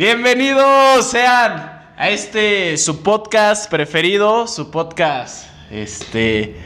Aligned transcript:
Bienvenidos 0.00 1.10
sean 1.10 1.78
a 1.94 2.08
este 2.08 2.78
su 2.78 3.02
podcast 3.02 3.70
preferido, 3.70 4.46
su 4.46 4.70
podcast 4.70 5.44
este 5.70 6.56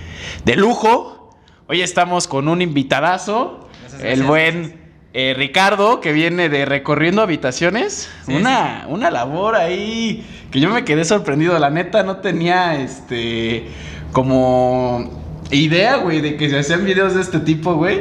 de 0.45 0.54
lujo. 0.54 1.37
Hoy 1.67 1.83
estamos 1.83 2.28
con 2.28 2.47
un 2.47 2.62
invitadazo, 2.62 3.69
Gracias, 3.81 4.03
el 4.03 4.06
gracias. 4.06 4.28
buen 4.28 4.81
eh, 5.15 5.35
Ricardo 5.37 6.01
que 6.01 6.12
viene 6.12 6.49
de 6.49 6.65
recorriendo 6.65 7.22
habitaciones. 7.22 8.08
Sí, 8.24 8.35
una, 8.35 8.87
una 8.88 9.10
labor 9.10 9.56
ahí 9.56 10.24
que 10.53 10.60
yo 10.60 10.71
me 10.71 10.85
quedé 10.85 11.04
sorprendido, 11.04 11.58
la 11.58 11.71
neta 11.71 12.04
no 12.04 12.19
tenía 12.19 12.80
este 12.80 13.66
como 14.12 15.10
idea, 15.51 15.96
güey, 15.96 16.20
de 16.20 16.37
que 16.37 16.48
se 16.51 16.60
hacían 16.60 16.84
videos 16.84 17.14
de 17.16 17.23
este 17.23 17.41
tipo, 17.41 17.74
güey. 17.74 18.01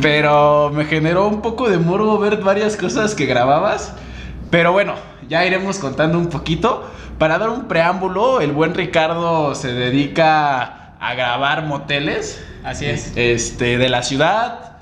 Pero 0.00 0.70
me 0.72 0.84
generó 0.84 1.26
un 1.26 1.42
poco 1.42 1.68
de 1.68 1.78
morbo 1.78 2.18
ver 2.18 2.36
varias 2.36 2.76
cosas 2.76 3.16
que 3.16 3.26
grababas. 3.26 3.94
Pero 4.50 4.72
bueno, 4.72 4.94
ya 5.28 5.46
iremos 5.46 5.78
contando 5.78 6.18
un 6.18 6.28
poquito. 6.28 6.88
Para 7.18 7.38
dar 7.38 7.50
un 7.50 7.68
preámbulo, 7.68 8.40
el 8.40 8.52
buen 8.52 8.74
Ricardo 8.74 9.54
se 9.54 9.72
dedica 9.72 10.94
a 10.98 11.14
grabar 11.14 11.64
moteles. 11.64 12.42
Así 12.64 12.86
es. 12.86 13.12
Este, 13.16 13.78
de 13.78 13.88
la 13.88 14.02
ciudad 14.02 14.72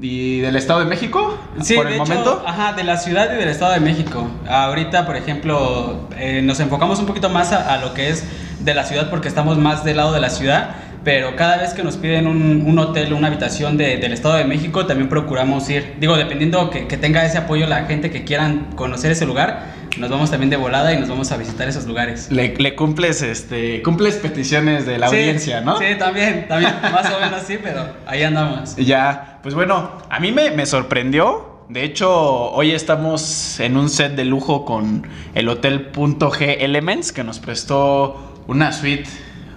y 0.00 0.40
del 0.40 0.56
Estado 0.56 0.80
de 0.80 0.86
México. 0.86 1.36
Sí, 1.60 1.74
por 1.74 1.86
de 1.86 1.96
el 1.96 2.00
hecho, 2.00 2.12
momento. 2.12 2.42
ajá, 2.46 2.72
de 2.72 2.84
la 2.84 2.96
ciudad 2.96 3.32
y 3.34 3.36
del 3.36 3.48
Estado 3.48 3.72
de 3.72 3.80
México. 3.80 4.28
Ahorita, 4.48 5.04
por 5.04 5.16
ejemplo, 5.16 6.08
eh, 6.16 6.40
nos 6.42 6.60
enfocamos 6.60 6.98
un 7.00 7.06
poquito 7.06 7.28
más 7.28 7.52
a, 7.52 7.74
a 7.74 7.78
lo 7.78 7.92
que 7.92 8.08
es 8.08 8.24
de 8.60 8.74
la 8.74 8.84
ciudad 8.84 9.10
porque 9.10 9.28
estamos 9.28 9.58
más 9.58 9.84
del 9.84 9.96
lado 9.96 10.12
de 10.12 10.20
la 10.20 10.30
ciudad, 10.30 10.70
pero 11.04 11.34
cada 11.36 11.56
vez 11.58 11.72
que 11.72 11.82
nos 11.82 11.96
piden 11.96 12.26
un, 12.26 12.62
un 12.66 12.78
hotel 12.78 13.12
o 13.12 13.16
una 13.16 13.28
habitación 13.28 13.76
de- 13.76 13.96
del 13.96 14.12
Estado 14.12 14.34
de 14.36 14.44
México, 14.44 14.86
también 14.86 15.08
procuramos 15.08 15.68
ir. 15.70 15.94
Digo, 15.98 16.16
dependiendo 16.16 16.68
que, 16.70 16.86
que 16.86 16.96
tenga 16.96 17.24
ese 17.24 17.38
apoyo 17.38 17.66
la 17.66 17.84
gente 17.86 18.10
que 18.10 18.24
quieran 18.24 18.66
conocer 18.76 19.10
ese 19.12 19.24
lugar, 19.26 19.78
nos 19.98 20.08
vamos 20.10 20.30
también 20.30 20.50
de 20.50 20.56
volada 20.56 20.92
y 20.92 20.98
nos 21.00 21.08
vamos 21.08 21.32
a 21.32 21.36
visitar 21.36 21.68
esos 21.68 21.86
lugares. 21.86 22.30
Le, 22.30 22.54
le 22.56 22.74
cumples, 22.76 23.22
este, 23.22 23.82
cumples 23.82 24.16
peticiones 24.16 24.86
de 24.86 24.98
la 24.98 25.08
Sí, 25.08 25.16
audiencia, 25.16 25.60
¿no? 25.62 25.78
Sí, 25.78 25.86
también, 25.98 26.46
también, 26.48 26.74
más 26.82 27.06
o 27.12 27.20
menos 27.20 27.42
sí, 27.46 27.58
pero 27.62 27.86
ahí 28.06 28.22
andamos. 28.22 28.76
Ya, 28.76 29.38
pues 29.42 29.54
bueno, 29.54 29.92
a 30.10 30.20
mí 30.20 30.32
me, 30.32 30.50
me 30.50 30.66
sorprendió. 30.66 31.48
De 31.70 31.84
hecho, 31.84 32.10
hoy 32.52 32.72
estamos 32.72 33.58
en 33.60 33.76
un 33.76 33.88
set 33.88 34.16
de 34.16 34.24
lujo 34.24 34.64
con 34.64 35.06
el 35.34 35.48
Hotel 35.48 35.92
G 35.92 36.56
Elements 36.60 37.12
que 37.12 37.22
nos 37.24 37.38
prestó 37.38 38.42
una 38.48 38.72
suite 38.72 39.08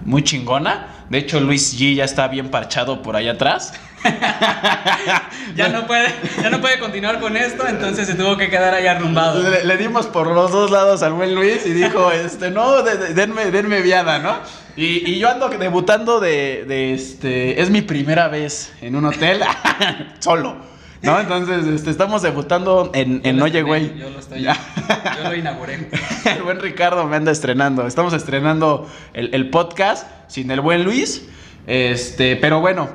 muy 0.04 0.22
chingona. 0.22 0.88
De 1.14 1.20
hecho, 1.20 1.38
Luis 1.38 1.78
G 1.78 1.94
ya 1.94 2.02
está 2.04 2.26
bien 2.26 2.48
parchado 2.50 3.00
por 3.00 3.14
allá 3.14 3.30
atrás. 3.34 3.72
Ya 5.54 5.68
no 5.68 5.86
puede, 5.86 6.08
ya 6.42 6.50
no 6.50 6.60
puede 6.60 6.80
continuar 6.80 7.20
con 7.20 7.36
esto, 7.36 7.68
entonces 7.68 8.08
se 8.08 8.14
tuvo 8.14 8.36
que 8.36 8.50
quedar 8.50 8.74
ahí 8.74 8.88
arrumbado. 8.88 9.40
Le, 9.48 9.62
le 9.64 9.76
dimos 9.76 10.06
por 10.06 10.26
los 10.26 10.50
dos 10.50 10.72
lados 10.72 11.04
al 11.04 11.12
buen 11.12 11.32
Luis 11.36 11.64
y 11.66 11.70
dijo, 11.72 12.10
este, 12.26 12.50
no, 12.50 12.82
de- 12.82 12.96
de- 12.96 13.14
denme, 13.14 13.52
denme 13.52 13.80
viada, 13.80 14.18
¿no? 14.18 14.38
Y, 14.76 15.08
y 15.08 15.20
yo 15.20 15.30
ando 15.30 15.48
debutando 15.50 16.18
de, 16.18 16.64
de, 16.66 16.94
este, 16.94 17.62
es 17.62 17.70
mi 17.70 17.82
primera 17.82 18.26
vez 18.26 18.72
en 18.80 18.96
un 18.96 19.04
hotel, 19.04 19.40
solo, 20.18 20.56
¿no? 21.04 21.20
Entonces, 21.20 21.66
este, 21.66 21.90
estamos 21.90 22.22
debutando 22.22 22.90
en, 22.94 23.20
en 23.24 23.40
Oye, 23.42 23.62
güey. 23.62 23.96
Yo 23.98 24.10
lo 24.10 24.18
estoy, 24.18 24.42
Ya. 24.42 24.56
yo 25.22 25.28
lo 25.30 25.34
inauguré. 25.36 25.88
El 26.36 26.42
buen 26.42 26.60
Ricardo 26.60 27.04
me 27.06 27.16
anda 27.16 27.30
estrenando. 27.32 27.86
Estamos 27.86 28.12
estrenando 28.14 28.88
el, 29.12 29.34
el 29.34 29.50
podcast 29.50 30.06
sin 30.28 30.50
el 30.50 30.60
buen 30.60 30.84
Luis. 30.84 31.26
Este, 31.66 32.36
pero 32.36 32.60
bueno. 32.60 32.88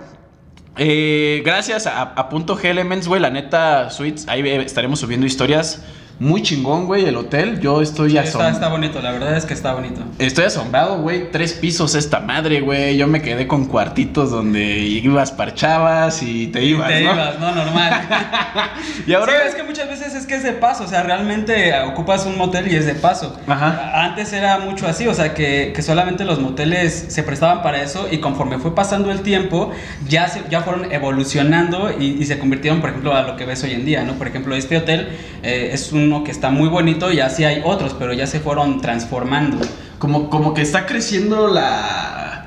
eh, 0.77 1.41
gracias 1.45 1.87
a, 1.87 2.01
a 2.01 2.29
Punto 2.29 2.57
G 2.57 2.65
Elements, 2.65 3.07
güey. 3.07 3.21
La 3.21 3.29
neta, 3.29 3.89
Suites. 3.89 4.27
Ahí 4.27 4.47
estaremos 4.47 4.99
subiendo 4.99 5.25
historias. 5.25 5.83
Muy 6.19 6.41
chingón, 6.41 6.85
güey, 6.85 7.05
el 7.05 7.15
hotel. 7.15 7.61
Yo 7.61 7.81
estoy 7.81 8.11
Sí, 8.11 8.17
está, 8.17 8.27
asombrado. 8.29 8.53
está 8.53 8.67
bonito, 8.67 9.01
la 9.01 9.11
verdad 9.11 9.37
es 9.37 9.45
que 9.45 9.53
está 9.53 9.73
bonito. 9.73 10.01
Estoy 10.19 10.45
asombrado, 10.45 10.99
güey. 11.01 11.31
Tres 11.31 11.53
pisos 11.53 11.95
esta 11.95 12.19
madre, 12.19 12.59
güey. 12.59 12.97
Yo 12.97 13.07
me 13.07 13.21
quedé 13.21 13.47
con 13.47 13.65
cuartitos 13.65 14.29
donde 14.31 14.79
ibas, 14.79 15.31
parchabas 15.31 16.21
y 16.21 16.47
te 16.47 16.63
ibas, 16.63 16.89
Te 16.89 17.03
¿no? 17.05 17.13
ibas, 17.13 17.39
no, 17.39 17.55
normal. 17.55 18.01
Y 19.07 19.13
ahora. 19.13 19.31
Sí, 19.31 19.47
es 19.49 19.55
que 19.55 19.63
muchas 19.63 19.87
veces 19.87 20.13
es 20.13 20.25
que 20.25 20.35
es 20.35 20.43
de 20.43 20.51
paso, 20.51 20.83
o 20.83 20.87
sea, 20.87 21.03
realmente 21.03 21.73
ocupas 21.83 22.25
un 22.25 22.37
motel 22.37 22.71
y 22.71 22.75
es 22.75 22.85
de 22.85 22.95
paso. 22.95 23.39
Ajá. 23.47 24.03
Antes 24.05 24.33
era 24.33 24.59
mucho 24.59 24.87
así, 24.87 25.07
o 25.07 25.13
sea, 25.13 25.33
que, 25.33 25.71
que 25.73 25.81
solamente 25.81 26.25
los 26.25 26.39
moteles 26.39 27.05
se 27.09 27.23
prestaban 27.23 27.63
para 27.63 27.81
eso 27.81 28.07
y 28.11 28.17
conforme 28.17 28.57
fue 28.59 28.75
pasando 28.75 29.11
el 29.11 29.21
tiempo, 29.21 29.71
ya, 30.07 30.27
se, 30.27 30.41
ya 30.49 30.61
fueron 30.61 30.91
evolucionando 30.91 31.91
y, 31.97 32.17
y 32.19 32.25
se 32.25 32.37
convirtieron, 32.39 32.81
por 32.81 32.89
ejemplo, 32.89 33.15
a 33.15 33.21
lo 33.23 33.35
que 33.37 33.45
ves 33.45 33.63
hoy 33.63 33.71
en 33.71 33.85
día, 33.85 34.03
¿no? 34.03 34.13
Por 34.13 34.27
ejemplo, 34.27 34.55
este 34.55 34.77
hotel 34.77 35.09
eh, 35.43 35.69
es 35.73 35.91
uno 36.09 36.23
que 36.23 36.31
está 36.31 36.49
muy 36.49 36.67
bonito 36.69 37.11
y 37.11 37.19
así 37.19 37.43
hay 37.45 37.61
otros, 37.63 37.95
pero 37.97 38.13
ya 38.13 38.25
se 38.27 38.39
fueron 38.39 38.81
transformando. 38.81 39.57
Como, 39.99 40.29
como 40.29 40.53
que 40.53 40.61
está 40.61 40.85
creciendo 40.85 41.47
la, 41.47 42.45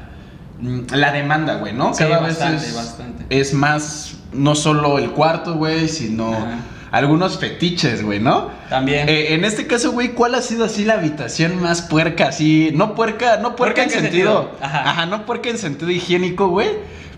mm, 0.60 0.80
la 0.94 1.12
demanda, 1.12 1.54
güey, 1.56 1.72
¿no? 1.72 1.94
Sí, 1.94 2.02
Cada 2.04 2.18
bastante, 2.20 2.54
vez 2.56 2.68
es, 2.68 2.74
bastante. 2.74 3.24
es 3.30 3.54
más, 3.54 4.14
no 4.32 4.54
solo 4.54 4.98
el 4.98 5.10
cuarto, 5.10 5.54
güey, 5.54 5.88
sino 5.88 6.32
Ajá. 6.32 6.58
algunos 6.90 7.38
fetiches, 7.38 8.02
güey, 8.02 8.20
¿no? 8.20 8.50
También. 8.68 9.08
Eh, 9.08 9.34
en 9.34 9.44
este 9.44 9.66
caso, 9.66 9.92
güey, 9.92 10.08
¿cuál 10.14 10.34
ha 10.34 10.42
sido 10.42 10.64
así 10.64 10.84
la 10.84 10.94
habitación 10.94 11.60
más 11.62 11.82
puerca? 11.82 12.28
Así, 12.28 12.70
no 12.74 12.94
puerca, 12.94 13.36
no 13.36 13.54
puerca 13.54 13.82
¿Puerca 13.82 13.82
en 13.84 13.90
sentido. 13.90 14.42
sentido? 14.42 14.56
Ajá. 14.60 14.90
Ajá. 14.90 15.06
no 15.06 15.24
puerca 15.26 15.50
en 15.50 15.58
sentido 15.58 15.90
higiénico, 15.90 16.48
güey. 16.48 16.68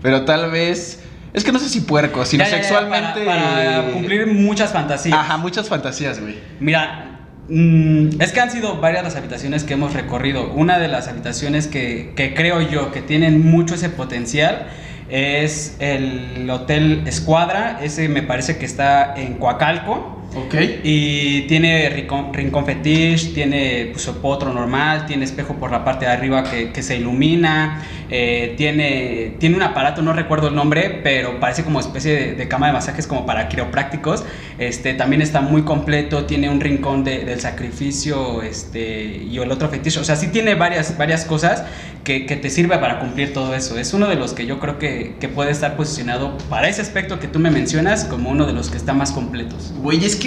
Pero 0.01 0.25
tal 0.25 0.51
vez. 0.51 0.99
Es 1.35 1.43
que 1.43 1.51
no 1.51 1.59
sé 1.59 1.67
si 1.67 1.81
puerco, 1.81 2.25
sino 2.25 2.43
Ya, 2.43 2.49
ya, 2.49 2.57
ya, 2.57 2.63
sexualmente. 2.63 3.25
Para, 3.25 3.55
para 3.55 3.91
cumplir 3.91 4.27
muchas 4.27 4.71
fantasías. 4.71 5.17
Ajá, 5.19 5.37
muchas 5.37 5.67
fantasías, 5.67 6.21
güey. 6.21 6.35
Mira, 6.61 7.19
mm, 7.49 8.21
es 8.21 8.31
que 8.31 8.39
han 8.39 8.49
sido 8.49 8.77
varias 8.77 9.03
las 9.03 9.17
habitaciones 9.17 9.65
que 9.65 9.73
hemos 9.73 9.93
recorrido. 9.93 10.53
Una 10.53 10.79
de 10.79 10.87
las 10.87 11.09
habitaciones 11.09 11.67
que, 11.67 12.13
que 12.15 12.33
creo 12.33 12.61
yo 12.61 12.93
que 12.93 13.01
tienen 13.01 13.45
mucho 13.45 13.75
ese 13.75 13.89
potencial 13.89 14.67
es 15.09 15.75
el 15.79 16.49
Hotel 16.49 17.03
Escuadra. 17.05 17.79
Ese 17.81 18.07
me 18.07 18.23
parece 18.23 18.57
que 18.57 18.65
está 18.65 19.13
en 19.15 19.33
Coacalco. 19.33 20.21
Ok. 20.35 20.53
Y 20.83 21.41
tiene 21.43 21.89
rincón, 21.89 22.33
rincón 22.33 22.65
fetiche, 22.65 23.29
tiene 23.33 23.89
pues, 23.93 24.05
potro 24.21 24.53
normal, 24.53 25.05
tiene 25.05 25.23
espejo 25.25 25.55
por 25.55 25.71
la 25.71 25.85
parte 25.85 26.05
de 26.05 26.11
arriba 26.11 26.43
que, 26.43 26.71
que 26.71 26.83
se 26.83 26.97
ilumina, 26.97 27.81
eh, 28.09 28.53
tiene, 28.57 29.35
tiene 29.39 29.55
un 29.55 29.61
aparato, 29.63 30.01
no 30.01 30.11
recuerdo 30.13 30.49
el 30.49 30.55
nombre, 30.55 30.99
pero 31.03 31.39
parece 31.39 31.63
como 31.63 31.79
especie 31.79 32.13
de, 32.13 32.33
de 32.35 32.47
cama 32.47 32.67
de 32.67 32.73
masajes 32.73 33.07
como 33.07 33.25
para 33.25 33.47
quiroprácticos. 33.47 34.25
Este, 34.59 34.93
también 34.93 35.21
está 35.21 35.41
muy 35.41 35.63
completo, 35.63 36.25
tiene 36.25 36.49
un 36.49 36.59
rincón 36.59 37.03
de- 37.03 37.23
del 37.25 37.39
sacrificio 37.39 38.41
este, 38.41 39.05
y 39.29 39.37
el 39.37 39.51
otro 39.51 39.69
fetiche. 39.69 39.99
O 39.99 40.03
sea, 40.03 40.15
sí 40.15 40.27
tiene 40.27 40.55
varias, 40.55 40.97
varias 40.97 41.25
cosas 41.25 41.63
que, 42.03 42.25
que 42.25 42.35
te 42.35 42.49
sirve 42.49 42.77
para 42.77 42.99
cumplir 42.99 43.33
todo 43.33 43.55
eso. 43.55 43.77
Es 43.79 43.93
uno 43.93 44.07
de 44.07 44.15
los 44.15 44.33
que 44.33 44.45
yo 44.45 44.59
creo 44.59 44.77
que, 44.79 45.15
que 45.19 45.27
puede 45.27 45.51
estar 45.51 45.75
posicionado 45.75 46.37
para 46.49 46.67
ese 46.69 46.81
aspecto 46.81 47.19
que 47.19 47.27
tú 47.27 47.39
me 47.39 47.49
mencionas 47.51 48.05
como 48.05 48.29
uno 48.29 48.45
de 48.45 48.53
los 48.53 48.69
que 48.69 48.77
está 48.77 48.93
más 48.93 49.11
completos. 49.11 49.73
Güey, 49.81 50.05
es 50.05 50.15
que 50.15 50.24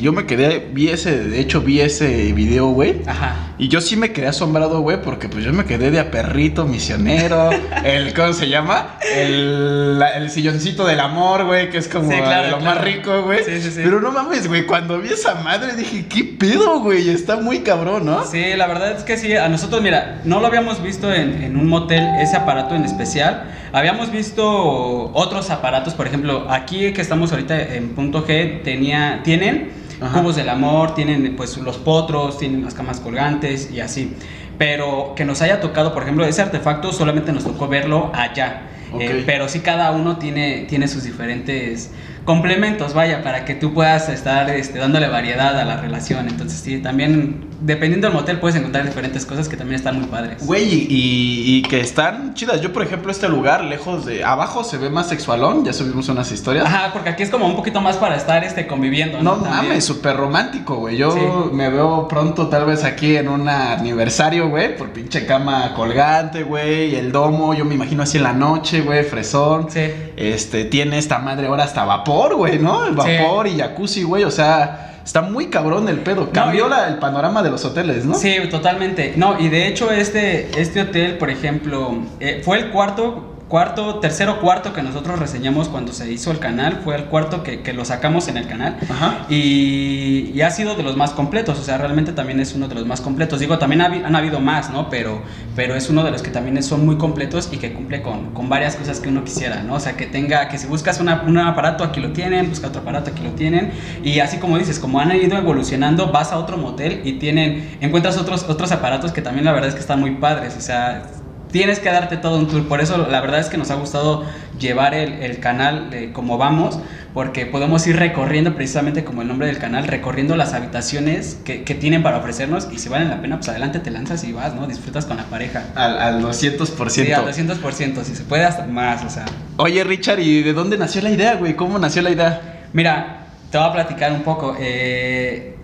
yo 0.00 0.12
me 0.12 0.26
quedé, 0.26 0.68
vi 0.72 0.88
ese, 0.88 1.18
de 1.24 1.40
hecho 1.40 1.60
vi 1.60 1.80
ese 1.80 2.32
video, 2.32 2.68
güey. 2.68 3.02
Ajá. 3.06 3.34
Y 3.58 3.68
yo 3.68 3.80
sí 3.80 3.96
me 3.96 4.12
quedé 4.12 4.26
asombrado, 4.28 4.80
güey, 4.80 5.00
porque 5.02 5.28
pues 5.28 5.44
yo 5.44 5.52
me 5.52 5.64
quedé 5.64 5.90
de 5.90 5.98
a 6.00 6.10
perrito 6.10 6.66
misionero, 6.66 7.50
el, 7.84 8.12
¿cómo 8.14 8.32
se 8.32 8.48
llama? 8.48 8.96
El, 9.14 9.98
la- 9.98 10.16
el 10.16 10.30
silloncito 10.30 10.86
del 10.86 11.00
amor, 11.00 11.44
güey, 11.46 11.70
que 11.70 11.78
es 11.78 11.88
como 11.88 12.10
Sí, 12.10 12.16
claro, 12.18 12.50
lo 12.50 12.58
claro. 12.58 12.74
más 12.76 12.84
rico, 12.84 13.22
güey. 13.22 13.44
Sí, 13.44 13.60
sí, 13.62 13.70
sí. 13.70 13.80
Pero 13.82 14.00
no 14.00 14.12
mames, 14.12 14.46
güey, 14.48 14.66
cuando 14.66 14.98
vi 15.00 15.08
esa 15.08 15.36
madre 15.36 15.74
dije, 15.74 16.06
¿qué 16.06 16.24
pedo, 16.38 16.80
güey? 16.80 17.08
Está 17.08 17.36
muy 17.36 17.60
cabrón, 17.60 18.04
¿no? 18.06 18.24
Sí, 18.24 18.42
la 18.56 18.66
verdad 18.66 18.92
es 18.96 19.04
que 19.04 19.16
sí, 19.16 19.34
a 19.34 19.48
nosotros, 19.48 19.82
mira, 19.82 20.20
no 20.24 20.40
lo 20.40 20.46
habíamos 20.46 20.82
visto 20.82 21.12
en, 21.12 21.42
en 21.42 21.56
un 21.56 21.68
motel, 21.68 22.04
ese 22.20 22.36
aparato 22.36 22.74
en 22.74 22.84
especial. 22.84 23.44
Habíamos 23.76 24.10
visto 24.10 25.12
otros 25.12 25.50
aparatos, 25.50 25.92
por 25.92 26.06
ejemplo, 26.06 26.46
aquí 26.48 26.94
que 26.94 27.02
estamos 27.02 27.30
ahorita 27.30 27.74
en 27.74 27.90
punto 27.90 28.26
G, 28.26 28.62
tenía, 28.62 29.20
tienen 29.22 29.68
Ajá. 30.00 30.18
cubos 30.18 30.34
del 30.34 30.48
amor, 30.48 30.94
tienen 30.94 31.36
pues 31.36 31.58
los 31.58 31.76
potros, 31.76 32.38
tienen 32.38 32.64
las 32.64 32.72
camas 32.72 33.00
colgantes 33.00 33.70
y 33.70 33.80
así. 33.80 34.16
Pero 34.56 35.12
que 35.14 35.26
nos 35.26 35.42
haya 35.42 35.60
tocado, 35.60 35.92
por 35.92 36.04
ejemplo, 36.04 36.24
ese 36.24 36.40
artefacto 36.40 36.90
solamente 36.90 37.32
nos 37.32 37.44
tocó 37.44 37.68
verlo 37.68 38.10
allá. 38.14 38.62
Eh, 38.98 39.24
pero 39.26 39.46
sí 39.46 39.60
cada 39.60 39.90
uno 39.90 40.16
tiene, 40.16 40.64
tiene 40.66 40.88
sus 40.88 41.04
diferentes 41.04 41.90
complementos, 42.24 42.94
vaya, 42.94 43.22
para 43.22 43.44
que 43.44 43.54
tú 43.54 43.74
puedas 43.74 44.08
estar 44.08 44.48
este, 44.48 44.78
dándole 44.78 45.08
variedad 45.08 45.60
a 45.60 45.66
la 45.66 45.76
relación. 45.76 46.28
Entonces 46.28 46.60
sí, 46.60 46.78
también 46.78 47.44
dependiendo 47.60 48.06
del 48.08 48.14
motel 48.16 48.38
puedes 48.38 48.56
encontrar 48.56 48.84
diferentes 48.84 49.24
cosas 49.26 49.48
que 49.48 49.56
también 49.56 49.76
están 49.76 49.98
muy 49.98 50.08
padres. 50.08 50.44
Güey, 50.46 50.86
y, 50.88 51.62
que 51.62 51.80
están 51.80 52.34
chidas. 52.34 52.60
Yo, 52.60 52.72
por 52.72 52.82
ejemplo, 52.82 53.10
este 53.10 53.28
lugar, 53.28 53.64
lejos 53.64 54.04
de. 54.06 54.24
Abajo 54.24 54.62
se 54.64 54.78
ve 54.78 54.90
más 54.90 55.08
sexualón. 55.08 55.64
Ya 55.64 55.72
subimos 55.72 56.08
unas 56.08 56.30
historias. 56.32 56.66
Ajá, 56.66 56.90
porque 56.92 57.08
aquí 57.10 57.22
es 57.22 57.30
como 57.30 57.46
un 57.46 57.56
poquito 57.56 57.80
más 57.80 57.96
para 57.96 58.16
estar 58.16 58.44
este, 58.44 58.66
conviviendo. 58.66 59.22
No 59.22 59.34
También. 59.34 59.54
mames, 59.68 59.84
súper 59.84 60.16
romántico, 60.16 60.76
güey. 60.76 60.96
Yo 60.96 61.12
Sí. 61.12 61.20
me 61.52 61.68
veo 61.70 62.08
pronto, 62.08 62.48
tal 62.48 62.66
vez 62.66 62.84
aquí 62.84 63.16
en 63.16 63.28
un 63.28 63.48
aniversario, 63.48 64.48
güey. 64.48 64.76
Por 64.76 64.90
pinche 64.90 65.26
cama 65.26 65.72
colgante, 65.74 66.42
güey. 66.42 66.92
Y 66.92 66.96
el 66.96 67.12
domo, 67.12 67.54
yo 67.54 67.64
me 67.64 67.74
imagino 67.74 68.02
así 68.02 68.16
en 68.18 68.24
la 68.24 68.32
noche, 68.32 68.80
güey, 68.82 69.04
fresón. 69.04 69.68
Sí. 69.70 69.90
Este, 70.16 70.64
tiene 70.64 70.98
esta 70.98 71.18
madre 71.18 71.46
ahora 71.46 71.64
hasta 71.64 71.84
vapor, 71.84 72.34
güey, 72.36 72.58
¿no? 72.58 72.86
El 72.86 72.92
Sí. 72.92 72.96
vapor 73.18 73.46
y 73.46 73.58
jacuzzi, 73.58 74.02
güey. 74.02 74.24
O 74.24 74.30
sea, 74.30 74.95
está 75.06 75.22
muy 75.22 75.46
cabrón 75.46 75.88
el 75.88 76.00
pedo. 76.00 76.30
Cambió 76.32 76.64
No, 76.64 76.70
la- 76.76 76.88
el 76.88 76.96
panorama 76.98 77.42
de 77.42 77.50
los 77.50 77.64
hoteles, 77.64 78.04
¿no? 78.04 78.14
Sí, 78.16 78.34
totalmente. 78.50 79.14
No, 79.16 79.40
y 79.40 79.48
de 79.48 79.68
hecho 79.68 79.90
este, 79.92 80.50
este 80.60 80.82
hotel, 80.82 81.16
por 81.16 81.30
ejemplo, 81.30 81.96
eh, 82.20 82.42
fue 82.44 82.58
el 82.58 82.70
cuarto, 82.70 83.35
cuarto, 83.48 84.00
tercero 84.00 84.40
cuarto 84.40 84.72
que 84.72 84.82
nosotros 84.82 85.18
reseñamos 85.18 85.68
cuando 85.68 85.92
se 85.92 86.10
hizo 86.10 86.30
el 86.32 86.38
canal, 86.40 86.80
fue 86.82 86.96
el 86.96 87.04
cuarto 87.04 87.42
que, 87.42 87.62
que 87.62 87.72
lo 87.72 87.84
sacamos 87.84 88.26
en 88.28 88.36
el 88.36 88.48
canal. 88.48 88.76
Ajá. 88.90 89.26
Y, 89.28 90.32
y 90.34 90.40
ha 90.42 90.50
sido 90.50 90.74
de 90.74 90.82
los 90.82 90.96
más 90.96 91.12
completos, 91.12 91.58
o 91.58 91.62
sea, 91.62 91.78
realmente 91.78 92.12
también 92.12 92.40
es 92.40 92.54
uno 92.54 92.66
de 92.68 92.74
los 92.74 92.86
más 92.86 93.00
completos. 93.00 93.38
Digo, 93.40 93.58
también 93.58 93.80
ha 93.82 93.86
han 93.86 94.16
habido 94.16 94.40
más, 94.40 94.70
¿no? 94.70 94.90
Pero, 94.90 95.22
pero 95.54 95.74
es 95.76 95.88
uno 95.88 96.02
de 96.02 96.10
los 96.10 96.22
que 96.22 96.30
también 96.30 96.60
son 96.62 96.84
muy 96.84 96.96
completos 96.96 97.48
y 97.52 97.58
que 97.58 97.72
cumple 97.72 98.02
con, 98.02 98.32
con 98.32 98.48
varias 98.48 98.76
cosas 98.76 98.98
que 99.00 99.08
uno 99.08 99.22
quisiera, 99.24 99.62
¿no? 99.62 99.74
O 99.74 99.80
sea, 99.80 99.96
que 99.96 100.06
tenga, 100.06 100.48
que 100.48 100.58
si 100.58 100.66
buscas 100.66 101.00
una- 101.00 101.22
un 101.26 101.38
aparato, 101.38 101.84
aquí 101.84 102.00
lo 102.00 102.12
tienen, 102.12 102.48
busca 102.50 102.66
otro 102.68 102.80
aparato, 102.82 103.10
aquí 103.12 103.22
lo 103.22 103.30
tienen. 103.30 103.70
Y 104.02 104.18
así 104.20 104.38
como 104.38 104.58
dices, 104.58 104.78
como 104.78 104.98
han 105.00 105.14
ido 105.14 105.36
evolucionando, 105.38 106.10
vas 106.10 106.32
a 106.32 106.38
otro 106.38 106.56
motel 106.58 107.02
y 107.04 107.14
tienen, 107.14 107.76
encuentras 107.80 108.16
otros, 108.18 108.44
otros 108.48 108.72
aparatos 108.72 109.12
que 109.12 109.22
también 109.22 109.44
la 109.44 109.52
verdad 109.52 109.68
es 109.68 109.74
que 109.74 109.80
están 109.80 110.00
muy 110.00 110.16
padres, 110.16 110.56
o 110.58 110.60
sea... 110.60 111.04
Tienes 111.50 111.78
que 111.78 111.88
darte 111.90 112.16
todo 112.16 112.38
un 112.38 112.48
tour, 112.48 112.66
por 112.68 112.80
eso 112.80 113.06
la 113.08 113.20
verdad 113.20 113.40
es 113.40 113.48
que 113.48 113.56
nos 113.56 113.70
ha 113.70 113.76
gustado 113.76 114.24
llevar 114.58 114.94
el, 114.94 115.14
el 115.22 115.38
canal 115.38 115.88
eh, 115.92 116.10
como 116.12 116.36
vamos, 116.38 116.78
porque 117.14 117.46
podemos 117.46 117.86
ir 117.86 117.96
recorriendo 117.96 118.54
precisamente 118.54 119.04
como 119.04 119.22
el 119.22 119.28
nombre 119.28 119.46
del 119.46 119.58
canal, 119.58 119.86
recorriendo 119.86 120.36
las 120.36 120.52
habitaciones 120.54 121.38
que, 121.44 121.62
que 121.62 121.74
tienen 121.74 122.02
para 122.02 122.18
ofrecernos 122.18 122.68
y 122.70 122.78
si 122.78 122.88
valen 122.88 123.08
la 123.08 123.22
pena, 123.22 123.36
pues 123.36 123.48
adelante 123.48 123.78
te 123.78 123.90
lanzas 123.90 124.24
y 124.24 124.32
vas, 124.32 124.54
¿no? 124.54 124.66
Disfrutas 124.66 125.06
con 125.06 125.16
la 125.16 125.24
pareja. 125.24 125.64
Al, 125.76 125.98
al 125.98 126.22
200%. 126.22 126.88
Sí, 126.90 127.10
al 127.12 127.24
200%, 127.26 128.02
si 128.02 128.14
se 128.16 128.24
puede 128.24 128.44
hasta 128.44 128.66
más, 128.66 129.04
o 129.04 129.08
sea. 129.08 129.24
Oye, 129.56 129.82
Richard, 129.84 130.20
¿y 130.20 130.42
de 130.42 130.52
dónde 130.52 130.76
nació 130.76 131.00
la 131.02 131.10
idea, 131.10 131.36
güey? 131.36 131.54
¿Cómo 131.54 131.78
nació 131.78 132.02
la 132.02 132.10
idea? 132.10 132.68
Mira, 132.74 133.28
te 133.50 133.56
voy 133.56 133.68
a 133.68 133.72
platicar 133.72 134.12
un 134.12 134.22
poco. 134.22 134.56
eh, 134.58 135.55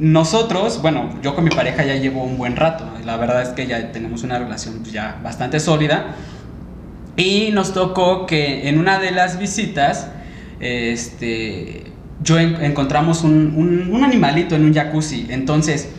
nosotros, 0.00 0.80
bueno, 0.82 1.10
yo 1.22 1.34
con 1.34 1.44
mi 1.44 1.50
pareja 1.50 1.84
ya 1.84 1.94
llevo 1.94 2.24
un 2.24 2.36
buen 2.38 2.56
rato. 2.56 2.84
La 3.04 3.16
verdad 3.16 3.42
es 3.42 3.50
que 3.50 3.66
ya 3.66 3.92
tenemos 3.92 4.22
una 4.22 4.38
relación 4.38 4.78
pues, 4.80 4.92
ya 4.92 5.20
bastante 5.22 5.60
sólida. 5.60 6.16
Y 7.16 7.50
nos 7.52 7.72
tocó 7.74 8.24
que 8.26 8.68
en 8.68 8.78
una 8.78 8.98
de 8.98 9.10
las 9.10 9.38
visitas, 9.38 10.08
este, 10.60 11.84
yo 12.22 12.38
en- 12.38 12.62
encontramos 12.64 13.22
un, 13.24 13.52
un- 13.56 13.90
animalito 14.04 14.54
en 14.56 14.64
un 14.64 14.74
jacuzzi. 14.74 15.26
Entonces, 15.28 15.90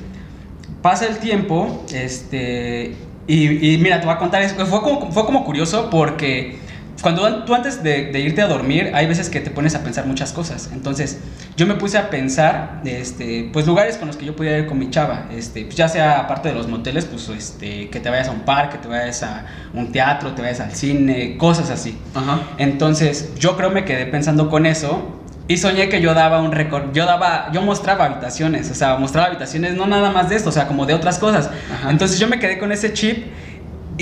pasa 0.82 1.06
el 1.06 1.18
tiempo, 1.18 1.86
este, 1.94 2.96
y, 3.28 3.78
mira, 3.78 4.00
te 4.00 4.06
voy 4.08 4.16
a 4.16 4.18
contar, 4.18 4.44
fue 4.50 4.82
fue 5.12 5.26
como 5.26 5.46
curioso 5.46 5.90
porque 5.92 6.58
cuando 7.02 7.26
an- 7.26 7.46
tú 7.46 7.54
antes 7.56 7.84
de, 7.84 8.06
de 8.12 8.20
irte 8.20 8.42
a 8.42 8.48
dormir, 8.48 8.92
hay 8.94 9.08
veces 9.08 9.30
que 9.30 9.40
te 9.40 9.50
pones 9.52 9.76
a 9.76 9.84
pensar 9.84 10.06
muchas 10.06 10.32
cosas. 10.32 10.70
Entonces, 10.74 11.20
yo 11.58 11.66
me 11.68 11.76
puse 11.76 11.98
a 11.98 12.10
pensar, 12.10 12.82
este, 12.86 13.50
pues 13.52 13.68
lugares 13.68 13.98
con 13.98 14.08
los 14.08 14.18
que 14.18 14.26
yo 14.26 14.36
podía 14.36 14.58
ir 14.58 14.68
con 14.68 14.80
mi 14.80 14.90
chava, 14.90 15.26
este, 15.32 15.64
pues, 15.66 15.76
ya 15.76 15.90
sea 15.90 16.20
aparte 16.20 16.50
de 16.50 16.56
los 16.56 16.68
moteles, 16.68 17.06
pues 17.06 17.28
este, 17.30 17.90
que 17.90 18.00
te 18.00 18.10
vayas 18.10 18.28
a 18.28 18.32
un 18.32 18.42
parque, 18.42 18.78
te 18.78 18.88
vayas 18.88 19.24
a 19.24 19.46
un 19.74 19.92
teatro, 19.92 20.32
te 20.34 20.42
vayas 20.42 20.60
al 20.60 20.74
cine, 20.76 21.38
cosas 21.38 21.70
así. 21.70 21.98
Ajá. 22.16 22.40
Entonces, 22.58 23.34
yo 23.38 23.58
creo 23.58 23.70
me 23.72 23.84
quedé 23.86 24.06
pensando 24.06 24.50
con 24.50 24.66
eso 24.66 25.18
y 25.48 25.58
soñé 25.58 25.90
que 25.90 26.02
yo 26.02 26.14
daba 26.14 26.42
un 26.42 26.52
récord, 26.52 26.94
yo 26.94 27.06
daba, 27.06 27.50
yo 27.52 27.62
mostraba 27.62 28.06
habitaciones, 28.06 28.72
o 28.72 28.76
sea, 28.76 28.96
mostraba 28.98 29.28
habitaciones 29.28 29.74
no 29.76 29.86
nada 29.88 30.10
más 30.12 30.30
de 30.30 30.36
esto, 30.38 30.50
o 30.50 30.52
sea, 30.54 30.68
como 30.68 30.86
de 30.86 30.94
otras 30.94 31.20
cosas. 31.20 31.50
Ajá. 31.74 31.90
Entonces, 31.92 32.20
yo 32.20 32.28
me 32.28 32.40
quedé 32.40 32.58
con 32.60 32.72
ese 32.72 32.94
chip 32.94 33.26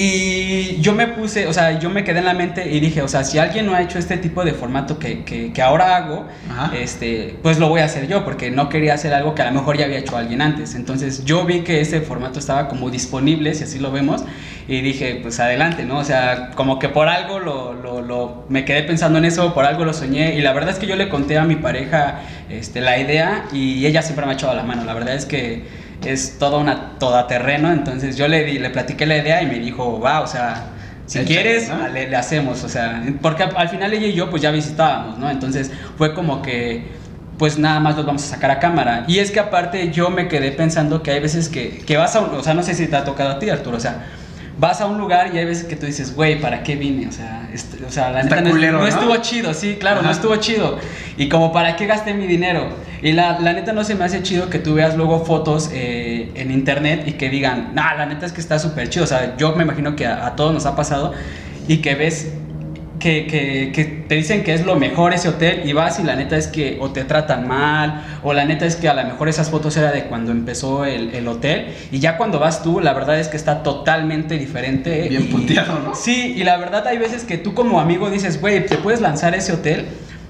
y 0.01 0.79
yo 0.79 0.93
me 0.93 1.07
puse, 1.07 1.45
o 1.47 1.51
sea, 1.53 1.77
yo 1.77 1.89
me 1.89 2.05
quedé 2.05 2.19
en 2.19 2.25
la 2.25 2.33
mente 2.33 2.71
y 2.71 2.79
dije, 2.79 3.01
o 3.01 3.07
sea, 3.09 3.25
si 3.25 3.37
alguien 3.37 3.65
no 3.65 3.73
ha 3.75 3.81
hecho 3.81 3.99
este 3.99 4.17
tipo 4.17 4.45
de 4.45 4.53
formato 4.53 4.97
que, 4.97 5.25
que, 5.25 5.51
que 5.51 5.61
ahora 5.61 5.97
hago, 5.97 6.25
Ajá. 6.49 6.71
este, 6.75 7.35
pues 7.43 7.59
lo 7.59 7.67
voy 7.67 7.81
a 7.81 7.85
hacer 7.85 8.07
yo, 8.07 8.23
porque 8.23 8.49
no 8.49 8.69
quería 8.69 8.93
hacer 8.93 9.13
algo 9.13 9.35
que 9.35 9.41
a 9.41 9.45
lo 9.51 9.59
mejor 9.59 9.77
ya 9.77 9.85
había 9.85 9.97
hecho 9.97 10.15
alguien 10.15 10.41
antes. 10.41 10.73
Entonces 10.75 11.25
yo 11.25 11.43
vi 11.45 11.61
que 11.61 11.81
ese 11.81 11.99
formato 11.99 12.39
estaba 12.39 12.69
como 12.69 12.89
disponible, 12.89 13.53
si 13.55 13.65
así 13.65 13.77
lo 13.79 13.91
vemos, 13.91 14.23
y 14.69 14.81
dije, 14.81 15.19
pues 15.21 15.39
adelante, 15.41 15.83
¿no? 15.83 15.97
O 15.97 16.03
sea, 16.05 16.51
como 16.55 16.79
que 16.79 16.87
por 16.87 17.09
algo 17.09 17.39
lo, 17.39 17.73
lo, 17.73 18.01
lo- 18.01 18.45
me 18.47 18.63
quedé 18.63 18.83
pensando 18.83 19.17
en 19.19 19.25
eso, 19.25 19.53
por 19.53 19.65
algo 19.65 19.83
lo 19.83 19.93
soñé, 19.93 20.35
y 20.35 20.41
la 20.41 20.53
verdad 20.53 20.69
es 20.71 20.79
que 20.79 20.87
yo 20.87 20.95
le 20.95 21.09
conté 21.09 21.37
a 21.37 21.43
mi 21.43 21.55
pareja 21.55 22.21
este, 22.49 22.79
la 22.79 22.97
idea 22.99 23.45
y 23.51 23.85
ella 23.85 24.01
siempre 24.01 24.25
me 24.25 24.31
ha 24.31 24.35
echado 24.35 24.53
la 24.55 24.63
mano. 24.63 24.85
La 24.85 24.93
verdad 24.93 25.15
es 25.15 25.25
que 25.25 25.88
es 26.01 26.37
toda 26.37 26.57
una 26.59 26.97
todoterreno, 26.97 27.71
entonces 27.71 28.15
yo 28.17 28.27
le, 28.27 28.43
di, 28.45 28.59
le 28.59 28.69
platiqué 28.69 29.05
la 29.05 29.17
idea 29.17 29.41
y 29.41 29.47
me 29.47 29.59
dijo, 29.59 29.99
va, 29.99 30.21
o 30.21 30.27
sea, 30.27 30.75
si 31.05 31.23
quieres, 31.25 31.69
¿no? 31.69 31.87
le, 31.87 32.07
le 32.09 32.15
hacemos, 32.15 32.63
o 32.63 32.69
sea, 32.69 33.03
porque 33.21 33.43
al, 33.43 33.55
al 33.57 33.69
final 33.69 33.93
ella 33.93 34.07
y 34.07 34.13
yo 34.13 34.29
pues 34.29 34.41
ya 34.41 34.51
visitábamos, 34.51 35.17
¿no? 35.17 35.29
Entonces 35.29 35.71
fue 35.97 36.13
como 36.13 36.41
que 36.41 36.97
pues 37.37 37.57
nada 37.57 37.79
más 37.79 37.95
los 37.95 38.05
vamos 38.05 38.23
a 38.23 38.27
sacar 38.27 38.51
a 38.51 38.59
cámara. 38.59 39.05
Y 39.07 39.19
es 39.19 39.31
que 39.31 39.39
aparte 39.39 39.91
yo 39.91 40.09
me 40.09 40.27
quedé 40.27 40.51
pensando 40.51 41.01
que 41.03 41.11
hay 41.11 41.19
veces 41.21 41.47
que, 41.49 41.79
que 41.85 41.95
vas 41.97 42.15
a, 42.15 42.21
un- 42.21 42.35
o 42.35 42.43
sea, 42.43 42.53
no 42.53 42.63
sé 42.63 42.73
si 42.75 42.87
te 42.87 42.95
ha 42.97 43.05
tocado 43.05 43.31
a 43.31 43.39
ti, 43.39 43.49
Arturo, 43.49 43.77
o 43.77 43.79
sea, 43.79 44.07
vas 44.59 44.81
a 44.81 44.85
un 44.85 44.97
lugar 44.97 45.31
y 45.33 45.37
hay 45.37 45.45
veces 45.45 45.65
que 45.65 45.75
tú 45.75 45.85
dices, 45.85 46.13
güey, 46.15 46.39
¿para 46.41 46.63
qué 46.63 46.75
vine? 46.75 47.07
O 47.07 47.11
sea, 47.11 47.49
est- 47.53 47.81
o 47.87 47.89
sea 47.91 48.11
la 48.11 48.21
Está 48.21 48.35
neta 48.35 48.47
no, 48.49 48.51
culero, 48.55 48.73
no 48.73 48.79
¿no? 48.83 48.87
estuvo 48.87 49.15
chido, 49.17 49.53
sí, 49.53 49.77
claro, 49.79 50.01
no 50.01 50.09
Ajá. 50.09 50.17
estuvo 50.17 50.35
chido. 50.35 50.77
Y 51.17 51.29
como, 51.29 51.51
¿para 51.53 51.75
qué 51.75 51.85
gasté 51.87 52.13
mi 52.13 52.27
dinero? 52.27 52.67
Y 53.01 53.13
la, 53.13 53.39
la 53.39 53.53
neta 53.53 53.71
no 53.73 53.83
se 53.85 53.95
me 53.95 54.03
hace 54.03 54.21
chido 54.21 54.49
que 54.49 54.59
tú 54.59 54.73
veas 54.73 54.95
luego 54.95 55.23
fotos 55.25 55.69
eh, 55.73 56.31
en 56.35 56.51
internet 56.51 57.03
y 57.07 57.13
que 57.13 57.29
digan, 57.29 57.71
nah, 57.73 57.95
la 57.95 58.05
neta 58.05 58.25
es 58.25 58.33
que 58.33 58.41
está 58.41 58.59
súper 58.59 58.89
chido. 58.89 59.05
O 59.05 59.07
sea, 59.07 59.35
yo 59.37 59.55
me 59.55 59.63
imagino 59.63 59.95
que 59.95 60.05
a, 60.05 60.25
a 60.25 60.35
todos 60.35 60.53
nos 60.53 60.65
ha 60.65 60.75
pasado 60.75 61.13
y 61.67 61.77
que 61.77 61.95
ves 61.95 62.33
que, 62.99 63.25
que- 63.27 63.71
que 63.73 63.85
te 63.85 64.15
dicen 64.15 64.43
que 64.43 64.53
es 64.53 64.65
lo 64.65 64.75
mejor 64.75 65.13
ese 65.13 65.29
hotel 65.29 65.61
y 65.65 65.73
vas 65.73 65.99
y 65.99 66.03
la 66.03 66.15
neta 66.15 66.35
es 66.37 66.47
que 66.47 66.77
o 66.81 66.91
te 66.91 67.03
tratan 67.05 67.47
mal 67.47 68.03
o 68.23 68.33
la 68.33 68.43
neta 68.45 68.65
es 68.65 68.75
que 68.75 68.89
a 68.89 68.93
lo 68.93 69.03
mejor 69.03 69.29
esas 69.29 69.49
fotos 69.49 69.77
era 69.77 69.91
de 69.91 70.03
cuando 70.05 70.31
empezó 70.31 70.83
el, 70.85 71.13
el 71.15 71.27
hotel 71.27 71.67
y 71.91 71.99
ya 71.99 72.17
cuando 72.17 72.39
vas 72.39 72.61
tú 72.63 72.79
la 72.79 72.93
verdad 72.93 73.19
es 73.19 73.27
que 73.29 73.37
está 73.37 73.63
totalmente 73.63 74.37
diferente. 74.37 75.07
Bien 75.09 75.23
y- 75.23 75.31
puteado, 75.31 75.79
¿no? 75.79 75.95
Sí, 75.95 76.33
y 76.35 76.43
la 76.43 76.57
verdad 76.57 76.85
hay 76.87 76.97
veces 76.97 77.23
que 77.23 77.37
tú 77.37 77.53
como 77.53 77.79
amigo 77.79 78.09
dices, 78.09 78.41
güey, 78.41 78.65
te 78.65 78.75
puedes 78.77 79.01
lanzar 79.01 79.33
ese 79.35 79.53
hotel. 79.53 79.85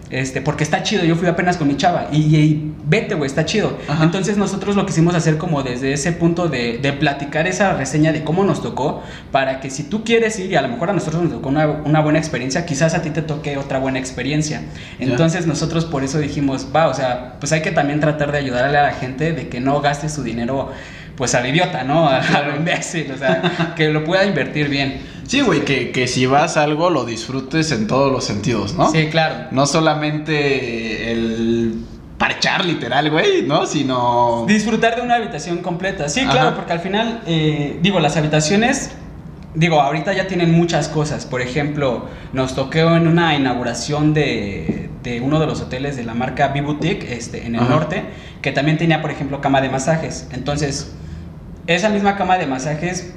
Este, 0.10 0.42
porque 0.42 0.64
está 0.64 0.82
chido, 0.82 1.04
yo 1.04 1.16
fui 1.16 1.28
apenas 1.28 1.58
con 1.58 1.68
mi 1.68 1.78
chava 1.78 2.08
y, 2.12 2.36
y 2.36 2.74
vete, 2.86 3.14
güey, 3.16 3.28
está 3.28 3.46
chido. 3.46 3.78
Ajá. 3.88 4.04
Entonces 4.04 4.38
nosotros 4.38 4.76
lo 4.76 4.86
quisimos 4.86 5.14
hacer 5.14 5.38
como 5.38 5.62
desde 5.62 5.94
ese 5.94 6.12
punto 6.14 6.48
de, 6.48 6.80
de 6.80 6.94
platicar 6.94 7.48
esa 7.48 7.74
reseña 7.74 8.12
de 8.12 8.24
cómo 8.24 8.44
nos 8.44 8.62
tocó, 8.62 9.04
para 9.32 9.60
que 9.60 9.70
si 9.70 9.84
tú 9.84 10.04
quieres 10.04 10.40
ir 10.40 10.52
y 10.52 10.56
a 10.56 10.62
lo 10.62 10.68
mejor 10.68 10.90
a 10.90 10.94
nosotros 10.94 11.22
nos 11.22 11.32
tocó 11.32 11.50
una, 11.50 11.68
una 11.68 12.02
buena 12.02 12.18
experiencia, 12.18 12.66
quizás 12.66 12.96
a 12.96 13.02
ti 13.02 13.12
te 13.12 13.22
toque 13.22 13.58
otra 13.58 13.80
buena 13.80 14.00
experiencia. 14.00 14.64
Entonces 15.00 15.46
nosotros 15.46 15.86
por 15.86 16.04
eso 16.04 16.18
dijimos, 16.20 16.68
va, 16.76 16.88
o 16.88 16.94
sea, 16.94 17.36
pues 17.40 17.52
hay 17.52 17.62
que 17.62 17.72
también 17.72 18.00
tratar 18.00 18.32
de 18.32 18.40
ayudarle 18.40 18.78
a 18.78 18.84
la 18.84 18.94
gente 18.94 19.34
de 19.34 19.48
que 19.48 19.60
no 19.60 19.80
gaste 19.82 20.10
su 20.10 20.24
dinero 20.24 20.72
pues 21.20 21.36
al 21.36 21.46
idiota, 21.46 21.84
¿no? 21.84 22.08
A, 22.08 22.18
a 22.20 22.42
lo 22.48 22.56
imbécil, 22.56 23.12
o 23.12 23.18
sea, 23.18 23.74
que 23.76 23.90
lo 23.90 24.06
pueda 24.06 24.26
invertir 24.26 24.70
bien. 24.70 25.02
Sí, 25.28 25.42
güey, 25.42 25.66
que, 25.66 25.92
que 25.92 26.08
si 26.08 26.26
vas 26.26 26.56
a 26.56 26.64
algo 26.64 26.90
lo 26.90 27.06
disfrutes 27.06 27.72
en 27.74 27.88
todos 27.88 28.10
los 28.12 28.24
sentidos, 28.24 28.74
¿no? 28.74 28.90
Sí, 28.90 29.08
claro. 29.12 29.48
No 29.52 29.68
solamente 29.68 31.12
el 31.12 31.76
parchar 32.18 32.64
literal, 32.66 33.12
güey, 33.12 33.44
¿no? 33.44 33.66
Sino... 33.66 34.46
Disfrutar 34.48 34.96
de 34.96 35.02
una 35.02 35.16
habitación 35.16 35.58
completa. 35.58 36.08
Sí, 36.10 36.22
Ajá. 36.22 36.32
claro, 36.32 36.56
porque 36.56 36.72
al 36.74 36.80
final, 36.80 37.22
eh, 37.28 37.78
digo, 37.82 38.00
las 38.00 38.16
habitaciones, 38.18 38.92
digo, 39.56 39.82
ahorita 39.82 40.14
ya 40.14 40.26
tienen 40.28 40.52
muchas 40.52 40.88
cosas. 40.88 41.26
Por 41.26 41.42
ejemplo, 41.42 42.08
nos 42.32 42.56
tocó 42.56 42.96
en 42.96 43.08
una 43.08 43.36
inauguración 43.36 44.14
de, 44.14 44.90
de 45.04 45.20
uno 45.22 45.40
de 45.40 45.48
los 45.48 45.62
hoteles 45.62 45.98
de 45.98 46.06
la 46.06 46.14
marca 46.14 46.48
B-Boutique 46.48 47.14
este, 47.14 47.46
en 47.46 47.56
el 47.56 47.62
Ajá. 47.62 47.70
norte, 47.70 48.04
que 48.42 48.52
también 48.54 48.78
tenía, 48.78 49.02
por 49.02 49.12
ejemplo, 49.12 49.42
cama 49.42 49.60
de 49.62 49.70
masajes. 49.70 50.28
Entonces, 50.32 50.94
esa 51.76 51.90
misma 51.90 52.16
cama 52.16 52.38
de 52.38 52.48
masajes 52.48 53.14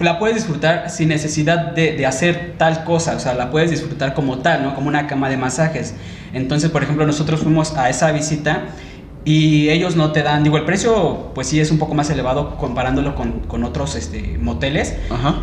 la 0.00 0.18
puedes 0.18 0.36
disfrutar 0.36 0.90
sin 0.90 1.08
necesidad 1.08 1.72
de, 1.72 1.96
de 1.96 2.06
hacer 2.06 2.54
tal 2.58 2.84
cosa, 2.84 3.16
o 3.16 3.18
sea, 3.18 3.34
la 3.34 3.50
puedes 3.50 3.70
disfrutar 3.70 4.14
como 4.14 4.38
tal, 4.38 4.62
¿no? 4.62 4.74
Como 4.74 4.88
una 4.88 5.06
cama 5.06 5.28
de 5.28 5.36
masajes. 5.36 5.94
Entonces, 6.32 6.70
por 6.70 6.82
ejemplo, 6.82 7.06
nosotros 7.06 7.40
fuimos 7.40 7.76
a 7.76 7.88
esa 7.88 8.12
visita 8.12 8.64
y 9.24 9.70
ellos 9.70 9.96
no 9.96 10.12
te 10.12 10.22
dan, 10.22 10.44
digo, 10.44 10.56
el 10.56 10.64
precio 10.64 11.32
pues 11.34 11.48
sí 11.48 11.58
es 11.60 11.70
un 11.70 11.78
poco 11.78 11.94
más 11.94 12.10
elevado 12.10 12.56
comparándolo 12.58 13.14
con, 13.14 13.40
con 13.40 13.64
otros 13.64 13.96
este, 13.96 14.38
moteles, 14.38 14.94
Ajá. 15.10 15.36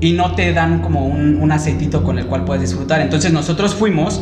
y 0.00 0.12
no 0.12 0.34
te 0.34 0.52
dan 0.52 0.80
como 0.80 1.06
un, 1.06 1.36
un 1.36 1.52
aceitito 1.52 2.02
con 2.02 2.18
el 2.18 2.26
cual 2.26 2.44
puedes 2.44 2.62
disfrutar. 2.62 3.00
Entonces 3.00 3.32
nosotros 3.32 3.74
fuimos 3.74 4.20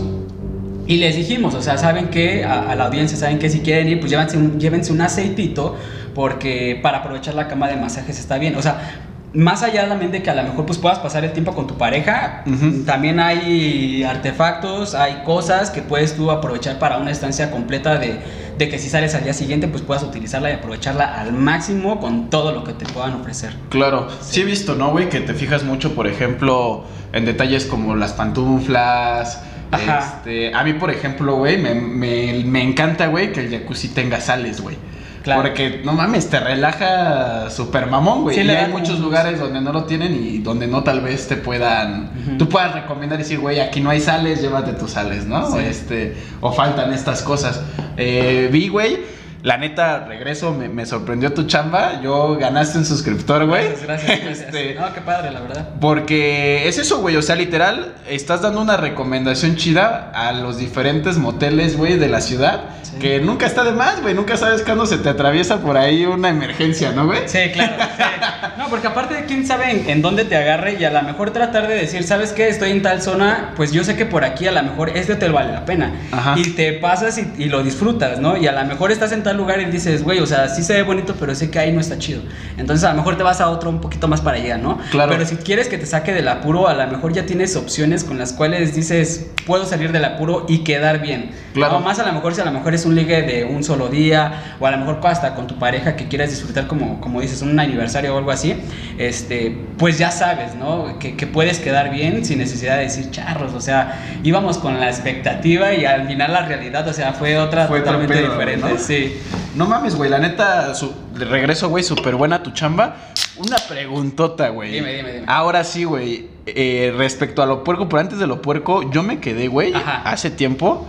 y 0.87 0.99
les 0.99 1.17
dijimos, 1.17 1.55
o 1.55 1.63
sea, 1.63 1.79
saben 1.79 2.09
que 2.09 2.45
a, 2.45 2.71
a 2.71 2.75
la 2.77 2.85
audiencia, 2.85 3.17
saben 3.17 3.39
que 3.39 3.49
si 3.49 3.61
quieren 3.61 3.89
ir, 3.89 3.99
pues 3.99 4.11
llévense 4.11 4.37
un, 4.37 4.61
llévense 4.61 4.93
un 4.93 5.01
aceitito 5.01 5.77
porque 6.15 6.79
para 6.83 6.99
aprovechar 6.99 7.35
la 7.35 7.49
cama 7.49 7.69
de 7.69 7.77
masajes 7.77 8.19
está 8.19 8.39
bien. 8.39 8.57
O 8.57 8.63
sea, 8.63 9.07
más 9.33 9.63
allá 9.63 9.89
también 9.89 10.11
de 10.11 10.23
que 10.23 10.31
a 10.31 10.35
lo 10.35 10.43
mejor 10.43 10.67
pues 10.67 10.79
puedas 10.79 10.99
pasar 10.99 11.25
el 11.25 11.33
tiempo 11.33 11.55
con 11.55 11.67
tu 11.67 11.77
pareja, 11.77 12.43
también 12.85 13.21
hay 13.21 14.03
artefactos, 14.03 14.95
hay 14.95 15.23
cosas 15.25 15.71
que 15.71 15.83
puedes 15.83 16.17
tú 16.17 16.31
aprovechar 16.31 16.79
para 16.79 16.99
una 16.99 17.11
estancia 17.11 17.51
completa 17.51 17.99
de, 17.99 18.19
de 18.59 18.69
que 18.69 18.79
si 18.79 18.89
sales 18.89 19.15
al 19.15 19.23
día 19.23 19.33
siguiente 19.35 19.69
pues 19.69 19.83
puedas 19.83 20.03
utilizarla 20.03 20.51
y 20.51 20.55
aprovecharla 20.55 21.21
al 21.21 21.33
máximo 21.33 22.01
con 22.01 22.29
todo 22.29 22.53
lo 22.53 22.65
que 22.65 22.73
te 22.73 22.87
puedan 22.87 23.15
ofrecer. 23.15 23.55
Claro, 23.69 24.09
sí 24.21 24.41
he 24.41 24.45
visto, 24.45 24.75
¿no, 24.75 24.91
güey? 24.91 25.09
Que 25.09 25.21
te 25.21 25.35
fijas 25.35 25.63
mucho, 25.63 25.95
por 25.95 26.09
ejemplo, 26.09 26.85
en 27.13 27.25
detalles 27.25 27.67
como 27.67 27.95
las 27.95 28.13
pantuflas, 28.13 29.43
Ajá. 29.73 30.17
Este, 30.17 30.53
a 30.53 30.65
mí, 30.65 30.73
por 30.73 30.91
ejemplo, 30.91 31.37
güey, 31.37 31.57
me, 31.57 31.75
me, 31.75 32.43
me 32.45 32.63
encanta, 32.63 33.07
güey, 33.07 33.33
que 33.33 33.41
el 33.41 33.51
jacuzzi 33.51 33.89
tenga 33.89 34.21
sales, 34.21 34.61
güey. 34.61 34.77
Claro. 35.23 35.43
Porque, 35.43 35.83
no 35.85 35.93
mames, 35.93 36.31
te 36.31 36.41
relaja 36.41 37.51
súper 37.51 37.87
mamón, 37.87 38.23
güey. 38.23 38.37
Sí, 38.37 38.43
y 38.43 38.51
hay 38.51 38.71
muchos 38.73 38.97
un 38.97 39.03
lugares 39.03 39.39
donde 39.39 39.61
no 39.61 39.73
lo 39.73 39.85
tienen 39.85 40.15
y 40.15 40.39
donde 40.39 40.67
no 40.67 40.83
tal 40.83 41.01
vez 41.01 41.29
te 41.29 41.37
puedan... 41.37 42.39
Tú 42.39 42.49
puedas 42.49 42.75
recomendar 42.75 43.19
y 43.19 43.23
decir, 43.23 43.39
güey, 43.39 43.61
aquí 43.61 43.81
no 43.81 43.91
hay 43.91 44.01
sales, 44.01 44.41
llévate 44.41 44.73
tus 44.73 44.93
sales, 44.93 45.27
¿no? 45.27 45.51
Sí. 45.51 45.59
Este, 45.59 46.17
o 46.41 46.53
faltan 46.53 46.93
estas 46.93 47.23
cosas. 47.23 47.61
Eh, 47.97 48.49
vi, 48.51 48.69
güey, 48.69 48.99
la 49.43 49.57
neta, 49.57 50.05
regreso, 50.07 50.53
me, 50.53 50.69
me 50.69 50.85
sorprendió 50.87 51.33
tu 51.33 51.45
chamba. 51.47 52.01
Yo 52.03 52.37
ganaste 52.37 52.79
un 52.79 52.85
suscriptor, 52.85 53.47
güey. 53.47 53.69
Gracias, 53.69 53.87
gracias. 53.87 54.21
gracias. 54.25 54.47
Este, 54.55 54.75
No, 54.75 54.93
qué 54.93 55.01
padre, 55.01 55.31
la 55.31 55.41
verdad. 55.41 55.69
porque 55.81 56.69
es 56.69 56.79
eso, 56.79 57.01
güey. 57.01 57.17
O 57.17 57.23
sea, 57.23 57.37
literal, 57.37 57.95
estás 58.09 58.43
dando 58.43 58.61
una 58.61 58.77
recomendación 58.77 59.57
chida 59.57 60.11
a 60.15 60.33
los 60.33 60.59
diferentes 60.59 61.17
moteles, 61.19 61.77
güey, 61.77 61.97
de 61.99 62.09
la 62.09 62.21
ciudad. 62.21 62.61
Sí. 62.83 62.99
Que 62.99 63.21
nunca 63.21 63.47
está 63.47 63.65
de 63.65 63.73
más, 63.73 64.03
güey. 64.03 64.15
Nunca 64.15 64.37
sabes 64.37 64.63
cuándo 64.63 64.85
se 64.87 64.99
te 64.99 65.09
atraviesa 65.09 65.59
por 65.61 65.77
ahí 65.77 66.05
una 66.05 66.29
emergencia, 66.29 66.93
¿no, 66.93 67.07
güey? 67.07 67.21
Sí, 67.29 67.39
claro. 67.53 67.75
sí. 67.97 68.03
No, 68.59 68.69
porque 68.69 68.89
aparte, 68.89 69.25
quién 69.27 69.47
sabe 69.47 69.71
en, 69.71 69.89
en 69.89 70.03
dónde 70.03 70.25
te 70.27 70.37
agarre 70.37 70.77
y 70.79 70.85
a 70.85 70.91
lo 70.91 71.01
mejor 71.03 71.31
tratar 71.31 71.67
de 71.67 71.75
decir, 71.77 72.03
¿sabes 72.05 72.33
qué? 72.33 72.49
Estoy 72.49 72.71
en 72.73 72.83
tal 72.83 73.01
zona, 73.01 73.53
pues 73.57 73.73
yo 73.73 73.85
sé 73.85 73.97
que 73.97 74.05
por 74.05 74.23
aquí 74.23 74.47
a 74.49 74.53
lo 74.53 74.63
mejor 74.63 74.91
este 74.91 75.15
hotel 75.15 75.33
vale 75.33 75.53
la 75.53 75.65
pena. 75.65 75.95
Ajá. 76.13 76.35
Y 76.37 76.51
te 76.51 76.75
pasas 76.75 77.17
y, 77.17 77.33
y 77.39 77.47
lo 77.47 77.63
disfrutas, 77.63 78.19
¿no? 78.19 78.37
Y 78.37 78.47
a 78.49 78.53
lo 78.53 78.63
mejor 78.67 78.93
estás 78.93 79.13
en 79.13 79.23
tal 79.23 79.30
lugar 79.33 79.61
y 79.61 79.67
dices, 79.67 80.03
güey, 80.03 80.21
o 80.21 80.27
sea, 80.27 80.49
sí 80.49 80.63
se 80.63 80.75
ve 80.75 80.83
bonito, 80.83 81.15
pero 81.19 81.35
sé 81.35 81.51
que 81.51 81.59
ahí 81.59 81.73
no 81.73 81.81
está 81.81 81.99
chido. 81.99 82.23
Entonces 82.57 82.85
a 82.85 82.91
lo 82.91 82.97
mejor 82.97 83.17
te 83.17 83.23
vas 83.23 83.41
a 83.41 83.49
otro 83.49 83.71
un 83.71 83.81
poquito 83.81 84.09
más 84.09 84.21
para 84.21 84.37
allá, 84.39 84.57
¿no? 84.59 84.79
Claro. 84.91 85.13
Pero 85.13 85.27
si 85.27 85.37
quieres 85.37 85.69
que 85.69 85.79
te 85.79 85.87
saque 85.87 86.13
del 86.13 86.29
apuro, 86.29 86.69
a 86.69 86.75
lo 86.75 86.87
mejor 86.87 87.13
ya 87.13 87.27
tienes 87.27 87.57
opciones 87.57 88.05
con 88.05 88.19
las 88.19 88.33
cuales 88.33 88.75
dices, 88.75 89.31
puedo 89.47 89.67
salir 89.67 89.93
del 89.93 90.05
apuro 90.05 90.47
y 90.49 90.59
quedar 90.59 91.01
bien. 91.01 91.31
Claro. 91.55 91.75
No, 91.75 91.81
más 91.81 91.99
a 91.99 92.07
lo 92.07 92.13
mejor 92.13 92.35
si 92.35 92.41
a 92.41 92.45
lo 92.45 92.53
mejor 92.53 92.75
es 92.75 92.85
un 92.85 92.95
ligue 92.95 93.23
de 93.23 93.45
un 93.45 93.65
solo 93.65 93.89
día 93.89 94.57
o 94.61 94.67
a 94.67 94.71
lo 94.71 94.79
mejor 94.79 95.01
hasta 95.05 95.35
con 95.35 95.47
tu 95.47 95.59
pareja 95.59 95.97
que 95.97 96.09
quieras 96.09 96.31
disfrutar 96.31 96.67
como, 96.67 97.01
como 97.01 97.21
dices, 97.21 97.43
un 97.43 97.59
aniversario 97.59 98.15
o 98.15 98.19
algo 98.19 98.31
así, 98.31 98.55
este, 98.99 99.57
pues 99.79 99.99
ya 99.99 100.11
sabes, 100.11 100.55
¿no? 100.55 100.99
Que, 100.99 101.17
que 101.17 101.27
puedes 101.27 101.59
quedar 101.59 101.91
bien 101.91 102.25
sin 102.25 102.39
necesidad 102.39 102.77
de 102.77 102.85
decir 102.85 103.11
charros, 103.11 103.53
o 103.55 103.61
sea, 103.61 104.19
íbamos 104.23 104.59
con 104.59 104.79
la 104.79 104.89
expectativa 104.89 105.73
y 105.73 105.85
al 105.85 106.07
final 106.07 106.33
la 106.33 106.47
realidad, 106.47 106.87
o 106.87 106.93
sea, 106.93 107.13
fue 107.13 107.39
otra 107.39 107.67
Fue 107.67 107.81
totalmente 107.81 108.15
pedo, 108.15 108.31
diferente, 108.31 108.71
¿no? 108.71 108.79
sí. 108.79 109.20
No 109.55 109.67
mames, 109.67 109.95
güey. 109.97 110.11
La 110.11 110.19
neta, 110.19 110.75
su- 110.75 110.93
de 111.15 111.25
regreso, 111.25 111.69
güey, 111.69 111.83
súper 111.85 112.15
buena 112.17 112.43
tu 112.43 112.51
chamba. 112.53 112.97
Una 113.37 113.57
preguntota, 113.69 114.49
güey. 114.51 114.73
Dime, 114.73 114.95
dime, 114.95 115.13
dime. 115.13 115.25
Ahora 115.29 115.65
sí, 115.65 115.85
güey. 115.85 116.29
eh, 116.47 116.93
respecto 116.97 117.43
a 117.43 117.47
lo 117.47 117.63
puerco, 117.63 117.89
pero 117.89 118.01
antes 118.01 118.19
de 118.19 118.27
lo 118.27 118.43
puerco, 118.43 118.91
yo 118.91 119.03
me 119.05 119.21
quedé, 119.21 119.47
güey, 119.49 119.73
hace 120.05 120.31
tiempo 120.31 120.87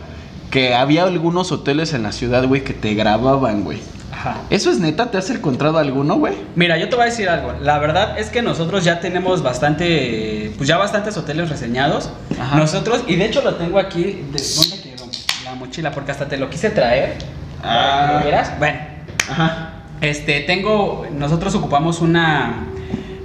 que 0.49 0.73
había 0.73 1.03
algunos 1.03 1.51
hoteles 1.51 1.93
en 1.93 2.01
la 2.03 2.11
ciudad, 2.11 2.47
güey, 2.47 2.63
que 2.63 2.73
te 2.73 2.93
grababan, 2.95 3.63
güey. 3.63 3.79
Ajá. 4.11 4.37
¿Eso 4.49 4.71
es 4.71 4.79
neta? 4.79 5.11
¿Te 5.11 5.17
has 5.17 5.29
encontrado 5.29 5.77
alguno, 5.77 6.15
güey? 6.15 6.33
Mira, 6.55 6.77
yo 6.77 6.89
te 6.89 6.95
voy 6.95 7.03
a 7.03 7.05
decir 7.05 7.29
algo. 7.29 7.53
La 7.61 7.77
verdad 7.79 8.17
es 8.17 8.29
que 8.29 8.41
nosotros 8.41 8.83
ya 8.83 8.99
tenemos 8.99 9.43
bastante, 9.43 10.51
pues 10.57 10.67
ya 10.67 10.77
bastantes 10.77 11.15
hoteles 11.17 11.49
reseñados. 11.49 12.09
Ajá. 12.39 12.57
Nosotros, 12.57 13.03
y 13.07 13.15
de 13.17 13.25
hecho 13.25 13.41
lo 13.41 13.55
tengo 13.55 13.77
aquí, 13.79 14.03
de, 14.03 14.41
¿dónde 14.55 14.81
quedó? 14.81 15.05
La 15.45 15.55
mochila, 15.55 15.91
porque 15.91 16.11
hasta 16.11 16.27
te 16.27 16.37
lo 16.37 16.49
quise 16.49 16.69
traer. 16.71 17.17
Que 17.61 18.13
lo 18.13 18.19
vieras. 18.23 18.57
Bueno, 18.59 18.79
Ajá. 19.29 19.69
este, 20.01 20.41
tengo, 20.41 21.05
nosotros 21.17 21.55
ocupamos 21.55 22.01
una, 22.01 22.65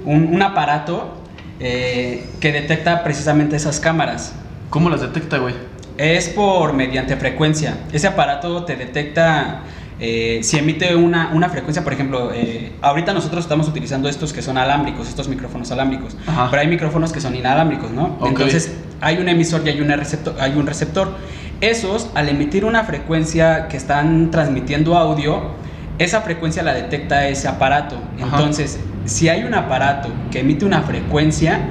un, 0.05 0.33
un 0.33 0.41
aparato 0.41 1.21
eh, 1.59 2.29
que 2.39 2.51
detecta 2.51 3.03
precisamente 3.03 3.55
esas 3.55 3.79
cámaras. 3.79 4.33
¿Cómo 4.69 4.89
las 4.89 5.01
detecta, 5.01 5.37
güey? 5.37 5.55
Es 5.97 6.29
por 6.29 6.73
mediante 6.73 7.15
frecuencia. 7.15 7.77
Ese 7.91 8.07
aparato 8.07 8.63
te 8.63 8.75
detecta 8.75 9.61
eh, 9.99 10.41
si 10.43 10.57
emite 10.57 10.95
una, 10.95 11.31
una 11.33 11.49
frecuencia, 11.49 11.83
por 11.83 11.91
ejemplo, 11.91 12.31
eh, 12.31 12.73
ahorita 12.81 13.13
nosotros 13.13 13.43
estamos 13.43 13.67
utilizando 13.67 14.07
estos 14.07 14.31
que 14.31 14.43
son 14.43 14.57
alámbricos, 14.57 15.09
estos 15.09 15.27
micrófonos 15.27 15.71
alámbricos, 15.71 16.15
Ajá. 16.27 16.49
pero 16.51 16.61
hay 16.61 16.67
micrófonos 16.67 17.11
que 17.11 17.19
son 17.19 17.35
inalámbricos, 17.35 17.89
¿no? 17.91 18.19
Entonces 18.23 18.77
hay 19.01 19.17
un 19.17 19.27
emisor 19.27 19.63
y 19.65 19.69
hay, 19.69 19.81
una 19.81 19.95
receptor, 19.95 20.35
hay 20.39 20.51
un 20.53 20.67
receptor. 20.67 21.15
Esos, 21.61 22.09
al 22.13 22.29
emitir 22.29 22.65
una 22.65 22.83
frecuencia 22.83 23.67
que 23.67 23.77
están 23.77 24.31
transmitiendo 24.31 24.95
audio, 24.95 25.51
esa 25.97 26.21
frecuencia 26.21 26.61
la 26.63 26.73
detecta 26.73 27.27
ese 27.27 27.47
aparato. 27.47 27.97
Ajá. 28.21 28.37
Entonces, 28.37 28.79
si 29.05 29.29
hay 29.29 29.43
un 29.43 29.53
aparato 29.53 30.09
que 30.31 30.41
emite 30.41 30.65
una 30.65 30.81
frecuencia, 30.81 31.61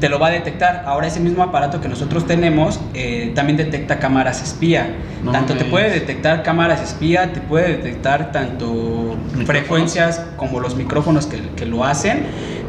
te 0.00 0.08
lo 0.08 0.18
va 0.18 0.26
a 0.28 0.30
detectar. 0.30 0.84
Ahora 0.86 1.06
ese 1.06 1.20
mismo 1.20 1.42
aparato 1.42 1.80
que 1.80 1.88
nosotros 1.88 2.26
tenemos 2.26 2.80
eh, 2.92 3.32
también 3.34 3.56
detecta 3.56 3.98
cámaras 3.98 4.42
espía. 4.42 4.94
No 5.22 5.32
tanto 5.32 5.54
te 5.54 5.64
puede 5.64 5.90
detectar 5.90 6.42
cámaras 6.42 6.82
espía, 6.82 7.32
te 7.32 7.40
puede 7.40 7.76
detectar 7.76 8.30
tanto 8.32 8.66
¿Micrófonos? 8.66 9.46
frecuencias 9.46 10.22
como 10.36 10.60
los 10.60 10.76
micrófonos 10.76 11.26
que, 11.26 11.40
que 11.56 11.64
lo 11.64 11.84
hacen, 11.84 12.24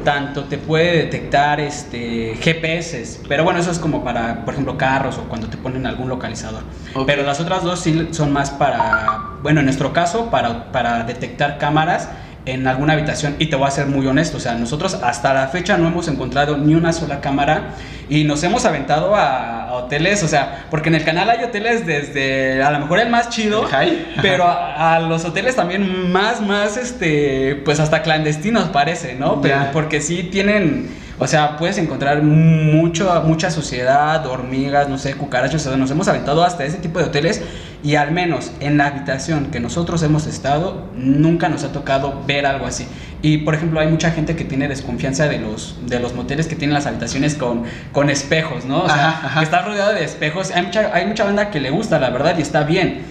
tanto 0.05 0.45
te 0.45 0.57
puede 0.57 0.95
detectar 0.97 1.59
este 1.59 2.35
GPS. 2.39 3.19
Pero 3.27 3.43
bueno, 3.43 3.59
eso 3.59 3.71
es 3.71 3.79
como 3.79 4.05
para, 4.05 4.45
por 4.45 4.53
ejemplo, 4.53 4.77
carros 4.77 5.17
o 5.17 5.24
cuando 5.24 5.47
te 5.47 5.57
ponen 5.57 5.85
algún 5.85 6.07
localizador. 6.07 6.63
Pero 7.05 7.24
las 7.24 7.41
otras 7.41 7.63
dos 7.63 7.81
sí 7.81 8.07
son 8.12 8.31
más 8.31 8.51
para, 8.51 9.31
bueno, 9.43 9.59
en 9.59 9.65
nuestro 9.65 9.91
caso, 9.91 10.29
para, 10.29 10.71
para 10.71 11.03
detectar 11.03 11.57
cámaras 11.57 12.07
en 12.46 12.68
alguna 12.68 12.94
habitación 12.94 13.36
y 13.40 13.48
te 13.48 13.56
voy 13.56 13.68
a 13.68 13.72
ser 13.72 13.88
muy 13.88 14.06
honesto, 14.08 14.38
o 14.38 14.40
sea, 14.40 14.56
nosotros 14.56 14.94
hasta 14.96 15.34
la 15.34 15.48
fecha 15.48 15.78
no 15.78 15.88
hemos 15.88 16.08
encontrado 16.08 16.58
ni 16.58 16.75
una 16.75 16.94
sola 16.94 17.22
cámara 17.22 17.72
y 18.08 18.24
nos 18.24 18.44
hemos 18.44 18.66
aventado 18.66 19.16
a, 19.16 19.64
a 19.64 19.74
hoteles, 19.74 20.24
o 20.24 20.28
sea, 20.28 20.66
porque 20.70 20.90
en 20.90 20.96
el 20.96 21.04
canal 21.04 21.30
hay 21.30 21.44
hoteles 21.44 21.86
desde 21.86 22.62
a 22.62 22.72
lo 22.72 22.80
mejor 22.80 23.00
el 23.00 23.10
más 23.10 23.30
chido, 23.30 23.68
pero 24.22 24.46
a, 24.46 24.96
a 24.96 25.00
los 25.00 25.25
hoteles 25.25 25.56
también 25.56 26.12
más, 26.12 26.42
más, 26.42 26.78
este, 26.78 27.62
pues 27.66 27.80
hasta 27.80 28.02
clandestinos 28.02 28.70
parece, 28.70 29.16
¿no? 29.16 29.42
Pero 29.42 29.58
porque 29.74 30.02
sí 30.02 30.24
tienen, 30.24 30.90
o 31.17 31.27
sea, 31.27 31.55
puedes 31.57 31.77
encontrar 31.77 32.22
mucho, 32.24 33.24
mucha 33.25 33.50
suciedad, 33.50 34.25
hormigas, 34.25 34.89
no 34.89 34.98
sé, 34.98 35.13
cucarachas, 35.13 35.65
o 35.65 35.69
sea, 35.69 35.77
nos 35.77 35.89
hemos 35.91 36.07
aventado 36.07 36.43
hasta 36.43 36.65
ese 36.65 36.77
tipo 36.77 37.00
de 37.00 37.05
hoteles 37.05 37.41
y 37.84 37.95
al 37.95 38.12
menos 38.12 38.51
en 38.60 38.77
la 38.77 38.88
habitación 38.88 39.45
que 39.45 39.60
nosotros 39.60 40.03
hemos 40.03 40.27
estado, 40.27 40.89
nunca 40.95 41.48
nos 41.48 41.63
ha 41.63 41.72
tocado 41.72 42.22
ver 42.27 42.45
algo 42.45 42.65
así. 42.65 42.86
Y 43.22 43.39
por 43.39 43.55
ejemplo, 43.55 43.79
hay 43.79 43.88
mucha 43.88 44.12
gente 44.12 44.36
que 44.36 44.43
tiene 44.43 44.67
desconfianza 44.67 45.27
de 45.27 45.39
los, 45.39 45.77
de 45.88 46.00
los 46.00 46.13
moteles 46.13 46.48
que 46.48 46.55
tienen 46.55 46.74
las 46.74 46.86
habitaciones 46.86 47.36
con, 47.36 47.63
con 47.91 48.10
espejos, 48.10 48.65
¿no? 48.65 48.84
O 48.84 48.88
sea, 48.88 49.10
Ajá, 49.10 49.27
ajá. 49.27 49.39
que 49.39 49.45
está 49.45 49.62
rodeado 49.62 49.93
de 49.93 50.03
espejos. 50.03 50.51
Hay 50.51 50.63
mucha, 50.63 50.93
hay 50.93 51.05
mucha 51.05 51.24
banda 51.24 51.50
que 51.50 51.60
le 51.60 51.69
gusta, 51.69 51.98
la 52.00 52.10
verdad, 52.10 52.36
y 52.38 52.41
está 52.41 52.63
bien. 52.63 53.03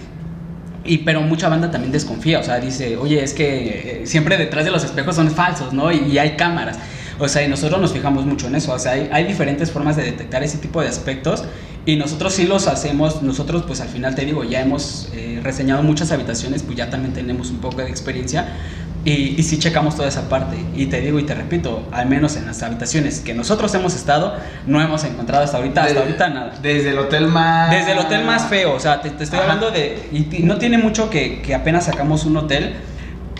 Y 0.83 0.99
pero 0.99 1.21
mucha 1.21 1.49
banda 1.49 1.71
también 1.71 1.91
desconfía, 1.91 2.39
o 2.39 2.43
sea, 2.43 2.59
dice, 2.59 2.95
oye, 2.97 3.23
es 3.23 3.33
que 3.33 4.01
eh, 4.03 4.05
siempre 4.05 4.37
detrás 4.37 4.63
de 4.65 4.71
los 4.71 4.83
espejos 4.83 5.15
son 5.15 5.31
falsos, 5.31 5.73
¿no? 5.73 5.91
Y, 5.91 5.97
y 6.11 6.17
hay 6.19 6.31
cámaras. 6.37 6.77
O 7.19 7.27
sea, 7.27 7.43
y 7.43 7.47
nosotros 7.47 7.79
nos 7.79 7.93
fijamos 7.93 8.25
mucho 8.25 8.47
en 8.47 8.55
eso. 8.55 8.73
O 8.73 8.79
sea, 8.79 8.93
hay, 8.93 9.09
hay 9.11 9.23
diferentes 9.25 9.71
formas 9.71 9.95
de 9.95 10.03
detectar 10.03 10.43
ese 10.43 10.57
tipo 10.57 10.81
de 10.81 10.87
aspectos. 10.89 11.43
Y 11.85 11.97
nosotros 11.97 12.33
sí 12.33 12.45
los 12.45 12.67
hacemos. 12.67 13.21
Nosotros, 13.21 13.63
pues 13.67 13.79
al 13.81 13.87
final 13.89 14.15
te 14.15 14.25
digo, 14.25 14.43
ya 14.43 14.61
hemos 14.61 15.09
eh, 15.13 15.39
reseñado 15.43 15.83
muchas 15.83 16.11
habitaciones, 16.11 16.63
pues 16.63 16.77
ya 16.77 16.89
también 16.89 17.13
tenemos 17.13 17.51
un 17.51 17.57
poco 17.57 17.77
de 17.77 17.89
experiencia. 17.89 18.47
Y, 19.05 19.35
y 19.39 19.43
sí 19.43 19.59
checamos 19.59 19.95
toda 19.95 20.07
esa 20.07 20.27
parte. 20.29 20.55
Y 20.75 20.87
te 20.87 20.99
digo 20.99 21.19
y 21.19 21.23
te 21.23 21.35
repito, 21.35 21.87
al 21.91 22.07
menos 22.09 22.37
en 22.37 22.47
las 22.47 22.63
habitaciones 22.63 23.19
que 23.19 23.35
nosotros 23.35 23.71
hemos 23.75 23.95
estado, 23.95 24.33
no 24.65 24.81
hemos 24.81 25.03
encontrado 25.03 25.43
hasta 25.43 25.57
ahorita, 25.57 25.83
hasta 25.83 25.93
De- 25.93 25.99
ahorita 25.99 26.29
nada. 26.29 26.53
Desde 26.59 26.89
el 26.89 26.97
hotel 26.97 27.27
más. 27.27 27.69
Desde 27.69 27.91
el 27.91 27.99
hotel 27.99 28.25
más 28.25 28.47
feo, 28.49 28.73
o 28.73 28.79
sea, 28.79 29.01
te, 29.03 29.11
te 29.11 29.23
estoy 29.23 29.37
Ajá. 29.37 29.51
hablando 29.53 29.69
de... 29.69 30.09
Y 30.11 30.41
no 30.41 30.57
tiene 30.57 30.79
mucho 30.79 31.11
que, 31.11 31.43
que 31.43 31.53
apenas 31.53 31.85
sacamos 31.85 32.25
un 32.25 32.35
hotel. 32.37 32.73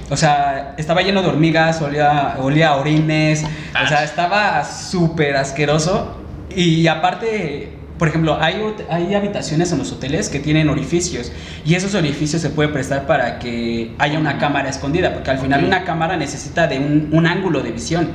O 0.10 0.18
sea, 0.18 0.76
estaba 0.78 1.02
lleno 1.02 1.22
de 1.24 1.30
hormigas, 1.30 1.82
olía, 1.82 2.36
olía 2.40 2.70
a 2.70 2.76
orines, 2.76 3.44
o 3.44 3.88
sea, 3.88 4.04
estaba 4.04 4.64
súper 4.64 5.36
asqueroso. 5.36 6.16
Y 6.56 6.86
aparte, 6.88 7.74
por 7.98 8.08
ejemplo, 8.08 8.38
hay, 8.40 8.62
hay 8.90 9.16
habitaciones 9.16 9.72
en 9.72 9.80
los 9.80 9.92
hoteles 9.92 10.30
que 10.30 10.40
tienen 10.40 10.70
orificios 10.70 11.32
y 11.66 11.74
esos 11.74 11.96
orificios 11.96 12.42
se 12.42 12.50
puede 12.52 12.70
prestar 12.70 13.08
para 13.08 13.40
que 13.40 13.94
haya 13.98 14.20
una 14.20 14.38
cámara 14.38 14.70
escondida, 14.70 15.14
porque 15.14 15.32
al 15.32 15.40
final 15.40 15.66
una 15.66 15.84
cámara 15.84 16.18
necesita 16.18 16.68
de 16.68 16.78
un, 16.78 17.10
un 17.12 17.26
ángulo 17.26 17.62
de 17.62 17.72
visión. 17.72 18.10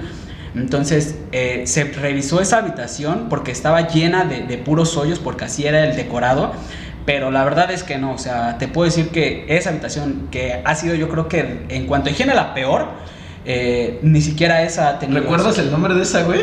Entonces 0.55 1.17
eh, 1.33 1.63
se 1.67 1.85
revisó 1.85 2.41
esa 2.41 2.59
habitación 2.59 3.29
porque 3.29 3.53
estaba 3.53 3.89
llena 3.89 4.25
de, 4.25 4.43
de 4.43 4.59
puros 4.59 4.97
hoyos, 4.97 5.19
porque 5.19 5.45
así 5.45 5.67
era 5.67 5.85
el 5.85 5.97
decorado. 5.97 6.53
Pero 7.07 7.31
la 7.31 7.45
verdad 7.45 7.71
es 7.71 7.83
que 7.83 7.99
no, 7.99 8.13
o 8.13 8.19
sea, 8.19 8.59
te 8.59 8.69
puedo 8.69 8.85
decir 8.85 9.09
que 9.09 9.47
esa 9.49 9.71
habitación, 9.71 10.29
que 10.31 10.61
ha 10.65 10.75
sido 10.75 10.95
yo 10.95 11.09
creo 11.09 11.29
que 11.29 11.65
en 11.69 11.87
cuanto 11.87 12.09
a 12.09 12.13
higiene 12.13 12.35
la 12.35 12.55
peor, 12.55 12.89
eh, 13.45 13.99
ni 14.03 14.21
siquiera 14.21 14.63
esa 14.63 14.99
tenido. 14.99 15.21
¿Recuerdas 15.21 15.59
el 15.59 15.71
nombre 15.71 15.95
de 15.95 16.03
esa, 16.03 16.23
güey? 16.25 16.41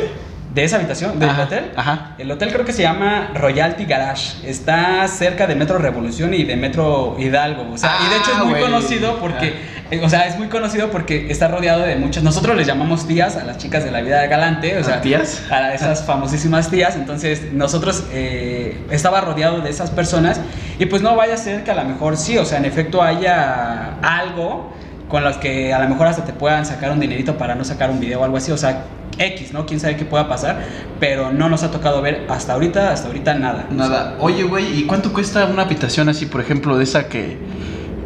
De 0.58 0.64
esa 0.64 0.78
habitación, 0.78 1.20
del 1.20 1.30
Ajá, 1.30 1.44
hotel. 1.44 1.72
ajá. 1.76 2.12
El 2.18 2.32
hotel 2.32 2.52
creo 2.52 2.66
que 2.66 2.74
se 2.74 2.82
llama 2.82 3.30
Royalty 3.36 3.86
Garage. 3.86 4.38
Está 4.50 5.08
cerca 5.08 5.46
de 5.46 5.54
Metro 5.54 5.78
Revolución 5.78 6.34
y 6.34 6.46
de 6.46 6.56
Metro 6.56 7.16
Hidalgo. 7.20 7.72
O 7.72 7.78
sea, 7.78 7.92
y 8.04 8.10
de 8.10 8.18
hecho 8.18 8.32
es 8.32 8.38
Ah, 8.40 8.44
muy 8.44 8.60
conocido 8.60 9.20
porque, 9.20 9.54
eh, 9.92 10.02
o 10.04 10.10
sea, 10.10 10.26
es 10.26 10.36
muy 10.40 10.48
conocido 10.48 10.90
porque 10.90 11.30
está 11.30 11.48
rodeado 11.48 11.82
de 11.82 11.96
muchas. 11.98 12.24
Nosotros 12.24 12.58
les 12.58 12.66
llamamos 12.66 13.08
tías 13.08 13.36
a 13.36 13.44
las 13.44 13.60
chicas 13.60 13.84
de 13.84 13.92
la 13.92 14.02
vida 14.02 14.26
galante, 14.26 14.76
o 14.80 14.84
sea, 14.84 14.96
¿A 14.96 15.02
tías? 15.02 15.44
a 15.52 15.76
esas 15.76 16.04
famosísimas 16.04 16.72
tías. 16.72 16.96
Entonces, 16.96 17.54
nosotros 17.54 18.06
eh, 18.12 18.84
estaba 18.90 19.22
rodeado 19.22 19.62
de 19.62 19.70
esas 19.70 19.92
personas 19.92 20.42
y 20.80 20.88
pues 20.88 21.04
no 21.04 21.16
vaya 21.16 21.36
a 21.36 21.38
ser 21.38 21.64
que 21.66 21.70
a 21.70 21.76
lo 21.76 21.84
mejor 21.86 22.18
sí, 22.18 22.36
o 22.40 22.46
sea, 22.46 22.58
en 22.58 22.66
efecto 22.66 23.04
haya 23.04 23.94
algo 24.02 24.74
con 25.08 25.24
los 25.24 25.38
que 25.38 25.74
a 25.74 25.80
lo 25.82 25.90
mejor 25.90 26.08
hasta 26.08 26.26
te 26.26 26.34
puedan 26.34 26.66
sacar 26.66 26.92
un 26.92 27.00
dinerito 27.00 27.38
para 27.38 27.56
no 27.56 27.64
sacar 27.64 27.90
un 27.90 28.00
video 28.00 28.22
o 28.22 28.24
algo 28.24 28.38
así, 28.38 28.52
o 28.52 28.58
sea, 28.58 28.84
X, 29.18 29.52
¿no? 29.54 29.66
Quién 29.66 29.80
sabe 29.80 29.96
qué 29.96 30.06
pueda 30.06 30.28
pasar, 30.28 30.60
pero 31.00 31.32
no 31.32 31.50
nos 31.50 31.64
ha 31.64 31.72
tocado 31.72 32.02
ver 32.02 32.26
hasta 32.30 32.54
ahorita, 32.54 32.92
hasta 32.92 33.08
ahorita 33.08 33.34
nada. 33.36 33.66
Nada. 33.72 34.16
Oye, 34.20 34.44
güey, 34.44 34.80
¿y 34.80 34.84
cuánto 34.84 35.12
cuesta 35.14 35.46
una 35.46 35.64
habitación 35.64 36.10
así, 36.10 36.26
por 36.28 36.42
ejemplo, 36.42 36.78
de 36.78 36.84
esa 36.84 37.08
que... 37.08 37.38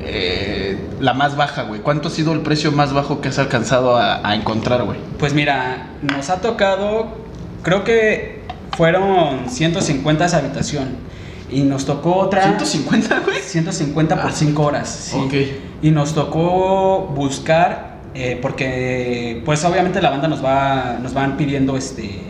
eh, 0.03 0.77
la 0.99 1.13
más 1.13 1.35
baja, 1.35 1.63
güey? 1.63 1.81
¿Cuánto 1.81 2.07
ha 2.07 2.11
sido 2.11 2.33
el 2.33 2.41
precio 2.41 2.71
más 2.71 2.93
bajo 2.93 3.21
que 3.21 3.29
has 3.29 3.39
alcanzado 3.39 3.97
a, 3.97 4.27
a 4.27 4.35
encontrar, 4.35 4.83
güey? 4.83 4.99
Pues 5.19 5.33
mira, 5.33 5.87
nos 6.01 6.29
ha 6.29 6.39
tocado, 6.41 7.07
creo 7.63 7.83
que 7.83 8.41
fueron 8.77 9.49
150 9.49 10.25
esa 10.25 10.37
habitación 10.37 10.89
y 11.51 11.61
nos 11.63 11.85
tocó 11.85 12.15
otra... 12.15 12.57
¿150, 12.57 13.23
güey? 13.25 13.39
150 13.41 14.15
por 14.21 14.31
Ah, 14.31 14.33
5 14.33 14.63
horas. 14.63 14.89
Sí. 15.11 15.17
ok. 15.17 15.33
Y 15.81 15.91
nos 15.91 16.13
tocó 16.13 17.11
buscar, 17.15 17.97
eh, 18.13 18.37
porque 18.41 19.41
pues 19.45 19.63
obviamente 19.65 20.01
la 20.01 20.09
banda 20.11 20.27
nos 20.27 20.43
va, 20.43 20.97
nos 21.01 21.13
van 21.13 21.37
pidiendo 21.37 21.75
este 21.77 22.27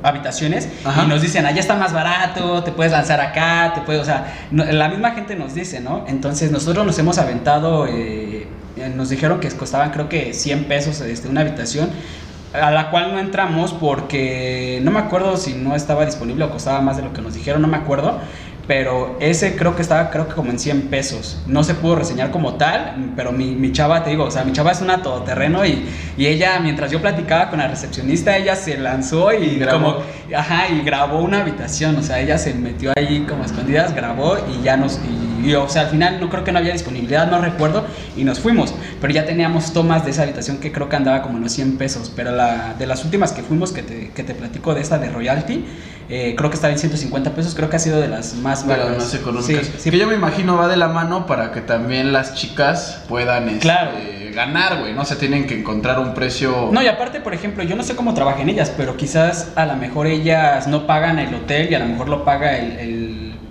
habitaciones 0.00 0.68
Ajá. 0.84 1.04
y 1.04 1.08
nos 1.08 1.22
dicen, 1.22 1.44
allá 1.44 1.58
está 1.60 1.74
más 1.74 1.92
barato, 1.92 2.62
te 2.62 2.70
puedes 2.70 2.92
lanzar 2.92 3.20
acá, 3.20 3.72
te 3.74 3.80
puedes, 3.80 4.00
o 4.00 4.04
sea, 4.04 4.32
no- 4.52 4.64
la 4.64 4.88
misma 4.88 5.10
gente 5.10 5.34
nos 5.34 5.54
dice, 5.54 5.80
¿no? 5.80 6.04
Entonces 6.06 6.52
nosotros 6.52 6.86
nos 6.86 6.96
hemos 7.00 7.18
aventado, 7.18 7.86
eh, 7.88 8.46
eh, 8.76 8.92
nos 8.94 9.08
dijeron 9.10 9.40
que 9.40 9.48
costaban 9.50 9.90
creo 9.90 10.08
que 10.08 10.32
100 10.34 10.64
pesos 10.64 11.00
este, 11.00 11.28
una 11.28 11.40
habitación, 11.40 11.90
a 12.54 12.70
la 12.70 12.90
cual 12.90 13.12
no 13.12 13.18
entramos 13.18 13.72
porque 13.74 14.80
no 14.84 14.90
me 14.92 15.00
acuerdo 15.00 15.36
si 15.36 15.54
no 15.54 15.74
estaba 15.74 16.06
disponible 16.06 16.44
o 16.44 16.50
costaba 16.50 16.80
más 16.80 16.96
de 16.96 17.02
lo 17.02 17.12
que 17.12 17.20
nos 17.20 17.34
dijeron, 17.34 17.60
no 17.60 17.68
me 17.68 17.76
acuerdo. 17.76 18.20
Pero 18.68 19.16
ese 19.18 19.56
creo 19.56 19.74
que 19.74 19.80
estaba, 19.80 20.10
creo 20.10 20.28
que 20.28 20.34
como 20.34 20.50
en 20.50 20.58
100 20.58 20.82
pesos. 20.88 21.38
No 21.46 21.64
se 21.64 21.74
pudo 21.74 21.96
reseñar 21.96 22.30
como 22.30 22.54
tal, 22.54 23.12
pero 23.16 23.32
mi, 23.32 23.52
mi 23.52 23.72
chava, 23.72 24.04
te 24.04 24.10
digo, 24.10 24.24
o 24.24 24.30
sea, 24.30 24.44
mi 24.44 24.52
chava 24.52 24.72
es 24.72 24.82
una 24.82 25.02
todoterreno 25.02 25.64
y, 25.64 25.86
y 26.18 26.26
ella, 26.26 26.60
mientras 26.60 26.90
yo 26.90 27.00
platicaba 27.00 27.48
con 27.48 27.60
la 27.60 27.68
recepcionista, 27.68 28.36
ella 28.36 28.54
se 28.56 28.76
lanzó 28.76 29.32
y, 29.32 29.58
grabó. 29.58 29.94
como, 29.94 30.04
ajá, 30.36 30.68
y 30.68 30.82
grabó 30.82 31.20
una 31.20 31.40
habitación, 31.40 31.96
o 31.96 32.02
sea, 32.02 32.20
ella 32.20 32.36
se 32.36 32.52
metió 32.52 32.92
ahí 32.94 33.24
como 33.26 33.42
escondidas, 33.42 33.94
grabó 33.94 34.36
y 34.36 34.62
ya 34.62 34.76
nos, 34.76 34.98
y, 34.98 35.48
y, 35.48 35.54
o 35.54 35.66
sea, 35.70 35.82
al 35.82 35.88
final 35.88 36.20
no 36.20 36.28
creo 36.28 36.44
que 36.44 36.52
no 36.52 36.58
había 36.58 36.74
disponibilidad, 36.74 37.30
no 37.30 37.40
recuerdo, 37.40 37.86
y 38.18 38.24
nos 38.24 38.38
fuimos, 38.38 38.74
pero 39.00 39.14
ya 39.14 39.24
teníamos 39.24 39.72
tomas 39.72 40.04
de 40.04 40.10
esa 40.10 40.24
habitación 40.24 40.58
que 40.58 40.72
creo 40.72 40.90
que 40.90 40.96
andaba 40.96 41.22
como 41.22 41.38
en 41.38 41.44
los 41.44 41.52
100 41.52 41.78
pesos, 41.78 42.12
pero 42.14 42.32
la, 42.32 42.74
de 42.78 42.86
las 42.86 43.02
últimas 43.02 43.32
que 43.32 43.42
fuimos, 43.42 43.72
que 43.72 43.82
te, 43.82 44.10
que 44.10 44.24
te 44.24 44.34
platico 44.34 44.74
de 44.74 44.82
esta 44.82 44.98
de 44.98 45.08
Royalty, 45.08 45.64
eh, 46.08 46.34
creo 46.36 46.50
que 46.50 46.54
estaba 46.56 46.72
en 46.72 46.78
150 46.78 47.30
pesos, 47.34 47.54
creo 47.54 47.68
que 47.68 47.76
ha 47.76 47.80
sido 47.80 48.00
de 48.00 48.08
las 48.08 48.34
más 48.34 48.66
De 48.66 48.76
las 48.76 48.96
más 48.96 49.14
económicas. 49.14 49.66
Sí, 49.66 49.72
sí. 49.78 49.90
Que 49.90 49.98
yo 49.98 50.06
me 50.06 50.14
imagino 50.14 50.56
va 50.56 50.68
de 50.68 50.76
la 50.76 50.88
mano 50.88 51.26
para 51.26 51.52
que 51.52 51.60
también 51.60 52.12
las 52.12 52.34
chicas 52.34 53.02
puedan 53.08 53.48
este, 53.48 53.60
Claro. 53.60 53.90
ganar, 54.34 54.78
güey. 54.80 54.92
No 54.94 55.04
se 55.04 55.16
tienen 55.16 55.46
que 55.46 55.58
encontrar 55.58 55.98
un 55.98 56.14
precio. 56.14 56.70
No, 56.72 56.82
y 56.82 56.86
aparte, 56.86 57.20
por 57.20 57.34
ejemplo, 57.34 57.62
yo 57.64 57.76
no 57.76 57.82
sé 57.82 57.96
cómo 57.96 58.14
trabajan 58.14 58.48
ellas, 58.48 58.72
pero 58.76 58.96
quizás 58.96 59.48
a 59.56 59.66
lo 59.66 59.76
mejor 59.76 60.06
ellas 60.06 60.66
no 60.68 60.86
pagan 60.86 61.18
el 61.18 61.34
hotel 61.34 61.68
y 61.70 61.74
a 61.74 61.78
lo 61.80 61.86
mejor 61.86 62.08
lo 62.08 62.24
paga 62.24 62.56
el, 62.56 62.72
el- 62.78 62.97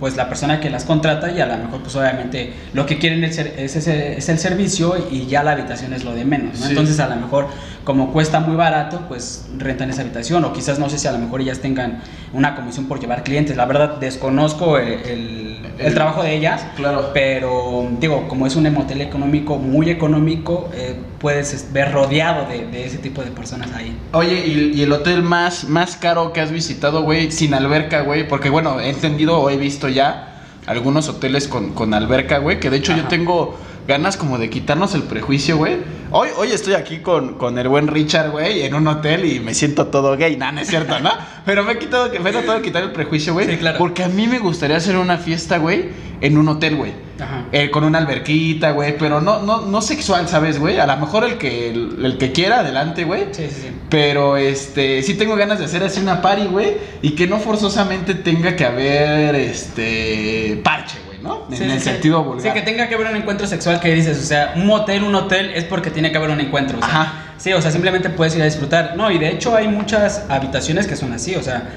pues 0.00 0.16
la 0.16 0.28
persona 0.28 0.60
que 0.60 0.70
las 0.70 0.84
contrata 0.84 1.30
y 1.32 1.40
a 1.40 1.46
lo 1.46 1.56
mejor 1.56 1.80
pues 1.82 1.94
obviamente 1.96 2.52
lo 2.72 2.86
que 2.86 2.98
quieren 2.98 3.24
es, 3.24 3.38
es, 3.38 3.76
es 3.86 4.28
el 4.28 4.38
servicio 4.38 4.94
y 5.10 5.26
ya 5.26 5.42
la 5.42 5.52
habitación 5.52 5.92
es 5.92 6.04
lo 6.04 6.14
de 6.14 6.24
menos, 6.24 6.58
¿no? 6.60 6.64
Sí. 6.66 6.70
Entonces 6.70 7.00
a 7.00 7.08
lo 7.08 7.16
mejor 7.16 7.48
como 7.84 8.12
cuesta 8.12 8.38
muy 8.40 8.54
barato, 8.54 9.06
pues 9.08 9.46
rentan 9.56 9.90
esa 9.90 10.02
habitación 10.02 10.44
o 10.44 10.52
quizás 10.52 10.78
no 10.78 10.88
sé 10.90 10.98
si 10.98 11.08
a 11.08 11.12
lo 11.12 11.18
mejor 11.18 11.40
ellas 11.40 11.58
tengan 11.60 12.00
una 12.32 12.54
comisión 12.54 12.86
por 12.86 13.00
llevar 13.00 13.24
clientes. 13.24 13.56
La 13.56 13.64
verdad 13.64 13.96
desconozco 13.98 14.78
el, 14.78 14.92
el- 14.92 15.47
el 15.78 15.94
trabajo 15.94 16.22
de 16.22 16.34
ellas, 16.34 16.66
Claro. 16.76 17.10
pero 17.14 17.86
digo, 18.00 18.26
como 18.28 18.46
es 18.46 18.56
un 18.56 18.72
motel 18.72 19.00
económico, 19.00 19.56
muy 19.56 19.90
económico, 19.90 20.68
eh, 20.74 20.96
puedes 21.18 21.52
es- 21.54 21.72
ver 21.72 21.92
rodeado 21.92 22.46
de, 22.48 22.66
de 22.66 22.84
ese 22.86 22.98
tipo 22.98 23.22
de 23.22 23.30
personas 23.30 23.70
ahí. 23.74 23.96
Oye, 24.12 24.46
¿y, 24.46 24.72
y 24.78 24.82
el 24.82 24.92
hotel 24.92 25.22
más, 25.22 25.64
más 25.68 25.96
caro 25.96 26.32
que 26.32 26.40
has 26.40 26.50
visitado, 26.50 27.02
güey, 27.02 27.30
sin 27.30 27.54
alberca, 27.54 28.02
güey? 28.02 28.26
Porque, 28.26 28.50
bueno, 28.50 28.80
he 28.80 28.90
entendido 28.90 29.38
o 29.40 29.50
he 29.50 29.56
visto 29.56 29.88
ya 29.88 30.42
algunos 30.66 31.08
hoteles 31.08 31.48
con, 31.48 31.70
con 31.74 31.94
alberca, 31.94 32.38
güey, 32.38 32.60
que 32.60 32.70
de 32.70 32.76
hecho 32.78 32.94
yo 32.96 33.04
tengo 33.04 33.56
ganas 33.88 34.18
como 34.18 34.36
de 34.36 34.50
quitarnos 34.50 34.94
el 34.94 35.02
prejuicio, 35.04 35.56
güey. 35.56 35.78
Hoy, 36.10 36.28
hoy 36.36 36.52
estoy 36.52 36.74
aquí 36.74 36.98
con, 36.98 37.34
con 37.34 37.58
el 37.58 37.68
buen 37.68 37.88
Richard, 37.88 38.30
güey, 38.30 38.62
en 38.62 38.74
un 38.74 38.86
hotel 38.86 39.24
y 39.24 39.40
me 39.40 39.54
siento 39.54 39.86
todo 39.86 40.14
gay. 40.18 40.36
Nah, 40.36 40.52
no 40.52 40.60
es 40.60 40.68
cierto, 40.68 41.00
¿no? 41.00 41.10
Pero 41.46 41.64
me 41.64 41.72
he 41.72 41.78
quitado, 41.78 42.10
me 42.20 42.28
he 42.28 42.32
tratado 42.32 42.58
de 42.58 42.62
quitar 42.62 42.82
el 42.82 42.92
prejuicio, 42.92 43.32
güey. 43.32 43.46
Sí, 43.46 43.56
claro. 43.56 43.78
Porque 43.78 44.04
a 44.04 44.08
mí 44.08 44.26
me 44.26 44.40
gustaría 44.40 44.76
hacer 44.76 44.98
una 44.98 45.16
fiesta, 45.16 45.56
güey, 45.56 45.88
en 46.20 46.36
un 46.36 46.48
hotel, 46.48 46.76
güey. 46.76 46.92
Ajá. 47.18 47.46
Eh, 47.50 47.70
con 47.70 47.82
una 47.82 47.96
alberquita, 47.96 48.72
güey, 48.72 48.98
pero 48.98 49.22
no, 49.22 49.40
no, 49.40 49.62
no 49.62 49.80
sexual, 49.80 50.28
¿sabes, 50.28 50.58
güey? 50.60 50.78
A 50.78 50.86
lo 50.86 50.96
mejor 50.98 51.24
el 51.24 51.38
que, 51.38 51.70
el, 51.70 52.04
el 52.04 52.18
que 52.18 52.30
quiera, 52.30 52.60
adelante, 52.60 53.04
güey. 53.04 53.28
Sí, 53.32 53.46
sí, 53.48 53.62
sí. 53.62 53.68
Pero 53.88 54.36
este, 54.36 55.02
sí 55.02 55.14
tengo 55.14 55.34
ganas 55.34 55.58
de 55.60 55.64
hacer 55.64 55.82
así 55.82 55.98
una 55.98 56.20
party, 56.20 56.44
güey, 56.48 56.76
y 57.00 57.12
que 57.12 57.26
no 57.26 57.38
forzosamente 57.38 58.14
tenga 58.14 58.54
que 58.54 58.66
haber 58.66 59.34
este 59.34 60.60
parche, 60.62 60.98
güey, 61.06 61.07
¿no? 61.22 61.46
En 61.50 61.56
Sí, 61.56 61.64
el 61.64 61.70
sí, 61.72 61.78
sí. 61.78 61.84
sentido 61.84 62.22
vulgar. 62.24 62.42
Sí, 62.46 62.52
que 62.52 62.62
tenga 62.64 62.88
que 62.88 62.94
haber 62.94 63.08
un 63.08 63.16
encuentro 63.16 63.46
sexual 63.46 63.80
que 63.80 63.94
dices, 63.94 64.18
o 64.18 64.22
sea, 64.24 64.52
un 64.56 64.66
motel, 64.66 65.02
un 65.04 65.14
hotel 65.14 65.52
es 65.54 65.64
porque 65.64 65.90
tiene 65.90 66.10
que 66.10 66.18
haber 66.18 66.30
un 66.30 66.40
encuentro. 66.40 66.78
O 66.78 66.80
sea, 66.80 66.88
Ajá. 67.02 67.12
Sí, 67.38 67.52
o 67.52 67.60
sea, 67.62 67.70
simplemente 67.70 68.10
puedes 68.10 68.34
ir 68.36 68.42
a 68.42 68.46
disfrutar. 68.46 68.94
No, 68.96 69.10
y 69.10 69.18
de 69.18 69.28
hecho 69.28 69.54
hay 69.54 69.68
muchas 69.68 70.24
habitaciones 70.28 70.86
que 70.86 70.96
son 70.96 71.12
así, 71.12 71.36
o 71.36 71.42
sea, 71.42 71.68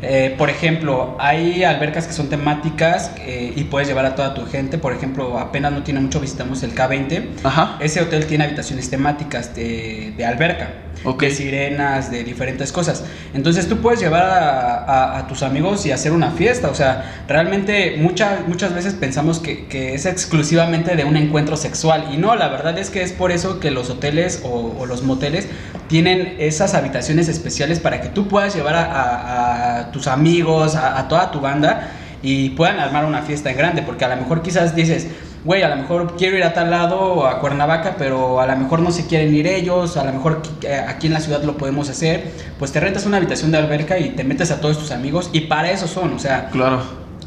eh, 0.00 0.34
por 0.38 0.48
ejemplo, 0.48 1.16
hay 1.18 1.64
albercas 1.64 2.06
que 2.06 2.12
son 2.12 2.28
temáticas 2.28 3.10
eh, 3.18 3.52
y 3.56 3.64
puedes 3.64 3.88
llevar 3.88 4.06
a 4.06 4.14
toda 4.14 4.32
tu 4.32 4.46
gente. 4.46 4.78
Por 4.78 4.92
ejemplo, 4.92 5.38
apenas 5.40 5.72
no 5.72 5.82
tiene 5.82 5.98
mucho, 5.98 6.20
visitamos 6.20 6.62
el 6.62 6.72
K20. 6.72 7.24
Ajá. 7.42 7.76
Ese 7.80 8.00
hotel 8.00 8.26
tiene 8.26 8.44
habitaciones 8.44 8.88
temáticas 8.90 9.56
de, 9.56 10.14
de 10.16 10.24
alberca, 10.24 10.68
Ok. 11.04 11.22
de 11.22 11.30
sirenas, 11.30 12.10
de 12.10 12.24
diferentes 12.24 12.72
cosas. 12.72 13.04
Entonces 13.34 13.68
tú 13.68 13.78
puedes 13.78 14.00
llevar 14.00 14.24
a, 14.24 15.26
tus 15.28 15.42
amigos 15.42 15.86
y 15.86 15.92
hacer 15.92 16.12
una 16.12 16.30
fiesta. 16.32 16.68
O 16.70 16.74
sea, 16.74 17.22
realmente 17.28 17.96
muchas 17.98 18.46
muchas 18.48 18.74
veces 18.74 18.94
pensamos 18.94 19.38
que, 19.38 19.66
que 19.66 19.94
es 19.94 20.06
exclusivamente 20.06 20.96
de 20.96 21.04
un 21.04 21.16
encuentro 21.16 21.56
sexual. 21.56 22.08
Y 22.12 22.16
no, 22.16 22.34
la 22.34 22.48
verdad 22.48 22.78
es 22.78 22.90
que 22.90 23.02
es 23.02 23.12
por 23.12 23.30
eso 23.32 23.60
que 23.60 23.70
los 23.70 23.90
hoteles 23.90 24.42
o, 24.44 24.86
los 24.86 25.02
moteles 25.02 25.48
tienen 25.88 26.36
esas 26.38 26.74
habitaciones 26.74 27.28
especiales 27.28 27.78
para 27.80 28.00
que 28.00 28.08
tú 28.08 28.26
puedas 28.28 28.54
llevar 28.54 28.74
a, 28.74 29.80
a- 29.80 29.92
tus 29.92 30.06
amigos, 30.06 30.74
a, 30.74 30.98
a 30.98 31.08
toda 31.08 31.30
tu 31.30 31.40
banda 31.40 31.90
y 32.22 32.50
puedan 32.50 32.78
armar 32.80 33.04
una 33.04 33.22
fiesta 33.22 33.50
en 33.50 33.56
grande. 33.56 33.82
Porque 33.82 34.04
a 34.04 34.08
lo 34.08 34.16
mejor 34.16 34.42
quizás 34.42 34.74
dices, 34.74 35.06
güey, 35.44 35.62
a 35.62 35.68
lo 35.68 35.76
mejor 35.76 36.16
quiero 36.16 36.36
ir 36.36 36.44
a 36.44 36.52
tal 36.52 36.70
lado 36.70 37.26
a 37.26 37.40
Cuernavaca, 37.40 37.96
pero 37.98 38.40
a 38.40 38.46
lo 38.46 38.56
mejor 38.56 38.80
no 38.80 38.90
se 38.90 39.06
quieren 39.06 39.34
ir 39.34 39.46
ellos, 39.46 39.96
a 39.96 40.04
lo 40.04 40.12
mejor 40.12 40.42
eh, 40.62 40.84
aquí 40.86 41.06
en 41.06 41.14
la 41.14 41.20
ciudad 41.20 41.42
lo 41.42 41.56
podemos 41.56 41.88
hacer, 41.88 42.32
pues 42.58 42.72
te 42.72 42.80
rentas 42.80 43.06
una 43.06 43.16
habitación 43.16 43.50
de 43.50 43.58
alberca 43.58 43.98
y 43.98 44.10
te 44.10 44.24
metes 44.24 44.50
a 44.50 44.60
todos 44.60 44.78
tus 44.78 44.90
amigos 44.90 45.30
y 45.32 45.42
para 45.42 45.70
eso 45.70 45.86
son, 45.86 46.14
o 46.14 46.18
sea, 46.18 46.48
Claro. 46.50 46.82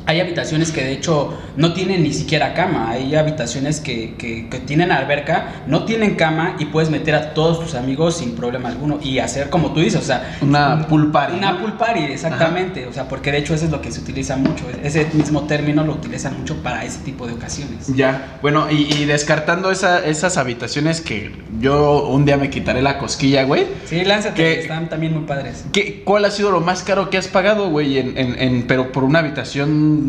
Hay 0.06 0.20
habitaciones 0.20 0.72
que 0.72 0.84
de 0.84 0.94
hecho 0.94 1.38
no 1.56 1.74
tienen 1.74 2.04
ni 2.04 2.14
siquiera 2.14 2.54
cama, 2.54 2.90
hay 2.92 3.16
habitaciones 3.16 3.80
que, 3.80 4.16
que- 4.18 4.48
que 4.50 4.60
tienen 4.60 4.92
alberca, 4.92 5.64
no 5.68 5.86
tienen 5.86 6.16
cama 6.16 6.56
y 6.60 6.66
puedes 6.66 6.90
meter 6.90 7.16
a 7.16 7.34
todos 7.34 7.60
tus 7.60 7.76
amigos 7.76 8.18
sin 8.18 8.36
problema 8.36 8.70
alguno 8.70 9.00
y 9.02 9.20
hacer 9.20 9.50
como 9.50 9.72
tú 9.74 9.80
dices, 9.80 10.02
o 10.02 10.04
sea, 10.06 10.38
Una 10.42 10.76
un- 10.76 10.86
pool 10.86 11.12
party, 11.12 11.38
Una 11.38 11.60
pool 11.60 11.74
party, 11.74 12.00
exactamente, 12.02 12.88
o 12.88 12.94
sea, 12.94 13.08
porque 13.08 13.32
de 13.32 13.38
hecho 13.40 13.54
eso 13.54 13.66
es 13.66 13.72
lo 13.72 13.82
que 13.82 13.92
se 13.92 14.00
utiliza 14.02 14.36
mucho, 14.38 14.66
ese 14.84 15.08
mismo 15.14 15.44
término 15.44 15.84
lo 15.84 15.94
utilizan 15.94 16.38
mucho 16.38 16.56
para 16.64 16.84
ese 16.84 17.00
tipo 17.00 17.28
de 17.28 17.34
ocasiones. 17.34 17.88
Ya, 17.96 18.38
bueno, 18.42 18.70
y, 18.72 18.94
y 18.94 19.06
descartando 19.06 19.72
esa- 19.72 20.06
esas 20.06 20.38
habitaciones 20.38 21.02
que 21.02 21.32
yo 21.60 22.08
un 22.08 22.26
día 22.26 22.38
me 22.38 22.50
quitaré 22.50 22.82
la 22.82 22.98
cosquilla, 22.98 23.44
güey. 23.44 23.66
Sí, 23.86 24.04
lánzate, 24.04 24.36
¿Qué? 24.36 24.60
están 24.62 24.90
también 24.90 25.14
muy 25.14 25.24
padres. 25.24 25.66
¿Qué, 25.72 26.02
¿Cuál 26.04 26.26
ha 26.26 26.32
sido 26.32 26.52
lo 26.52 26.62
más 26.62 26.84
caro 26.84 27.10
que 27.10 27.18
has 27.18 27.28
pagado, 27.28 27.70
güey? 27.70 27.98
En, 28.00 28.18
en- 28.18 28.40
en- 28.40 28.68
pero 28.68 28.92
por 28.92 29.04
una 29.04 29.20
habitación. 29.20 30.01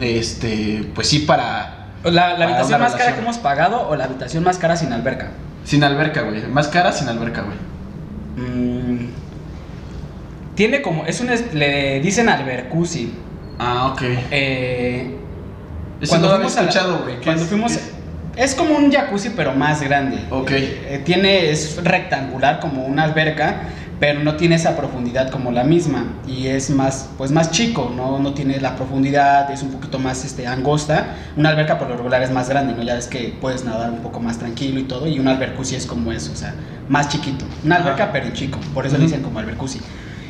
Este, 0.00 0.90
pues 0.94 1.08
sí, 1.08 1.20
para... 1.20 1.74
La, 2.04 2.30
habitación 2.30 2.80
más 2.80 2.94
cara 2.94 3.14
que 3.14 3.20
hemos 3.20 3.38
pagado 3.38 3.88
o 3.88 3.96
la 3.96 4.04
habitación 4.04 4.44
más 4.44 4.58
cara 4.58 4.76
sin 4.76 4.92
alberca. 4.92 5.30
Sin 5.64 5.82
alberca, 5.84 6.22
güey. 6.22 6.46
Más 6.46 6.68
cara 6.68 6.92
sin 6.92 7.08
alberca, 7.08 7.42
güey. 7.42 7.56
Mm, 8.36 9.08
tiene 10.54 10.80
como, 10.80 11.04
es 11.06 11.20
un, 11.20 11.28
le 11.52 12.00
dicen 12.00 12.28
albercusi. 12.28 13.12
Ah, 13.58 13.92
ok. 13.92 14.02
Eh, 14.30 15.16
Eso 16.00 16.10
cuando 16.10 16.28
no 16.28 16.34
fuimos 16.34 16.56
escuchado, 16.56 16.98
güey. 17.02 17.16
¿Qué 17.18 17.24
Cuando 17.24 17.42
es? 17.42 17.48
fuimos, 17.48 17.78
es 18.36 18.54
como 18.54 18.76
un 18.76 18.90
jacuzzi 18.90 19.30
pero 19.30 19.52
más 19.52 19.82
grande. 19.82 20.18
Ok. 20.30 20.50
Eh, 20.52 21.02
tiene, 21.04 21.50
es 21.50 21.82
rectangular 21.82 22.60
como 22.60 22.86
una 22.86 23.04
alberca, 23.04 23.62
pero 24.00 24.22
no 24.22 24.36
tiene 24.36 24.54
esa 24.54 24.76
profundidad 24.76 25.30
como 25.30 25.50
la 25.50 25.64
misma 25.64 26.06
y 26.26 26.46
es 26.46 26.70
más 26.70 27.10
pues 27.18 27.30
más 27.30 27.50
chico 27.50 27.92
no, 27.94 28.18
no 28.18 28.32
tiene 28.32 28.60
la 28.60 28.76
profundidad 28.76 29.50
es 29.50 29.62
un 29.62 29.70
poquito 29.70 29.98
más 29.98 30.24
este 30.24 30.46
angosta. 30.46 31.16
Una 31.36 31.50
alberca 31.50 31.78
por 31.78 31.88
lo 31.88 31.96
regular 31.96 32.22
es 32.22 32.30
más 32.30 32.48
grande 32.48 32.74
no 32.74 32.82
ya 32.82 32.96
es 32.96 33.06
que 33.06 33.36
puedes 33.40 33.64
nadar 33.64 33.90
un 33.90 34.00
poco 34.00 34.20
más 34.20 34.38
tranquilo 34.38 34.78
y 34.78 34.84
todo 34.84 35.06
y 35.06 35.18
un 35.18 35.28
albercusi 35.28 35.74
es 35.74 35.86
como 35.86 36.12
eso 36.12 36.32
o 36.32 36.36
sea 36.36 36.54
más 36.88 37.08
chiquito. 37.08 37.44
Una 37.64 37.76
alberca 37.76 38.12
pero 38.12 38.30
chico 38.32 38.58
por 38.74 38.86
eso 38.86 38.96
le 38.98 39.04
dicen 39.04 39.22
como 39.22 39.38
albercusi. 39.38 39.80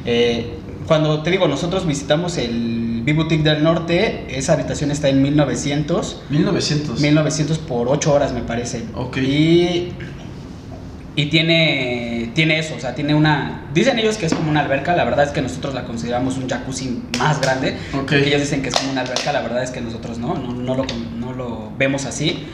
Eh, 0.04 0.58
cuando 0.86 1.22
te 1.22 1.30
digo 1.30 1.48
nosotros 1.48 1.86
visitamos 1.86 2.38
el 2.38 2.88
Boutique 3.14 3.42
del 3.42 3.62
Norte 3.62 4.26
esa 4.28 4.52
habitación 4.52 4.90
está 4.90 5.08
en 5.08 5.22
1900 5.22 6.22
1900 6.30 7.00
1900 7.00 7.58
por 7.58 7.88
8 7.88 8.12
horas 8.12 8.32
me 8.32 8.40
parece. 8.40 8.84
Ok. 8.94 9.16
y 9.18 9.92
y 11.18 11.26
tiene, 11.26 12.30
tiene 12.32 12.60
eso, 12.60 12.76
o 12.76 12.78
sea, 12.78 12.94
tiene 12.94 13.12
una... 13.12 13.64
Dicen 13.74 13.98
ellos 13.98 14.16
que 14.16 14.26
es 14.26 14.34
como 14.34 14.52
una 14.52 14.60
alberca, 14.60 14.94
la 14.94 15.02
verdad 15.02 15.24
es 15.24 15.32
que 15.32 15.42
nosotros 15.42 15.74
la 15.74 15.82
consideramos 15.82 16.36
un 16.36 16.48
jacuzzi 16.48 17.02
más 17.18 17.40
grande. 17.40 17.70
Ok. 17.92 18.02
Porque 18.02 18.28
ellos 18.28 18.40
dicen 18.40 18.62
que 18.62 18.68
es 18.68 18.76
como 18.76 18.92
una 18.92 19.00
alberca, 19.00 19.32
la 19.32 19.40
verdad 19.40 19.64
es 19.64 19.72
que 19.72 19.80
nosotros 19.80 20.18
no, 20.18 20.34
no, 20.36 20.52
no 20.52 20.76
lo, 20.76 20.86
no 21.18 21.32
lo 21.32 21.72
vemos 21.76 22.04
así. 22.04 22.46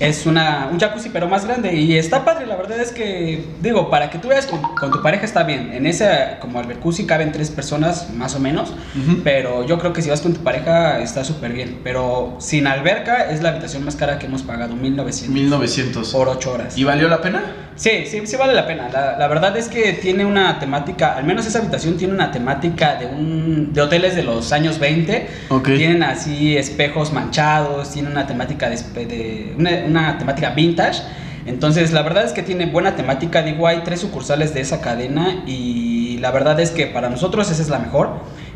Es 0.00 0.26
una, 0.26 0.68
un 0.70 0.78
jacuzzi 0.78 1.08
pero 1.10 1.26
más 1.28 1.44
grande 1.44 1.74
y 1.74 1.96
está 1.98 2.24
padre, 2.24 2.46
la 2.46 2.54
verdad 2.56 2.78
es 2.80 2.92
que, 2.92 3.44
digo, 3.60 3.90
para 3.90 4.10
que 4.10 4.18
tú 4.18 4.28
veas 4.28 4.46
con, 4.46 4.60
con 4.76 4.92
tu 4.92 5.02
pareja 5.02 5.24
está 5.24 5.42
bien. 5.42 5.72
En 5.72 5.86
ese, 5.86 6.08
como 6.40 6.60
albercuzzi 6.60 7.04
caben 7.04 7.32
tres 7.32 7.50
personas 7.50 8.10
más 8.14 8.34
o 8.36 8.38
menos, 8.40 8.72
pero 9.24 9.66
yo 9.66 9.78
creo 9.78 9.92
que 9.92 10.02
si 10.02 10.10
vas 10.10 10.20
con 10.20 10.34
tu 10.34 10.42
pareja 10.42 11.00
está 11.00 11.24
súper 11.24 11.52
bien. 11.52 11.80
Pero 11.82 12.36
sin 12.38 12.66
alberca 12.66 13.30
es 13.30 13.42
la 13.42 13.48
habitación 13.50 13.84
más 13.84 13.96
cara 13.96 14.18
que 14.18 14.26
hemos 14.26 14.42
pagado, 14.42 14.76
1900 14.76 15.34
1900 15.34 16.12
por 16.12 16.28
8 16.28 16.52
horas. 16.52 16.78
¿Y 16.78 16.84
valió 16.84 17.08
la 17.08 17.20
pena? 17.20 17.42
Sí, 17.74 18.06
sí, 18.06 18.20
sí 18.24 18.36
vale 18.36 18.54
la 18.54 18.66
pena. 18.66 18.88
La, 18.92 19.16
la 19.18 19.28
verdad 19.28 19.56
es 19.56 19.68
que 19.68 19.92
tiene 19.92 20.24
una 20.24 20.58
temática, 20.58 21.16
al 21.16 21.24
menos 21.24 21.46
esa 21.46 21.60
habitación 21.60 21.96
tiene 21.96 22.12
una 22.12 22.32
temática 22.32 22.96
de 22.96 23.06
un 23.06 23.72
de 23.72 23.80
hoteles 23.80 24.16
de 24.16 24.24
los 24.24 24.52
años 24.52 24.78
20. 24.80 25.28
Ok. 25.48 25.66
Tienen 25.76 26.02
así 26.02 26.56
espejos 26.56 27.12
manchados, 27.12 27.92
tiene 27.92 28.10
una 28.10 28.26
temática 28.26 28.68
de, 28.68 28.76
espe- 28.76 29.06
de- 29.06 29.54
una, 29.56 29.70
una 29.88 30.18
temática 30.18 30.50
vintage. 30.50 31.02
Entonces, 31.46 31.92
la 31.92 32.02
verdad 32.02 32.24
es 32.24 32.32
que 32.32 32.42
tiene 32.42 32.66
buena 32.66 32.94
temática. 32.94 33.42
Digo, 33.42 33.66
hay 33.66 33.78
tres 33.84 34.00
sucursales 34.00 34.52
de 34.54 34.60
esa 34.60 34.80
cadena 34.80 35.42
y 35.46 36.18
la 36.18 36.30
verdad 36.30 36.60
es 36.60 36.70
que 36.70 36.86
para 36.86 37.08
nosotros 37.08 37.50
esa 37.50 37.62
es 37.62 37.68
la 37.70 37.78
mejor. 37.78 38.10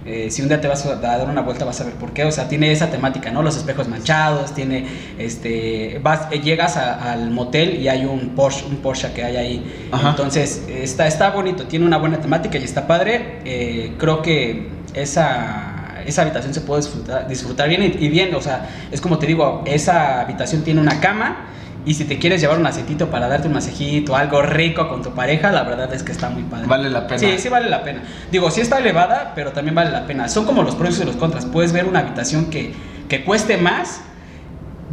Eh, 0.05 0.31
si 0.33 0.43
un 0.43 0.49
día 0.49 0.61
te 0.61 0.67
vas 0.67 0.85
a 0.85 0.97
dar 0.97 1.29
una 1.29 1.43
vuelta 1.43 1.65
vas 1.65 1.81
a 1.81 1.85
ver 1.85 1.95
por 1.95 2.13
qué. 2.13 2.25
O 2.25 2.33
sea, 2.33 2.49
tiene 2.49 2.71
esa 2.73 2.91
temática, 2.91 3.31
¿no? 3.31 3.43
Los 3.43 3.57
espejos 3.57 3.89
manchados, 3.89 4.53
tiene, 4.53 4.85
este, 5.17 6.01
vas, 6.03 6.27
eh, 6.33 6.41
llegas 6.41 6.77
a- 6.77 7.13
al 7.13 7.31
motel 7.31 7.81
y 7.81 7.89
hay 7.89 8.05
un 8.05 8.31
Porsche, 8.31 8.67
un 8.69 8.77
Porsche 8.79 9.13
que 9.13 9.25
hay 9.25 9.37
ahí. 9.37 9.89
Ajá. 9.93 10.11
Entonces, 10.11 10.65
está, 10.69 11.07
está 11.07 11.31
bonito, 11.31 11.65
tiene 11.67 11.87
una 11.87 11.99
buena 11.99 12.19
temática 12.21 12.59
y 12.59 12.65
está 12.65 12.87
padre. 12.87 13.39
Eh, 13.45 13.93
creo 13.97 14.21
que 14.23 14.69
esa, 14.95 15.72
esa 16.07 16.23
habitación 16.23 16.55
se 16.55 16.61
puede 16.61 16.83
disfrutar, 16.83 17.29
disfrutar 17.29 17.69
bien 17.69 17.83
y, 17.83 18.05
y 18.05 18.09
bien. 18.09 18.35
O 18.35 18.41
sea, 18.41 18.69
es 18.91 19.01
como 19.01 19.19
te 19.19 19.27
digo, 19.27 19.63
esa 19.67 20.21
habitación 20.21 20.63
tiene 20.63 20.81
una 20.81 21.01
cama. 21.01 21.49
Y 21.85 21.95
si 21.95 22.05
te 22.05 22.17
quieres 22.17 22.41
llevar 22.41 22.59
un 22.59 22.67
aceitito 22.67 23.11
para 23.11 23.27
darte 23.27 23.49
un 23.49 23.55
masajito, 23.55 24.15
algo 24.15 24.41
rico 24.41 24.89
con 24.89 25.03
tu 25.03 25.11
pareja, 25.15 25.51
la 25.51 25.65
verdad 25.65 25.93
es 25.93 26.05
que 26.05 26.13
está 26.13 26.31
muy 26.31 26.45
padre. 26.45 26.69
Vale 26.69 26.89
la 26.89 27.09
pena. 27.09 27.19
Sí, 27.19 27.39
sí 27.39 27.49
vale 27.49 27.69
la 27.69 27.83
pena. 27.83 28.05
Digo, 28.31 28.53
sí 28.53 28.61
está 28.61 28.79
elevada, 28.79 29.33
pero 29.35 29.51
también 29.51 29.75
vale 29.75 29.91
la 29.91 30.07
pena. 30.07 30.29
Son 30.29 30.45
como 30.45 30.63
los 30.63 30.77
pros 30.77 31.01
y 31.01 31.05
los 31.05 31.17
contras. 31.17 31.45
Puedes 31.47 31.73
ver 31.73 31.87
una 31.87 31.99
habitación 31.99 32.51
que, 32.51 32.73
que 33.09 33.25
cueste 33.25 33.57
más, 33.57 34.01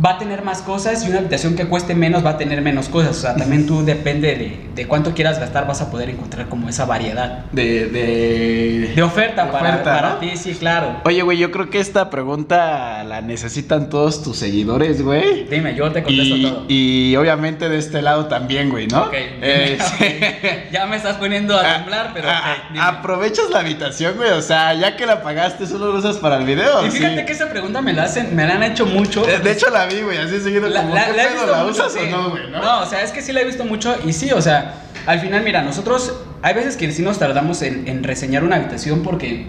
va 0.04 0.12
a 0.12 0.18
tener 0.18 0.44
más 0.44 0.62
cosas, 0.62 1.04
y 1.06 1.10
una 1.10 1.20
habitación 1.20 1.56
que 1.56 1.66
cueste 1.66 1.94
menos 1.96 2.26
va 2.26 2.32
a 2.32 2.38
tener 2.38 2.62
menos 2.62 2.88
cosas. 2.90 3.18
O 3.18 3.22
sea, 3.22 3.36
también 3.36 3.66
tú 3.66 3.84
depende 3.84 4.36
de, 4.36 4.70
de 4.76 4.88
cuánto 4.88 5.14
quieras 5.14 5.40
gastar, 5.40 5.68
vas 5.68 5.82
a 5.82 5.92
poder 5.92 6.10
encontrar 6.10 6.48
como 6.48 6.70
esa 6.70 6.86
variedad. 6.86 7.46
De, 7.52 7.86
de... 7.88 8.92
De 8.96 9.04
oferta, 9.04 9.46
De 9.46 9.52
para, 9.52 9.70
oferta, 9.70 9.94
para 9.96 10.10
¿no? 10.12 10.16
ti, 10.18 10.32
sí, 10.38 10.54
claro. 10.54 11.02
Oye, 11.06 11.22
güey, 11.22 11.38
yo 11.38 11.52
creo 11.52 11.70
que 11.70 11.80
esta 11.80 12.10
pregunta 12.10 13.04
la 13.04 13.22
necesitan 13.22 13.90
todos 13.90 14.24
tus 14.24 14.38
seguidores, 14.38 15.02
güey. 15.02 15.46
Dime, 15.50 15.76
yo 15.76 15.92
te 15.92 16.04
contesto 16.04 16.36
Y, 16.36 16.44
todo. 16.44 16.66
y 16.68 17.16
obviamente 17.18 17.68
de 17.70 17.78
este 17.78 18.02
lado 18.02 18.28
también, 18.28 18.70
güey, 18.70 18.88
¿no? 18.88 19.04
Ok, 19.04 19.14
Eh. 19.14 19.78
Ya 20.72 20.86
me 20.86 20.96
estás 20.96 21.18
poniendo 21.18 21.58
a 21.58 21.62
Ah, 21.70 21.76
temblar, 21.78 22.12
pero 22.14 22.28
ah, 22.30 22.56
dime. 22.72 22.84
aprovechas 22.84 23.50
la 23.50 23.60
habitación, 23.60 24.16
güey. 24.18 24.30
O 24.32 24.42
sea, 24.42 24.74
ya 24.74 24.96
que 24.96 25.06
la 25.06 25.22
pagaste, 25.22 25.66
solo 25.68 25.92
lo 25.92 26.00
usas 26.00 26.18
para 26.18 26.38
el 26.38 26.46
video. 26.46 26.86
Y 26.86 26.92
fíjate 26.92 27.20
sí. 27.20 27.26
que 27.26 27.32
esa 27.34 27.50
pregunta 27.50 27.82
me 27.82 27.94
la 27.94 28.04
hacen, 28.04 28.36
me 28.36 28.46
la 28.46 28.56
han 28.56 28.64
hecho 28.64 28.86
mucho. 28.86 29.24
De, 29.24 29.40
de 29.40 29.52
hecho, 29.52 29.70
la 29.70 29.86
vi, 29.90 30.02
güey, 30.02 30.18
así 30.18 30.40
seguido. 30.40 30.70
La, 30.70 30.82
como, 30.84 30.96
la- 30.96 31.06
¿qué 31.08 31.14
la 31.14 31.24
he 31.24 31.28
pedo, 31.28 31.36
visto 31.42 31.52
¿La 31.52 31.64
mucho, 31.64 31.72
usas 31.88 31.94
sí. 31.94 32.00
o 32.08 32.10
no, 32.18 32.30
güey? 32.32 32.50
¿no? 32.52 32.80
o 32.82 32.86
sea, 32.86 33.04
es 33.04 33.12
que 33.12 33.22
sí 33.22 33.32
la 33.34 33.42
he 33.42 33.46
visto 33.46 33.66
mucho 33.66 33.96
y 34.06 34.14
sí, 34.14 34.32
o 34.32 34.42
sea, 34.42 34.76
al 35.06 35.20
final, 35.20 35.44
mira, 35.44 35.62
nosotros 35.64 36.14
hay 36.42 36.54
veces 36.54 36.78
que 36.78 36.92
sí 36.92 37.02
nos 37.02 37.20
tardamos 37.20 37.62
en, 37.62 37.88
en 37.88 38.04
reseñar 38.04 38.44
una 38.44 38.56
habitación 38.58 39.02
porque 39.04 39.48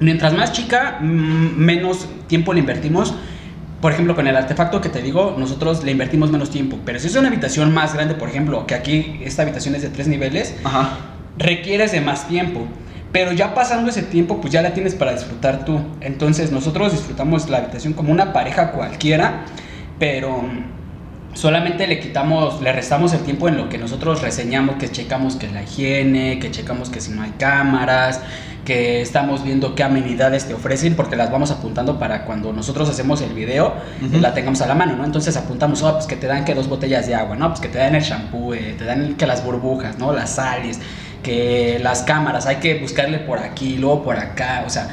mientras 0.00 0.32
más 0.34 0.52
chica, 0.52 0.98
mm, 1.00 1.56
menos 1.56 2.06
tiempo 2.26 2.52
le 2.52 2.60
invertimos. 2.60 3.14
Por 3.80 3.92
ejemplo, 3.92 4.14
con 4.14 4.26
el 4.26 4.36
artefacto 4.36 4.82
que 4.82 4.90
te 4.90 5.00
digo, 5.00 5.36
nosotros 5.38 5.82
le 5.84 5.90
invertimos 5.92 6.30
menos 6.30 6.50
tiempo. 6.50 6.78
Pero 6.84 6.98
si 6.98 7.06
es 7.06 7.16
una 7.16 7.28
habitación 7.28 7.72
más 7.72 7.94
grande, 7.94 8.14
por 8.14 8.28
ejemplo, 8.28 8.66
que 8.66 8.74
aquí 8.74 9.18
esta 9.24 9.40
habitación 9.40 9.74
es 9.74 9.80
de 9.80 9.88
tres 9.88 10.06
niveles, 10.06 10.54
Ajá. 10.64 10.98
requieres 11.38 11.90
de 11.92 12.02
más 12.02 12.28
tiempo. 12.28 12.66
Pero 13.12 13.32
ya 13.32 13.54
pasando 13.54 13.90
ese 13.90 14.02
tiempo, 14.02 14.40
pues 14.40 14.52
ya 14.52 14.62
la 14.62 14.72
tienes 14.72 14.94
para 14.94 15.12
disfrutar 15.12 15.64
tú. 15.64 15.80
Entonces 16.00 16.52
nosotros 16.52 16.92
disfrutamos 16.92 17.48
la 17.48 17.58
habitación 17.58 17.92
como 17.92 18.12
una 18.12 18.32
pareja 18.32 18.70
cualquiera, 18.70 19.44
pero 19.98 20.44
solamente 21.34 21.86
le 21.86 22.00
quitamos, 22.00 22.60
le 22.60 22.72
restamos 22.72 23.12
el 23.12 23.20
tiempo 23.20 23.48
en 23.48 23.56
lo 23.56 23.68
que 23.68 23.78
nosotros 23.78 24.22
reseñamos, 24.22 24.76
que 24.76 24.90
checamos 24.90 25.36
que 25.36 25.48
la 25.48 25.62
higiene, 25.62 26.38
que 26.38 26.50
checamos 26.50 26.90
que 26.90 27.00
si 27.00 27.12
no 27.12 27.22
hay 27.22 27.32
cámaras, 27.38 28.20
que 28.64 29.00
estamos 29.00 29.42
viendo 29.42 29.74
qué 29.74 29.82
amenidades 29.82 30.46
te 30.46 30.54
ofrecen, 30.54 30.94
porque 30.94 31.16
las 31.16 31.30
vamos 31.30 31.50
apuntando 31.50 31.98
para 31.98 32.24
cuando 32.24 32.52
nosotros 32.52 32.88
hacemos 32.88 33.20
el 33.22 33.32
video, 33.32 33.74
la 34.12 34.34
tengamos 34.34 34.60
a 34.60 34.66
la 34.66 34.74
mano, 34.74 34.96
¿no? 34.96 35.04
Entonces 35.04 35.36
apuntamos, 35.36 35.82
oh, 35.82 35.94
pues 35.94 36.06
que 36.06 36.16
te 36.16 36.26
dan 36.26 36.44
que 36.44 36.54
dos 36.54 36.68
botellas 36.68 37.06
de 37.06 37.14
agua, 37.14 37.36
¿no? 37.36 37.48
Pues 37.48 37.60
que 37.60 37.68
te 37.68 37.78
dan 37.78 37.94
el 37.94 38.02
shampoo, 38.02 38.54
eh, 38.54 38.74
te 38.78 38.84
dan 38.84 39.14
que 39.14 39.26
las 39.26 39.44
burbujas, 39.44 39.98
¿no? 39.98 40.12
Las 40.12 40.34
sales, 40.34 40.78
que 41.22 41.78
las 41.82 42.02
cámaras, 42.02 42.46
hay 42.46 42.56
que 42.56 42.74
buscarle 42.80 43.18
por 43.18 43.38
aquí, 43.38 43.76
luego 43.78 44.02
por 44.02 44.16
acá, 44.16 44.64
o 44.66 44.70
sea, 44.70 44.88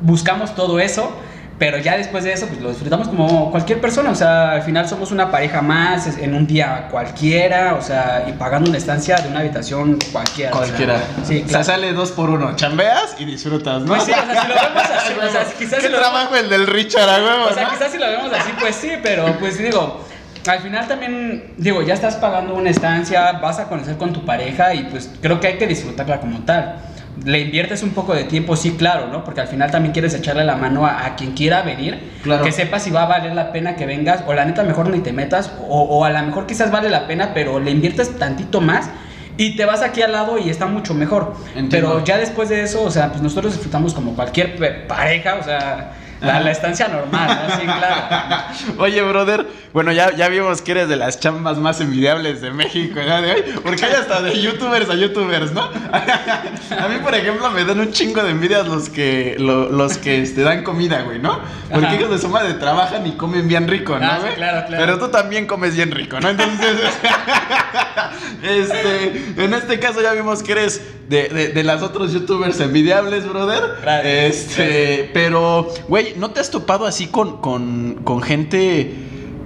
buscamos 0.00 0.54
todo 0.54 0.78
eso, 0.80 1.12
pero 1.58 1.78
ya 1.78 1.96
después 1.96 2.22
de 2.24 2.34
eso, 2.34 2.46
pues 2.48 2.60
lo 2.60 2.68
disfrutamos 2.68 3.08
como 3.08 3.50
cualquier 3.50 3.80
persona, 3.80 4.10
o 4.10 4.14
sea, 4.14 4.52
al 4.52 4.62
final 4.62 4.86
somos 4.86 5.10
una 5.10 5.30
pareja 5.30 5.62
más, 5.62 6.18
en 6.18 6.34
un 6.34 6.46
día 6.46 6.88
cualquiera, 6.90 7.74
o 7.74 7.82
sea, 7.82 8.26
y 8.28 8.32
pagando 8.32 8.68
una 8.68 8.76
estancia 8.76 9.16
de 9.16 9.28
una 9.28 9.40
habitación 9.40 9.98
cualquiera. 10.12 10.50
o 10.50 10.58
sea, 10.58 10.66
Cualquiera. 10.66 11.00
O 11.22 11.48
sea, 11.48 11.64
sale 11.64 11.94
dos 11.94 12.12
por 12.12 12.28
uno. 12.28 12.54
Chambeas 12.56 13.16
y 13.18 13.24
disfrutas, 13.24 13.80
¿no? 13.80 13.86
Pues 13.86 14.02
sí, 14.04 14.12
o 14.12 14.14
sea, 14.14 14.42
si 14.42 14.48
lo 14.48 14.54
vemos 14.54 14.82
así, 14.82 15.12
o 15.14 15.30
sea, 15.30 15.44
quizás 15.58 15.78
¿Qué 15.80 15.86
si 15.86 15.92
lo 15.92 15.98
trabajo 15.98 16.36
el 16.36 16.50
del 16.50 16.66
Richard, 16.66 17.08
a 17.08 17.24
huevo, 17.24 17.46
O 17.50 17.54
sea, 17.54 17.64
no? 17.64 17.70
quizás 17.70 17.90
si 17.90 17.98
lo 17.98 18.06
vemos 18.06 18.30
así, 18.32 18.50
pues 18.60 18.76
sí, 18.76 18.90
pero 19.02 19.38
pues 19.40 19.56
digo, 19.56 20.05
al 20.48 20.60
final 20.60 20.86
también, 20.88 21.52
digo, 21.56 21.82
ya 21.82 21.94
estás 21.94 22.16
pagando 22.16 22.54
una 22.54 22.70
estancia, 22.70 23.32
vas 23.42 23.58
a 23.58 23.68
conocer 23.68 23.96
con 23.96 24.12
tu 24.12 24.24
pareja 24.24 24.74
y 24.74 24.84
pues 24.84 25.10
creo 25.20 25.40
que 25.40 25.46
hay 25.48 25.54
que 25.58 25.66
disfrutarla 25.66 26.20
como 26.20 26.40
tal. 26.40 26.76
Le 27.24 27.40
inviertes 27.40 27.82
un 27.82 27.90
poco 27.90 28.14
de 28.14 28.24
tiempo, 28.24 28.56
sí, 28.56 28.72
claro, 28.72 29.06
¿no? 29.08 29.24
Porque 29.24 29.40
al 29.40 29.48
final 29.48 29.70
también 29.70 29.92
quieres 29.94 30.12
echarle 30.14 30.44
la 30.44 30.56
mano 30.56 30.84
a, 30.84 31.06
a 31.06 31.16
quien 31.16 31.32
quiera 31.32 31.62
venir, 31.62 31.98
Claro. 32.22 32.44
que 32.44 32.52
sepa 32.52 32.78
si 32.78 32.90
va 32.90 33.04
a 33.04 33.06
valer 33.06 33.34
la 33.34 33.52
pena 33.52 33.74
que 33.76 33.86
vengas, 33.86 34.22
o 34.26 34.34
la 34.34 34.44
neta 34.44 34.62
mejor 34.64 34.90
ni 34.90 35.00
te 35.00 35.12
metas, 35.14 35.50
o, 35.66 35.80
o 35.82 36.04
a 36.04 36.10
lo 36.10 36.22
mejor 36.22 36.46
quizás 36.46 36.70
vale 36.70 36.90
la 36.90 37.06
pena, 37.06 37.30
pero 37.32 37.58
le 37.58 37.70
inviertes 37.70 38.18
tantito 38.18 38.60
más 38.60 38.90
y 39.38 39.56
te 39.56 39.64
vas 39.64 39.80
aquí 39.82 40.02
al 40.02 40.12
lado 40.12 40.38
y 40.38 40.50
está 40.50 40.66
mucho 40.66 40.92
mejor. 40.92 41.34
Entiendo. 41.54 41.70
Pero 41.70 42.04
ya 42.04 42.18
después 42.18 42.50
de 42.50 42.62
eso, 42.62 42.82
o 42.82 42.90
sea, 42.90 43.08
pues 43.08 43.22
nosotros 43.22 43.52
disfrutamos 43.54 43.94
como 43.94 44.14
cualquier 44.14 44.86
pareja, 44.86 45.36
o 45.40 45.42
sea, 45.42 45.92
la, 46.20 46.50
estancia 46.50 46.88
normal, 46.88 47.40
¿no? 47.48 47.56
Sí, 47.56 47.62
claro. 47.64 48.44
Oye, 48.78 49.02
brother, 49.02 49.46
bueno, 49.72 49.92
ya, 49.92 50.14
ya 50.14 50.28
vimos 50.28 50.62
que 50.62 50.72
eres 50.72 50.88
de 50.88 50.96
las 50.96 51.20
chambas 51.20 51.58
más 51.58 51.80
envidiables 51.80 52.40
de 52.40 52.50
México 52.50 53.00
día 53.00 53.20
de 53.20 53.32
hoy, 53.32 53.44
porque 53.62 53.84
hay 53.84 53.92
hasta 53.94 54.22
de 54.22 54.40
youtubers 54.40 54.88
a 54.88 54.94
youtubers, 54.94 55.52
¿no? 55.52 55.62
a 55.92 56.88
mí, 56.88 56.96
por 57.02 57.14
ejemplo, 57.14 57.50
me 57.50 57.64
dan 57.64 57.80
un 57.80 57.92
chingo 57.92 58.22
de 58.22 58.30
envidias 58.30 58.66
los 58.66 58.88
que, 58.88 59.36
lo- 59.38 59.68
los 59.70 59.98
que 59.98 60.22
te 60.22 60.42
dan 60.42 60.62
comida, 60.64 61.02
güey, 61.02 61.18
¿no? 61.18 61.40
Porque 61.70 61.86
Ajá. 61.86 61.96
hijos 61.96 62.10
de 62.10 62.18
su 62.18 62.28
madre 62.28 62.54
trabajan 62.54 63.06
y 63.06 63.12
comen 63.12 63.48
bien 63.48 63.68
rico, 63.68 63.98
¿no? 63.98 64.06
Ah, 64.06 64.18
sí, 64.22 64.28
claro, 64.36 64.66
claro. 64.66 64.84
Pero 64.84 64.98
tú 64.98 65.08
también 65.08 65.46
comes 65.46 65.74
bien 65.74 65.90
rico, 65.90 66.18
¿no? 66.20 66.28
Entonces, 66.30 66.76
este, 68.42 69.44
en 69.44 69.54
este 69.54 69.78
caso 69.78 70.02
ya 70.02 70.12
vimos 70.12 70.42
que 70.42 70.52
eres 70.52 70.82
de, 71.08 71.28
de, 71.28 71.48
de 71.48 71.64
las 71.64 71.82
otros 71.82 72.12
youtubers 72.12 72.60
envidiables, 72.60 73.28
brother. 73.28 73.62
Gracias. 73.82 74.48
Este, 74.48 75.10
pero, 75.12 75.68
güey, 75.88 76.14
¿no 76.16 76.30
te 76.30 76.40
has 76.40 76.50
topado 76.50 76.86
así 76.86 77.06
con, 77.06 77.40
con, 77.40 78.00
con 78.04 78.22
gente 78.22 78.94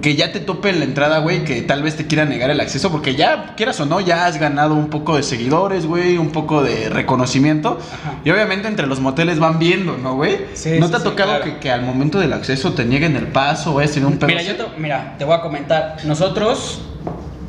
que 0.01 0.15
ya 0.15 0.31
te 0.31 0.39
tope 0.39 0.69
en 0.69 0.79
la 0.79 0.85
entrada, 0.85 1.19
güey, 1.19 1.43
que 1.43 1.61
tal 1.61 1.83
vez 1.83 1.95
te 1.95 2.07
quiera 2.07 2.25
negar 2.25 2.49
el 2.49 2.59
acceso? 2.59 2.91
Porque 2.91 3.15
ya, 3.15 3.53
quieras 3.55 3.79
o 3.79 3.85
no, 3.85 3.99
ya 3.99 4.25
has 4.25 4.39
ganado 4.39 4.73
un 4.73 4.89
poco 4.89 5.15
de 5.15 5.23
seguidores, 5.23 5.85
güey, 5.85 6.17
un 6.17 6.31
poco 6.31 6.63
de 6.63 6.89
reconocimiento. 6.89 7.77
Ajá. 7.79 8.15
Y 8.25 8.31
obviamente 8.31 8.67
entre 8.67 8.87
los 8.87 8.99
moteles 8.99 9.39
van 9.39 9.59
viendo, 9.59 9.97
¿no, 9.97 10.15
güey? 10.15 10.39
Sí, 10.53 10.79
¿No 10.79 10.87
sí, 10.87 10.91
te 10.91 10.97
ha 10.97 10.99
sí, 10.99 11.05
tocado 11.05 11.29
claro. 11.29 11.45
que, 11.45 11.59
que 11.59 11.71
al 11.71 11.83
momento 11.83 12.19
del 12.19 12.33
acceso 12.33 12.73
te 12.73 12.83
nieguen 12.83 13.15
el 13.15 13.27
paso 13.27 13.79
tenido 13.91 14.07
un 14.07 14.17
pedo? 14.17 14.27
Mira, 14.27 14.41
yo 14.41 14.55
te, 14.55 14.63
mira, 14.77 15.15
te 15.17 15.25
voy 15.25 15.35
a 15.35 15.41
comentar. 15.41 15.97
Nosotros, 16.03 16.81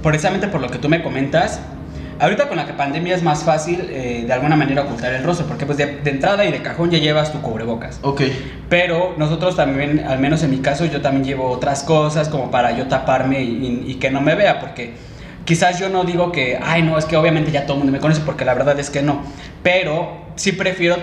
precisamente 0.02 0.48
por 0.48 0.60
lo 0.60 0.68
que 0.68 0.78
tú 0.78 0.88
me 0.88 1.02
comentas, 1.02 1.60
ahorita 2.20 2.48
con 2.48 2.56
la 2.56 2.66
pandemia 2.76 3.14
es 3.14 3.22
más 3.22 3.42
fácil 3.44 3.80
eh, 3.90 4.24
de 4.26 4.32
alguna 4.32 4.56
manera 4.56 4.82
ocultar 4.82 5.12
el 5.12 5.24
rostro, 5.24 5.46
porque 5.46 5.66
pues 5.66 5.78
de, 5.78 5.86
de 5.86 6.10
entrada 6.10 6.44
y 6.44 6.52
de 6.52 6.62
cajón 6.62 6.90
ya 6.90 6.98
llevas 6.98 7.32
tu 7.32 7.40
cubrebocas. 7.40 7.98
Ok. 8.02 8.22
Pero 8.68 9.14
nosotros 9.16 9.56
también, 9.56 10.04
al 10.06 10.18
menos 10.18 10.42
en 10.42 10.50
mi 10.50 10.58
caso, 10.58 10.84
yo 10.86 11.00
también 11.00 11.24
llevo 11.24 11.48
otras 11.50 11.82
cosas 11.82 12.28
como 12.28 12.50
para 12.50 12.76
yo 12.76 12.86
taparme 12.88 13.42
y, 13.42 13.82
y- 13.86 13.90
y 13.92 13.94
que 13.96 14.10
no 14.10 14.20
me 14.20 14.34
vea, 14.34 14.60
porque 14.60 14.94
quizás 15.44 15.78
yo 15.80 15.88
no 15.88 16.04
digo 16.04 16.30
que, 16.32 16.58
ay, 16.62 16.82
no, 16.82 16.96
es 16.98 17.04
que 17.04 17.16
obviamente 17.16 17.50
ya 17.50 17.62
todo 17.66 17.74
el 17.74 17.78
mundo 17.80 17.92
me 17.92 17.98
conoce, 18.00 18.20
porque 18.24 18.44
la 18.44 18.54
verdad 18.54 18.78
es 18.78 18.90
que 18.90 19.02
no. 19.02 19.22
Pero 19.62 20.22
sí 20.34 20.52
prefiero, 20.52 20.96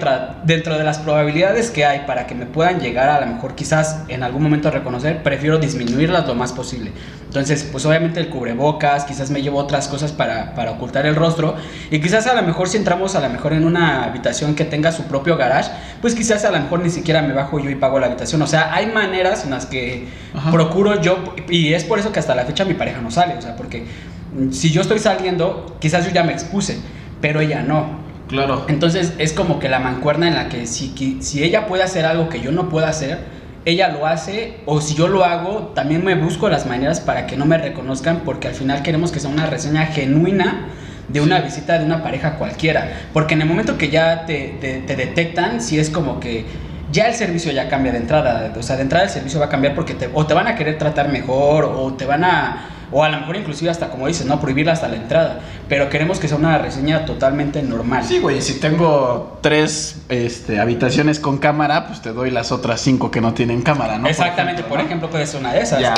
dentro 0.43 0.77
de 0.77 0.83
las 0.83 0.97
probabilidades 0.99 1.69
que 1.69 1.85
hay 1.85 1.99
para 2.05 2.27
que 2.27 2.35
me 2.35 2.45
puedan 2.45 2.79
llegar 2.79 3.09
a 3.09 3.19
lo 3.21 3.27
mejor 3.31 3.55
quizás 3.55 4.03
en 4.07 4.23
algún 4.23 4.43
momento 4.43 4.67
a 4.67 4.71
reconocer, 4.71 5.23
prefiero 5.23 5.59
disminuirlas 5.59 6.27
lo 6.27 6.35
más 6.35 6.51
posible. 6.51 6.91
Entonces, 7.25 7.63
pues 7.71 7.85
obviamente 7.85 8.19
el 8.19 8.29
cubrebocas, 8.29 9.05
quizás 9.05 9.29
me 9.29 9.41
llevo 9.41 9.59
otras 9.59 9.87
cosas 9.87 10.11
para, 10.11 10.55
para 10.55 10.71
ocultar 10.71 11.05
el 11.05 11.15
rostro. 11.15 11.55
Y 11.91 12.01
quizás 12.01 12.25
a 12.25 12.33
lo 12.33 12.41
mejor 12.41 12.67
si 12.69 12.77
entramos 12.77 13.15
a 13.15 13.21
lo 13.21 13.29
mejor 13.29 13.53
en 13.53 13.65
una 13.65 14.03
habitación 14.03 14.55
que 14.55 14.65
tenga 14.65 14.91
su 14.91 15.03
propio 15.03 15.37
garage, 15.37 15.69
pues 16.01 16.15
quizás 16.15 16.43
a 16.45 16.51
lo 16.51 16.59
mejor 16.59 16.79
ni 16.81 16.89
siquiera 16.89 17.21
me 17.21 17.33
bajo 17.33 17.59
yo 17.59 17.69
y 17.69 17.75
pago 17.75 17.99
la 17.99 18.07
habitación. 18.07 18.41
O 18.41 18.47
sea, 18.47 18.73
hay 18.73 18.87
maneras 18.87 19.43
en 19.43 19.51
las 19.51 19.67
que 19.67 20.07
Ajá. 20.33 20.51
procuro 20.51 20.99
yo, 21.01 21.35
y 21.49 21.73
es 21.73 21.83
por 21.83 21.99
eso 21.99 22.11
que 22.11 22.19
hasta 22.19 22.33
la 22.33 22.45
fecha 22.45 22.65
mi 22.65 22.73
pareja 22.73 22.99
no 22.99 23.11
sale. 23.11 23.37
O 23.37 23.41
sea, 23.41 23.55
porque 23.55 23.85
mm, 24.33 24.51
si 24.51 24.71
yo 24.71 24.81
estoy 24.81 24.97
saliendo, 24.97 25.77
quizás 25.79 26.05
yo 26.05 26.11
ya 26.11 26.23
me 26.23 26.33
expuse, 26.33 26.79
pero 27.21 27.41
ella 27.41 27.61
no. 27.61 28.08
Claro. 28.29 28.65
Entonces 28.67 29.13
es 29.17 29.33
como 29.33 29.59
que 29.59 29.67
la 29.69 29.79
mancuerna 29.79 30.27
en 30.27 30.35
la 30.35 30.49
que 30.49 30.65
si, 30.67 31.17
si 31.21 31.43
ella 31.43 31.65
puede 31.67 31.83
hacer 31.83 32.05
algo 32.05 32.29
que 32.29 32.39
yo 32.41 32.51
no 32.51 32.69
pueda 32.69 32.87
hacer, 32.87 33.17
ella 33.65 33.89
lo 33.89 34.05
hace, 34.07 34.57
o 34.65 34.79
si 34.81 34.95
yo 34.95 35.07
lo 35.07 35.25
hago, 35.25 35.71
también 35.75 36.03
me 36.05 36.15
busco 36.15 36.47
las 36.49 36.65
maneras 36.65 36.99
para 37.01 37.27
que 37.27 37.35
no 37.35 37.45
me 37.45 37.57
reconozcan, 37.57 38.21
porque 38.23 38.47
al 38.47 38.53
final 38.53 38.83
queremos 38.83 39.11
que 39.11 39.19
sea 39.19 39.29
una 39.29 39.47
reseña 39.47 39.85
genuina 39.87 40.67
de 41.09 41.21
una 41.21 41.39
Sí. 41.39 41.43
visita 41.45 41.77
de 41.79 41.85
una 41.85 42.01
pareja 42.03 42.35
cualquiera. 42.35 42.87
Porque 43.13 43.33
en 43.33 43.41
el 43.41 43.47
momento 43.47 43.77
que 43.77 43.89
ya 43.89 44.25
te, 44.25 44.55
te- 44.61 44.79
te 44.81 44.95
detectan, 44.95 45.59
si 45.59 45.79
es 45.79 45.89
como 45.89 46.19
que 46.19 46.45
ya 46.91 47.07
el 47.07 47.15
servicio 47.15 47.51
ya 47.51 47.67
cambia 47.67 47.91
de 47.91 47.97
entrada. 47.97 48.53
O 48.57 48.63
sea, 48.63 48.75
de 48.75 48.83
entrada 48.83 49.05
el 49.05 49.09
servicio 49.11 49.39
va 49.39 49.47
a 49.47 49.49
cambiar 49.49 49.75
porque 49.75 49.93
te, 49.95 50.09
o 50.13 50.25
te 50.25 50.33
van 50.35 50.47
a 50.47 50.55
querer 50.55 50.77
tratar 50.77 51.09
mejor, 51.09 51.65
o 51.65 51.93
te 51.93 52.05
van 52.05 52.23
a 52.23 52.65
o 52.91 53.03
a 53.03 53.09
lo 53.09 53.19
mejor 53.19 53.37
inclusive 53.37 53.69
hasta 53.69 53.89
como 53.89 54.07
dices, 54.07 54.25
no 54.25 54.39
prohibirla 54.39 54.73
hasta 54.73 54.87
la 54.87 54.95
entrada, 54.95 55.39
pero 55.67 55.89
queremos 55.89 56.19
que 56.19 56.27
sea 56.27 56.37
una 56.37 56.57
reseña 56.57 57.05
totalmente 57.05 57.61
normal. 57.61 58.03
Sí, 58.03 58.19
güey, 58.19 58.41
si 58.41 58.59
tengo 58.59 59.39
tres 59.41 60.01
este, 60.09 60.59
habitaciones 60.59 61.19
con 61.19 61.37
cámara, 61.37 61.87
pues 61.87 62.01
te 62.01 62.13
doy 62.13 62.31
las 62.31 62.51
otras 62.51 62.81
cinco 62.81 63.11
que 63.11 63.21
no 63.21 63.33
tienen 63.33 63.61
cámara, 63.61 63.97
¿no? 63.97 64.07
Exactamente, 64.07 64.63
por 64.63 64.79
ejemplo, 64.79 65.07
¿no? 65.07 65.11
puede 65.11 65.25
ser 65.27 65.39
una 65.39 65.53
de 65.53 65.61
esas. 65.61 65.79
Ya. 65.79 65.93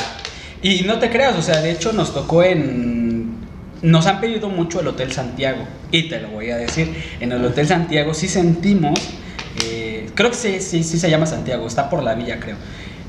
Y 0.61 0.83
no 0.83 0.99
te 0.99 1.09
creas, 1.09 1.35
o 1.37 1.41
sea, 1.41 1.61
de 1.61 1.71
hecho 1.71 1.91
nos 1.93 2.13
tocó 2.13 2.43
en... 2.43 3.41
Nos 3.81 4.05
han 4.05 4.21
pedido 4.21 4.47
mucho 4.49 4.79
el 4.79 4.87
Hotel 4.87 5.11
Santiago. 5.11 5.63
Y 5.91 6.07
te 6.07 6.19
lo 6.19 6.29
voy 6.29 6.51
a 6.51 6.57
decir, 6.57 6.93
en 7.19 7.31
el 7.31 7.43
Hotel 7.43 7.67
Santiago 7.67 8.13
sí 8.13 8.27
sentimos, 8.27 8.99
eh, 9.65 10.07
creo 10.13 10.29
que 10.29 10.35
sí, 10.35 10.61
sí, 10.61 10.83
sí 10.83 10.99
se 10.99 11.09
llama 11.09 11.25
Santiago, 11.25 11.65
está 11.65 11.89
por 11.89 12.03
la 12.03 12.13
villa, 12.13 12.39
creo. 12.39 12.57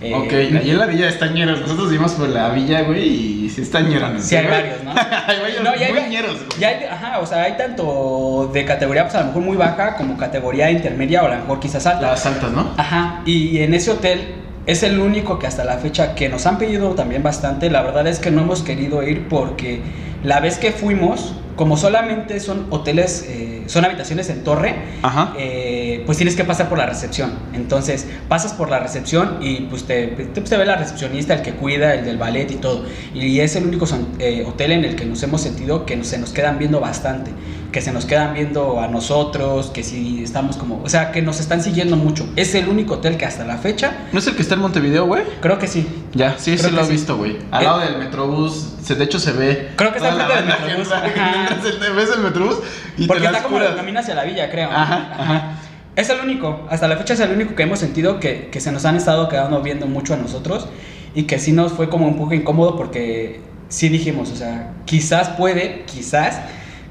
Eh, 0.03 0.15
Ok, 0.15 0.33
ahí 0.33 0.71
en 0.71 0.79
la 0.79 0.87
villa 0.87 1.05
de 1.07 1.11
Estañeros. 1.13 1.61
Nosotros 1.61 1.89
vivimos 1.91 2.13
por 2.13 2.29
la 2.29 2.51
villa, 2.51 2.83
güey, 2.83 3.45
y 3.45 3.51
sí 3.51 3.63
está 3.63 3.81
ñeros. 3.81 4.23
Sí, 4.23 4.37
hay 4.37 4.47
varios, 4.47 4.83
¿no? 4.85 4.91
hay 5.27 5.41
varios 5.41 5.63
No, 5.63 5.71
y 5.77 5.83
hay- 5.83 5.93
muy 5.93 6.03
ñeros, 6.11 6.37
güey. 6.57 6.65
hay- 6.65 6.85
ajá, 6.85 7.19
o 7.21 7.27
sea, 7.27 7.43
hay 7.45 7.57
tanto 7.57 8.51
de 8.53 8.65
categoría, 8.65 9.05
pues 9.05 9.15
a 9.15 9.21
lo 9.21 9.27
mejor 9.27 9.43
muy 9.43 9.57
baja, 9.57 9.97
como 9.97 10.17
categoría 10.17 10.71
intermedia 10.71 11.23
o 11.23 11.27
a 11.27 11.31
lo 11.31 11.37
mejor 11.37 11.61
quizás 11.61 11.87
alta. 11.87 12.11
Las 12.11 12.27
altas, 12.27 12.51
¿no? 12.51 12.73
Ajá, 12.77 13.23
y 13.27 13.59
en 13.59 13.75
ese 13.75 13.91
hotel 13.93 14.35
es 14.67 14.83
el 14.83 14.99
único 15.01 15.39
que 15.39 15.47
hasta 15.47 15.65
la 15.65 15.79
fecha 15.79 16.15
que 16.15 16.29
nos 16.29 16.47
han 16.47 16.59
pedido 16.59 16.91
también 16.95 17.23
bastante. 17.23 17.71
La 17.71 17.83
verdad 17.83 18.07
es 18.07 18.19
que 18.19 18.31
no 18.31 18.43
hemos 18.43 18.63
querido 18.63 19.03
ir 19.03 19.29
porque 19.29 19.81
la 20.25 20.41
vez 20.41 20.59
que 20.59 20.71
fuimos, 20.73 21.35
como 21.57 21.77
solamente 21.77 22.41
son 22.41 22.67
hoteles, 22.71 23.27
eh, 23.29 23.63
son 23.67 23.85
habitaciones 23.85 24.29
en 24.31 24.43
torre, 24.45 24.75
Ajá. 25.03 25.35
eh, 25.39 26.03
pues 26.07 26.19
tienes 26.19 26.35
que 26.37 26.45
pasar 26.45 26.69
por 26.69 26.79
la 26.79 26.87
recepción. 26.87 27.33
Entonces 27.55 28.07
pasas 28.29 28.53
por 28.55 28.71
la 28.71 28.79
recepción 28.81 29.39
y 29.41 29.63
pues 29.63 29.85
te, 29.85 30.09
te, 30.09 30.25
pues, 30.41 30.51
te 30.51 30.57
ve 30.57 30.65
la 30.67 30.77
recepcionista, 30.77 31.35
el 31.35 31.43
que 31.43 31.53
cuida, 31.53 31.95
el 31.95 32.05
del 32.05 32.17
ballet 32.19 32.51
y 32.51 32.57
todo. 32.57 32.85
Y 33.15 33.41
es 33.41 33.55
el 33.57 33.67
único 33.67 33.87
son- 33.87 34.09
eh, 34.19 34.45
hotel 34.47 34.73
en 34.73 34.85
el 34.85 34.97
que 34.97 35.05
nos 35.05 35.23
hemos 35.23 35.41
sentido 35.43 35.87
que 35.87 35.97
nos- 35.97 36.09
se 36.09 36.19
nos 36.19 36.31
quedan 36.33 36.59
viendo 36.59 36.81
bastante. 36.81 37.31
Que 37.73 37.81
se 37.81 37.91
nos 37.91 38.05
quedan 38.05 38.35
viendo 38.35 38.81
a 38.81 38.87
nosotros, 38.89 39.71
que 39.71 39.83
si 39.83 40.23
estamos 40.23 40.57
como... 40.59 40.83
O 40.85 40.89
sea, 40.91 41.11
que 41.11 41.23
nos 41.23 41.41
están 41.41 41.63
siguiendo 41.63 41.97
mucho. 41.97 42.29
Es 42.37 42.55
el 42.55 42.69
único 42.69 42.95
hotel 42.95 43.17
que 43.17 43.25
hasta 43.25 43.45
la 43.47 43.57
fecha, 43.57 43.97
¿No 44.13 44.19
es 44.19 44.27
el 44.27 44.37
que 44.37 44.43
está 44.43 44.55
en 44.57 44.61
Montevideo, 44.61 45.07
güey? 45.07 45.23
creo 45.41 45.59
que 45.59 45.67
sí. 45.67 45.87
Ya, 46.13 46.37
sí, 46.39 46.57
Creo 46.57 46.69
sí 46.69 46.75
lo 46.77 46.83
he 46.83 46.85
sí. 46.85 46.93
visto, 46.93 47.17
güey. 47.17 47.39
Al 47.51 47.63
Eh, 47.63 47.65
lado 47.65 47.79
del 47.81 47.97
Metrobús, 47.99 48.75
se, 48.83 48.95
de 48.95 49.05
hecho 49.05 49.19
se 49.19 49.33
ve. 49.33 49.71
Creo 49.77 49.91
que 49.91 49.97
está 49.99 50.11
enfrente 50.11 50.35
del 50.35 50.45
Metrobús, 50.47 51.97
ves 51.97 52.11
el 52.15 52.23
Metrobús 52.23 52.57
y 52.99 53.07
Porque 53.07 53.23
te 53.23 53.27
está 53.29 53.43
como 53.43 53.59
el 53.59 53.75
camino 53.75 54.01
hacia 54.01 54.15
la 54.15 54.25
villa, 54.25 54.51
creo. 54.51 54.71
Ajá, 54.71 55.15
ajá. 55.19 55.53
Es 55.97 56.09
el 56.11 56.21
único, 56.21 56.67
hasta 56.71 56.89
la 56.89 56.97
fecha 56.97 57.15
es 57.15 57.21
el 57.21 57.33
único 57.33 57.55
que 57.55 57.63
hemos 57.65 57.79
sentido 57.79 58.21
que, 58.21 58.49
que 58.51 58.61
se 58.61 58.71
nos 58.73 58.85
han 58.85 58.97
estado 58.97 59.29
quedando 59.29 59.61
viendo 59.63 59.87
mucho 59.87 60.15
a 60.15 60.17
nosotros 60.17 60.67
y 61.15 61.25
que 61.25 61.39
sí 61.39 61.53
nos 61.53 61.73
fue 61.73 61.89
como 61.91 62.07
un 62.07 62.17
poco 62.17 62.33
incómodo 62.35 62.77
porque 62.77 63.41
sí 63.69 63.89
dijimos, 63.91 64.31
o 64.31 64.37
sea, 64.37 64.73
quizás 64.87 65.31
puede, 65.31 65.85
quizás 65.87 66.39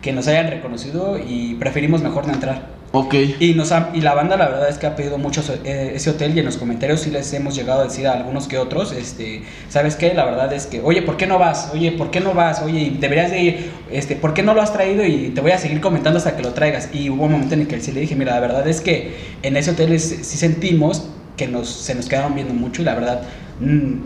que 0.01 0.11
nos 0.11 0.27
hayan 0.27 0.49
reconocido 0.49 1.17
y 1.19 1.55
preferimos 1.55 2.01
mejor 2.01 2.27
no 2.27 2.33
entrar. 2.33 2.81
Ok. 2.93 3.13
Y, 3.39 3.53
nos 3.53 3.71
ha- 3.71 3.91
y 3.93 4.01
la 4.01 4.13
banda 4.13 4.35
la 4.35 4.49
verdad 4.49 4.67
es 4.67 4.77
que 4.77 4.85
ha 4.85 4.97
pedido 4.97 5.17
mucho 5.17 5.41
eh, 5.63 5.93
ese 5.95 6.09
hotel 6.09 6.35
y 6.35 6.39
en 6.39 6.45
los 6.45 6.57
comentarios 6.57 6.99
sí 6.99 7.09
les 7.09 7.31
hemos 7.31 7.55
llegado 7.55 7.79
a 7.79 7.83
decir 7.85 8.05
a 8.05 8.11
algunos 8.11 8.49
que 8.49 8.57
otros, 8.57 8.91
este, 8.91 9.43
¿sabes 9.69 9.95
qué? 9.95 10.13
La 10.13 10.25
verdad 10.25 10.51
es 10.51 10.65
que, 10.65 10.81
oye, 10.81 11.01
¿por 11.01 11.15
qué 11.15 11.25
no 11.25 11.39
vas? 11.39 11.69
Oye, 11.73 11.93
¿por 11.93 12.11
qué 12.11 12.19
no 12.19 12.33
vas? 12.33 12.61
Oye, 12.61 12.91
deberías 12.99 13.31
de 13.31 13.41
ir, 13.41 13.71
este, 13.91 14.17
¿por 14.17 14.33
qué 14.33 14.43
no 14.43 14.53
lo 14.53 14.61
has 14.61 14.73
traído? 14.73 15.05
Y 15.05 15.29
te 15.29 15.39
voy 15.39 15.51
a 15.51 15.57
seguir 15.57 15.79
comentando 15.79 16.17
hasta 16.17 16.35
que 16.35 16.43
lo 16.43 16.51
traigas. 16.53 16.89
Y 16.91 17.09
hubo 17.09 17.23
un 17.23 17.31
momento 17.31 17.53
en 17.53 17.61
el 17.61 17.67
que 17.67 17.79
sí 17.79 17.93
le 17.93 18.01
dije, 18.01 18.15
mira, 18.17 18.33
la 18.33 18.41
verdad 18.41 18.67
es 18.67 18.81
que 18.81 19.11
en 19.41 19.55
ese 19.55 19.71
hotel 19.71 19.93
es- 19.93 20.17
sí 20.23 20.37
sentimos 20.37 21.07
que 21.37 21.47
nos, 21.47 21.69
se 21.69 21.95
nos 21.95 22.09
quedaron 22.09 22.35
viendo 22.35 22.53
mucho 22.53 22.81
y 22.81 22.85
la 22.85 22.93
verdad 22.95 23.21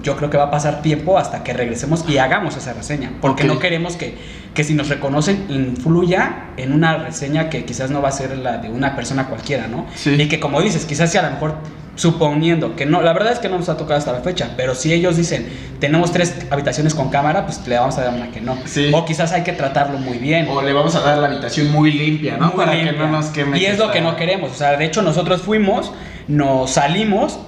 yo 0.04 0.18
creo 0.18 0.30
que 0.30 0.38
va 0.38 0.46
a 0.46 0.52
pasar 0.52 0.82
tiempo 0.82 1.18
hasta 1.18 1.44
que 1.44 1.54
regresemos 1.54 2.04
y 2.10 2.18
hagamos 2.18 2.58
esa 2.58 2.74
reseña. 2.74 3.12
Porque 3.22 3.44
Ok. 3.44 3.50
no 3.50 3.60
queremos 3.60 3.96
que, 3.96 4.18
que 4.54 4.64
si 4.64 4.74
nos 4.74 4.90
reconocen 4.90 5.46
influya 5.50 6.48
en 6.58 6.74
una 6.74 6.98
reseña 6.98 7.50
que 7.50 7.64
quizás 7.66 7.90
no 7.90 8.02
va 8.02 8.10
a 8.10 8.12
ser 8.12 8.38
la 8.38 8.58
de 8.58 8.70
una 8.70 8.96
persona 8.96 9.28
cualquiera, 9.28 9.68
¿no? 9.68 9.86
Sí. 9.96 10.12
Y 10.12 10.28
que 10.28 10.40
como 10.40 10.62
dices, 10.62 10.86
quizás 10.86 11.12
si 11.12 11.18
a 11.18 11.22
lo 11.22 11.32
mejor 11.32 11.56
suponiendo 11.96 12.76
que 12.76 12.86
no, 12.86 13.02
la 13.02 13.14
verdad 13.14 13.32
es 13.32 13.40
que 13.40 13.48
no 13.48 13.58
nos 13.58 13.70
ha 13.70 13.78
tocado 13.78 13.98
hasta 13.98 14.12
la 14.12 14.20
fecha, 14.20 14.50
pero 14.58 14.76
si 14.76 14.92
ellos 14.92 15.16
dicen 15.16 15.48
tenemos 15.80 16.12
tres 16.12 16.36
habitaciones 16.52 16.94
con 16.94 17.10
cámara, 17.10 17.46
pues 17.46 17.66
le 17.68 17.78
vamos 17.78 17.98
a 17.98 18.04
dar 18.04 18.14
una 18.14 18.32
que 18.32 18.42
no. 18.42 18.58
Sí. 18.66 18.92
O 18.94 19.06
quizás 19.06 19.32
hay 19.32 19.44
que 19.44 19.54
tratarlo 19.54 19.98
muy 19.98 20.18
bien. 20.18 20.48
O 20.50 20.62
le 20.62 20.74
vamos 20.74 20.94
a 20.96 21.00
dar 21.00 21.18
la 21.20 21.28
habitación 21.28 21.72
muy 21.72 21.92
limpia, 21.94 22.36
¿no? 22.38 22.48
Muy 22.48 22.58
Para 22.58 22.74
limpia. 22.74 22.92
que 22.92 22.98
no 23.00 23.08
nos 23.08 23.28
queme. 23.28 23.58
Y 23.58 23.66
es 23.66 23.78
lo 23.80 23.92
que 23.92 24.02
no 24.02 24.18
queremos. 24.18 24.52
O 24.52 24.56
sea, 24.56 24.76
de 24.76 24.84
hecho, 24.86 25.02
nosotros 25.02 25.42
fuimos, 25.42 25.94
nos 26.28 26.72
salimos 26.72 27.40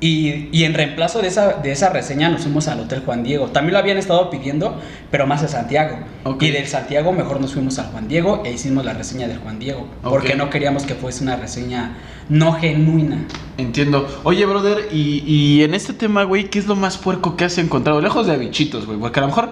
y, 0.00 0.48
y 0.52 0.64
en 0.64 0.74
reemplazo 0.74 1.22
de 1.22 1.28
esa, 1.28 1.54
de 1.54 1.72
esa 1.72 1.88
reseña 1.88 2.28
nos 2.28 2.42
fuimos 2.42 2.68
al 2.68 2.80
Hotel 2.80 3.02
Juan 3.04 3.22
Diego. 3.22 3.46
También 3.46 3.72
lo 3.72 3.78
habían 3.78 3.96
estado 3.96 4.28
pidiendo, 4.28 4.78
pero 5.10 5.26
más 5.26 5.42
a 5.42 5.48
Santiago. 5.48 5.98
Y 6.40 6.50
del 6.50 6.66
Santiago 6.66 7.12
mejor 7.12 7.40
nos 7.40 7.54
fuimos 7.54 7.78
al 7.78 7.86
Juan 7.86 8.08
Diego 8.08 8.42
e 8.44 8.52
hicimos 8.52 8.84
la 8.84 8.92
reseña 8.92 9.26
del 9.26 9.38
Juan 9.38 9.58
Diego. 9.58 9.88
Porque 10.02 10.34
no 10.34 10.50
queríamos 10.50 10.84
que 10.84 10.94
fuese 10.94 11.22
una 11.22 11.36
reseña 11.36 11.96
no 12.28 12.52
genuina. 12.54 13.24
Entiendo. 13.56 14.06
Oye, 14.24 14.44
brother, 14.44 14.88
y, 14.92 15.22
y 15.26 15.62
en 15.62 15.72
este 15.74 15.94
tema, 15.94 16.24
güey, 16.24 16.50
¿qué 16.50 16.58
es 16.58 16.66
lo 16.66 16.76
más 16.76 16.98
puerco 16.98 17.36
que 17.36 17.44
has 17.44 17.56
encontrado? 17.56 18.00
Lejos 18.00 18.26
de 18.26 18.36
bichitos, 18.36 18.84
güey, 18.84 18.98
porque 18.98 19.20
a 19.20 19.22
lo 19.22 19.28
mejor 19.28 19.50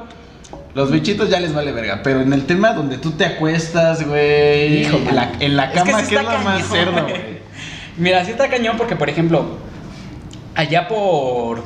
los 0.75 0.91
bichitos 0.91 1.31
ya 1.31 1.41
les 1.41 1.55
vale 1.55 1.71
verga, 1.73 2.01
pero 2.03 2.21
en 2.21 2.33
el 2.33 2.47
tema 2.47 2.73
donde 2.73 2.99
tú 2.99 3.13
te 3.13 3.25
acuestas, 3.25 4.07
güey, 4.07 4.83
Hijo, 4.83 4.97
en, 4.97 5.15
la, 5.15 5.33
en 5.39 5.57
la 5.57 5.65
Es 5.67 5.71
que 5.71 5.79
cama, 5.79 6.01
sí 6.03 6.09
¿qué 6.11 6.17
es 6.17 6.23
lo 6.25 6.39
más 6.41 6.69
cerdo, 6.69 7.03
güey? 7.05 7.45
Mira, 7.97 8.25
sí 8.25 8.33
está 8.33 8.49
cañón 8.51 8.77
porque, 8.77 8.97
por 8.97 9.09
ejemplo, 9.09 9.57
allá 10.55 10.89
por. 10.89 11.63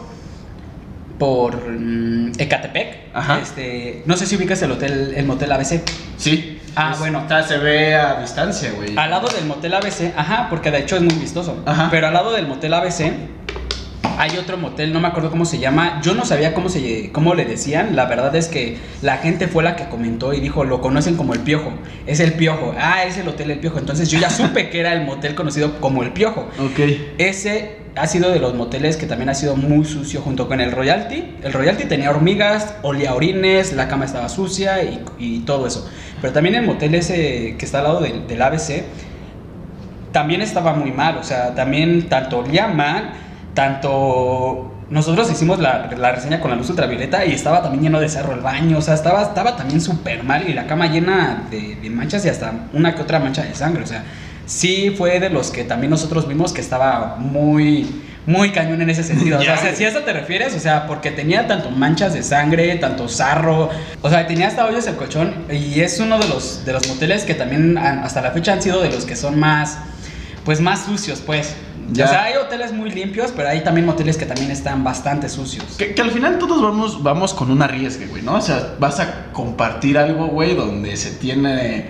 por 1.19 1.57
mm, 1.69 2.33
Ecatepec, 2.39 2.97
Ajá. 3.13 3.41
este, 3.41 4.03
no 4.07 4.17
sé 4.17 4.27
si 4.27 4.37
ubicas 4.37 4.63
el 4.63 4.71
hotel, 4.71 5.15
el 5.17 5.27
motel 5.27 5.51
ABC. 5.51 5.83
Sí. 6.17 6.61
Ah, 6.77 6.91
Es- 6.93 6.99
bueno. 7.01 7.21
está- 7.21 7.43
se 7.43 7.59
ve 7.59 7.97
a 7.97 8.21
distancia, 8.21 8.71
güey. 8.77 8.97
Al 8.97 9.11
lado 9.11 9.29
del 9.29 9.45
motel 9.47 9.75
ABC, 9.75 10.13
ajá, 10.17 10.47
porque 10.49 10.71
de 10.71 10.79
hecho 10.79 10.95
es 10.97 11.03
muy 11.03 11.15
vistoso. 11.15 11.61
Ajá. 11.67 11.89
Pero 11.91 12.07
al 12.07 12.13
lado 12.15 12.33
del 12.33 12.47
motel 12.47 12.73
ABC 12.75 13.13
hay 14.17 14.37
otro 14.37 14.59
motel, 14.59 14.93
no 14.93 15.01
me 15.01 15.09
acuerdo 15.09 15.31
cómo 15.31 15.45
se 15.45 15.59
llama. 15.59 16.01
Yo 16.05 16.15
no 16.15 16.25
sabía 16.25 16.55
cómo 16.55 16.69
se 16.69 17.11
cómo 17.13 17.35
le 17.35 17.45
decían. 17.47 17.97
La 17.97 18.05
verdad 18.07 18.35
es 18.37 18.47
que 18.47 18.79
la 19.03 19.17
gente 19.17 19.49
fue 19.49 19.65
la 19.65 19.75
que 19.75 19.89
comentó 19.89 20.33
y 20.35 20.41
dijo, 20.41 20.63
"Lo 20.65 20.81
conocen 20.81 21.17
como 21.17 21.35
El 21.35 21.41
Piojo." 21.41 21.73
Es 22.07 22.21
El 22.21 22.35
Piojo. 22.35 22.75
Ah, 22.79 23.03
es 23.05 23.17
el 23.19 23.27
hotel 23.27 23.51
El 23.51 23.59
Piojo. 23.59 23.79
Entonces 23.81 24.09
yo 24.09 24.21
ya 24.21 24.31
supe 24.31 24.71
que 24.71 24.79
era 24.79 24.93
el 24.93 25.05
motel 25.05 25.35
conocido 25.35 25.81
como 25.81 26.05
El 26.05 26.11
Piojo. 26.13 26.49
Ok. 26.61 26.79
Ese 27.19 27.78
ha 28.01 28.07
sido 28.07 28.31
de 28.31 28.39
los 28.39 28.55
moteles 28.55 28.97
que 28.97 29.07
también 29.07 29.29
ha 29.29 29.35
sido 29.35 29.57
muy 29.57 29.85
sucio 29.85 30.21
junto 30.21 30.49
con 30.49 30.61
el 30.61 30.73
Royalty. 30.73 31.37
El 31.43 31.53
Royalty 31.53 31.85
tenía 31.85 32.11
hormigas, 32.11 32.75
olía 32.83 33.15
orines, 33.15 33.73
la 33.73 33.89
cama 33.89 34.05
estaba 34.05 34.29
sucia 34.29 34.83
y, 34.83 35.05
y 35.19 35.41
todo 35.41 35.67
eso. 35.67 35.89
Pero 36.21 36.33
también 36.33 36.55
el 36.55 36.65
motel 36.65 36.95
ese 36.95 37.57
que 37.59 37.65
está 37.65 37.79
al 37.79 37.85
lado 37.85 38.01
del, 38.01 38.43
ABC 38.43 38.85
también 40.13 40.43
estaba 40.43 40.75
muy 40.75 40.93
mal. 40.93 41.19
O 41.19 41.23
sea, 41.23 41.55
también 41.55 42.09
tanto 42.09 42.39
olía 42.39 42.67
mal, 42.69 43.11
tanto 43.55 44.73
nosotros 44.91 45.31
hicimos 45.31 45.59
la, 45.59 45.91
la 45.97 46.13
reseña 46.13 46.41
con 46.41 46.51
la 46.51 46.57
luz 46.57 46.71
ultravioleta 46.71 47.27
y 47.27 47.33
estaba 47.33 47.63
también 47.63 47.85
lleno 47.85 48.01
de 48.01 48.09
cerro 48.09 48.33
el 48.33 48.41
baño, 48.41 48.79
o 48.79 48.81
sea, 48.81 48.95
estaba, 48.95 49.23
estaba 49.23 49.55
también 49.55 49.83
súper 49.83 50.23
mal 50.23 50.49
y 50.49 50.55
la 50.55 50.67
cama 50.67 50.87
llena 50.87 51.47
de, 51.51 51.77
de 51.77 51.91
manchas 51.91 52.25
y 52.25 52.31
hasta 52.31 52.53
una 52.73 52.95
que 52.95 53.03
otra 53.03 53.19
mancha 53.19 53.43
de 53.43 53.55
sangre, 53.55 53.83
o 53.83 53.87
sea, 53.87 54.03
sí 54.49 54.93
fue 54.97 55.21
de 55.21 55.31
los 55.31 55.51
que 55.53 55.63
también 55.63 55.91
nosotros 55.91 56.27
vimos 56.27 56.53
que 56.53 56.61
estaba 56.61 57.17
muy, 57.19 58.03
muy 58.27 58.51
cañón 58.51 58.83
en 58.83 58.91
ese 58.91 59.05
sentido. 59.05 59.39
O 59.39 59.43
sea, 59.43 59.75
si 59.77 59.85
a 59.85 59.89
eso 59.89 60.01
te 60.01 60.13
refieres, 60.13 60.55
o 60.57 60.59
sea, 60.61 60.87
porque 60.87 61.11
tenía 61.11 61.47
tanto 61.47 61.71
manchas 61.71 62.15
de 62.15 62.23
sangre, 62.23 62.75
tanto 62.77 63.09
sarro, 63.09 63.71
o 64.03 64.11
sea, 64.11 64.27
tenía 64.27 64.49
hasta 64.49 64.67
hoyos 64.67 64.87
el 64.87 64.97
colchón 64.97 65.35
y 65.53 65.81
es 65.81 66.01
uno 66.01 66.19
de 66.19 66.27
los, 66.29 66.65
de 66.65 66.73
los 66.73 66.89
moteles 66.89 67.25
que 67.25 67.35
también 67.35 67.79
han- 67.79 68.01
hasta 68.01 68.21
la 68.23 68.31
fecha 68.33 68.53
han 68.55 68.63
sido 68.63 68.81
de 68.83 68.91
los 68.91 69.05
que 69.05 69.17
son 69.17 69.39
más, 69.39 69.79
pues 70.45 70.61
más 70.61 70.85
sucios, 70.85 71.21
pues. 71.25 71.55
Ya. 71.91 72.05
O 72.05 72.09
sea, 72.09 72.25
hay 72.25 72.35
hoteles 72.37 72.71
muy 72.73 72.91
limpios, 72.91 73.33
pero 73.35 73.49
hay 73.49 73.63
también 73.65 73.87
moteles 73.87 74.19
que 74.19 74.27
también 74.27 74.51
están 74.51 74.85
bastante 74.85 75.31
sucios. 75.31 75.65
Que, 75.79 75.95
que 75.95 76.03
al 76.03 76.11
final 76.11 76.37
todos 76.39 76.61
vamos, 76.61 77.03
vamos 77.03 77.33
con 77.33 77.51
un 77.51 77.63
arriesgue, 77.63 78.07
güey, 78.09 78.21
¿no? 78.23 78.35
O 78.35 78.41
sea, 78.43 78.75
vas 78.79 79.01
a 79.01 79.33
compartir 79.33 79.97
algo, 79.97 80.27
güey, 80.27 80.55
donde 80.55 80.95
se 80.99 81.13
tiene 81.13 81.87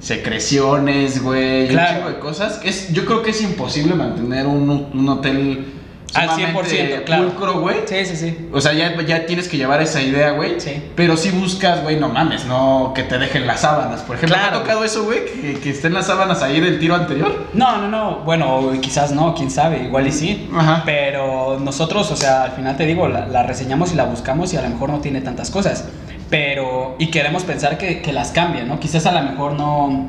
secreciones, 0.00 1.22
güey, 1.22 1.68
Claro. 1.68 1.90
un 1.90 1.96
chingo 1.98 2.08
de 2.10 2.18
cosas. 2.18 2.60
Es, 2.64 2.92
yo 2.92 3.04
creo 3.04 3.22
que 3.22 3.30
es 3.30 3.42
imposible 3.42 3.94
mantener 3.94 4.46
un, 4.46 4.88
un 4.92 5.08
hotel 5.08 5.74
Al 6.14 6.30
sumamente 6.30 7.00
100%, 7.00 7.04
claro. 7.04 7.24
pulcro, 7.28 7.60
güey. 7.60 7.76
Sí, 7.86 8.06
sí, 8.06 8.16
sí. 8.16 8.48
O 8.52 8.60
sea, 8.60 8.72
ya, 8.72 8.98
ya 9.02 9.26
tienes 9.26 9.46
que 9.48 9.56
llevar 9.58 9.82
esa 9.82 10.00
idea, 10.00 10.30
güey. 10.30 10.58
Sí. 10.60 10.82
Pero 10.96 11.16
si 11.18 11.30
buscas, 11.30 11.82
güey, 11.82 11.96
no 12.00 12.08
mames, 12.08 12.46
no 12.46 12.92
que 12.94 13.02
te 13.02 13.18
dejen 13.18 13.46
las 13.46 13.60
sábanas. 13.60 14.00
Por 14.02 14.16
ejemplo, 14.16 14.36
Claro. 14.36 14.52
¿te 14.52 14.56
ha 14.56 14.60
tocado 14.62 14.84
eso, 14.84 15.04
güey? 15.04 15.24
Que, 15.26 15.60
que 15.60 15.70
estén 15.70 15.92
las 15.92 16.06
sábanas 16.06 16.42
ahí 16.42 16.60
del 16.60 16.78
tiro 16.78 16.94
anterior. 16.94 17.46
No, 17.52 17.76
no, 17.78 17.88
no. 17.88 18.20
Bueno, 18.24 18.70
quizás 18.80 19.12
no, 19.12 19.34
quién 19.34 19.50
sabe, 19.50 19.82
igual 19.84 20.06
y 20.06 20.12
sí. 20.12 20.48
Ajá. 20.56 20.82
Pero 20.86 21.58
nosotros, 21.60 22.10
o 22.10 22.16
sea, 22.16 22.44
al 22.44 22.52
final 22.52 22.76
te 22.76 22.86
digo, 22.86 23.06
la, 23.08 23.26
la 23.26 23.42
reseñamos 23.42 23.92
y 23.92 23.96
la 23.96 24.04
buscamos 24.04 24.52
y 24.54 24.56
a 24.56 24.62
lo 24.62 24.70
mejor 24.70 24.88
no 24.90 25.00
tiene 25.00 25.20
tantas 25.20 25.50
cosas. 25.50 25.84
Pero, 26.30 26.96
y 26.98 27.10
queremos 27.10 27.44
pensar 27.44 27.78
que, 27.78 28.02
que 28.02 28.12
las 28.12 28.32
cambien, 28.32 28.68
¿no? 28.68 28.78
Quizás 28.78 29.06
a 29.06 29.12
lo 29.12 29.22
mejor 29.22 29.52
no, 29.54 30.08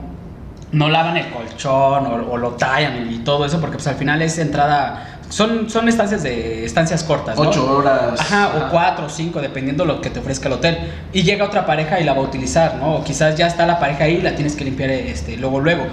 no 0.71 0.89
lavan 0.89 1.17
el 1.17 1.29
colchón 1.29 2.05
o, 2.07 2.31
o 2.31 2.37
lo 2.37 2.51
tallan 2.51 3.11
y 3.11 3.19
todo 3.19 3.45
eso, 3.45 3.61
porque 3.61 3.75
pues 3.75 3.87
al 3.87 3.95
final 3.95 4.21
es 4.21 4.37
entrada. 4.37 5.15
Son, 5.29 5.69
son 5.69 5.87
estancias 5.87 6.23
de 6.23 6.65
estancias 6.65 7.03
cortas, 7.03 7.37
¿no? 7.37 7.49
Ocho 7.49 7.77
horas. 7.77 8.19
Ajá, 8.19 8.51
o 8.57 8.71
cuatro 8.71 9.05
o 9.05 9.09
cinco, 9.09 9.39
dependiendo 9.41 9.85
lo 9.85 10.01
que 10.01 10.09
te 10.09 10.19
ofrezca 10.19 10.47
el 10.47 10.55
hotel. 10.55 10.79
Y 11.13 11.21
llega 11.21 11.45
otra 11.45 11.67
pareja 11.67 11.99
y 11.99 12.03
la 12.03 12.13
va 12.13 12.19
a 12.19 12.23
utilizar, 12.23 12.75
¿no? 12.77 12.95
O 12.95 13.03
quizás 13.03 13.35
ya 13.35 13.45
está 13.45 13.67
la 13.67 13.79
pareja 13.79 14.05
ahí 14.05 14.15
y 14.15 14.21
la 14.21 14.35
tienes 14.35 14.55
que 14.55 14.65
limpiar 14.65 14.89
este, 14.89 15.37
luego, 15.37 15.59
luego. 15.59 15.85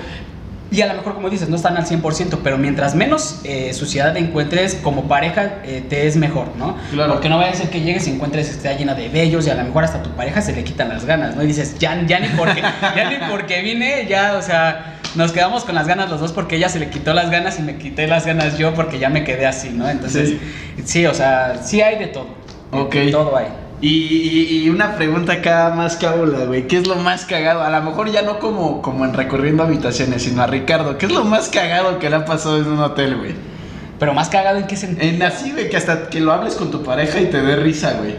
Y 0.70 0.81
a 0.81 0.87
lo 0.87 0.94
mejor, 0.94 1.14
como 1.14 1.31
dices, 1.31 1.48
no 1.48 1.55
están 1.57 1.76
al 1.76 1.87
100%, 1.87 2.38
pero 2.42 2.59
mientras 2.59 2.94
menos 2.96 3.40
eh, 3.44 3.72
suciedad 3.72 4.16
encuentres 4.16 4.74
como 4.74 5.05
pareja, 5.07 5.61
eh, 5.64 5.85
te 5.88 6.09
es 6.09 6.16
mejor, 6.16 6.48
¿no? 6.59 6.76
Claro. 6.90 7.12
Porque 7.12 7.29
no 7.29 7.38
vaya 7.38 7.52
a 7.52 7.55
ser 7.55 7.70
que 7.70 7.81
llegues 7.83 8.07
y 8.09 8.11
encuentres 8.11 8.48
esté 8.50 8.74
llena 8.76 8.94
de 8.94 9.09
vellos 9.09 9.46
y 9.46 9.50
a 9.50 9.55
lo 9.55 9.62
mejor 9.62 9.85
hasta 9.85 10.02
tu 10.02 10.11
pareja 10.11 10.42
se 10.42 10.52
le 10.52 10.64
quitan 10.64 10.88
las 10.88 11.05
ganas, 11.05 11.37
¿no? 11.37 11.44
Y 11.44 11.46
dices, 11.46 11.79
ya, 11.79 12.05
ya 12.07 12.18
ni 12.18 12.29
porque, 12.31 12.61
ya 12.62 13.11
ni 13.11 13.16
porque 13.31 13.62
vine, 13.62 14.07
ya, 14.09 14.35
o 14.37 14.42
sea, 14.42 14.98
nos 15.14 15.31
quedamos 15.31 15.64
con 15.64 15.76
las 15.76 15.87
ganas 15.87 16.11
los 16.11 16.20
dos 16.20 16.33
porque 16.33 16.57
ella 16.57 16.68
se 16.68 16.81
le 16.81 16.90
quitó 16.90 17.14
las 17.14 17.31
ganas 17.31 17.59
y 17.61 17.62
me 17.62 17.76
quité 17.76 18.09
las 18.09 18.26
ganas 18.26 18.59
yo 18.59 18.74
porque 18.74 18.98
ya 18.98 19.09
me 19.09 19.22
quedé 19.22 19.46
así, 19.46 19.70
¿no? 19.70 19.88
Entonces, 19.88 20.31
Sí. 20.31 20.40
sí, 20.85 21.07
o 21.07 21.14
sea, 21.14 21.61
sí 21.64 21.81
hay 21.81 21.96
de 21.98 22.09
todo. 22.09 22.26
De 22.72 22.81
Ok. 22.81 22.96
todo 23.12 23.37
hay. 23.37 23.46
Y, 23.80 24.64
y- 24.64 24.70
una 24.70 24.96
pregunta 24.96 25.34
acá 25.34 25.72
más 25.76 25.96
cabula, 25.96 26.44
güey. 26.46 26.66
¿Qué 26.66 26.78
es 26.78 26.86
lo 26.86 26.96
más 26.96 27.26
cagado? 27.26 27.62
A 27.62 27.70
lo 27.70 27.82
mejor 27.82 28.10
ya 28.10 28.22
no 28.22 28.38
como, 28.38 28.80
como 28.80 29.04
en 29.04 29.12
recorriendo 29.12 29.62
habitaciones, 29.62 30.22
sino 30.22 30.42
a 30.42 30.46
Ricardo. 30.46 30.96
¿Qué 30.96 31.06
es 31.06 31.12
lo 31.12 31.24
más 31.24 31.48
cagado 31.48 31.98
que 31.98 32.08
le 32.08 32.16
ha 32.16 32.24
pasado 32.24 32.56
en 32.58 32.66
un 32.68 32.78
hotel, 32.80 33.16
güey? 33.16 33.34
Pero 33.98 34.14
más 34.14 34.28
cagado 34.30 34.58
en 34.58 34.66
qué 34.66 34.76
sentido. 34.76 35.06
En 35.06 35.22
así, 35.22 35.52
güey, 35.52 35.68
que 35.68 35.76
hasta 35.76 36.08
que 36.08 36.20
lo 36.20 36.32
hables 36.32 36.54
con 36.54 36.70
tu 36.70 36.82
pareja 36.82 37.20
y 37.20 37.26
te 37.26 37.40
dé 37.42 37.56
risa, 37.56 37.94
güey. 37.98 38.16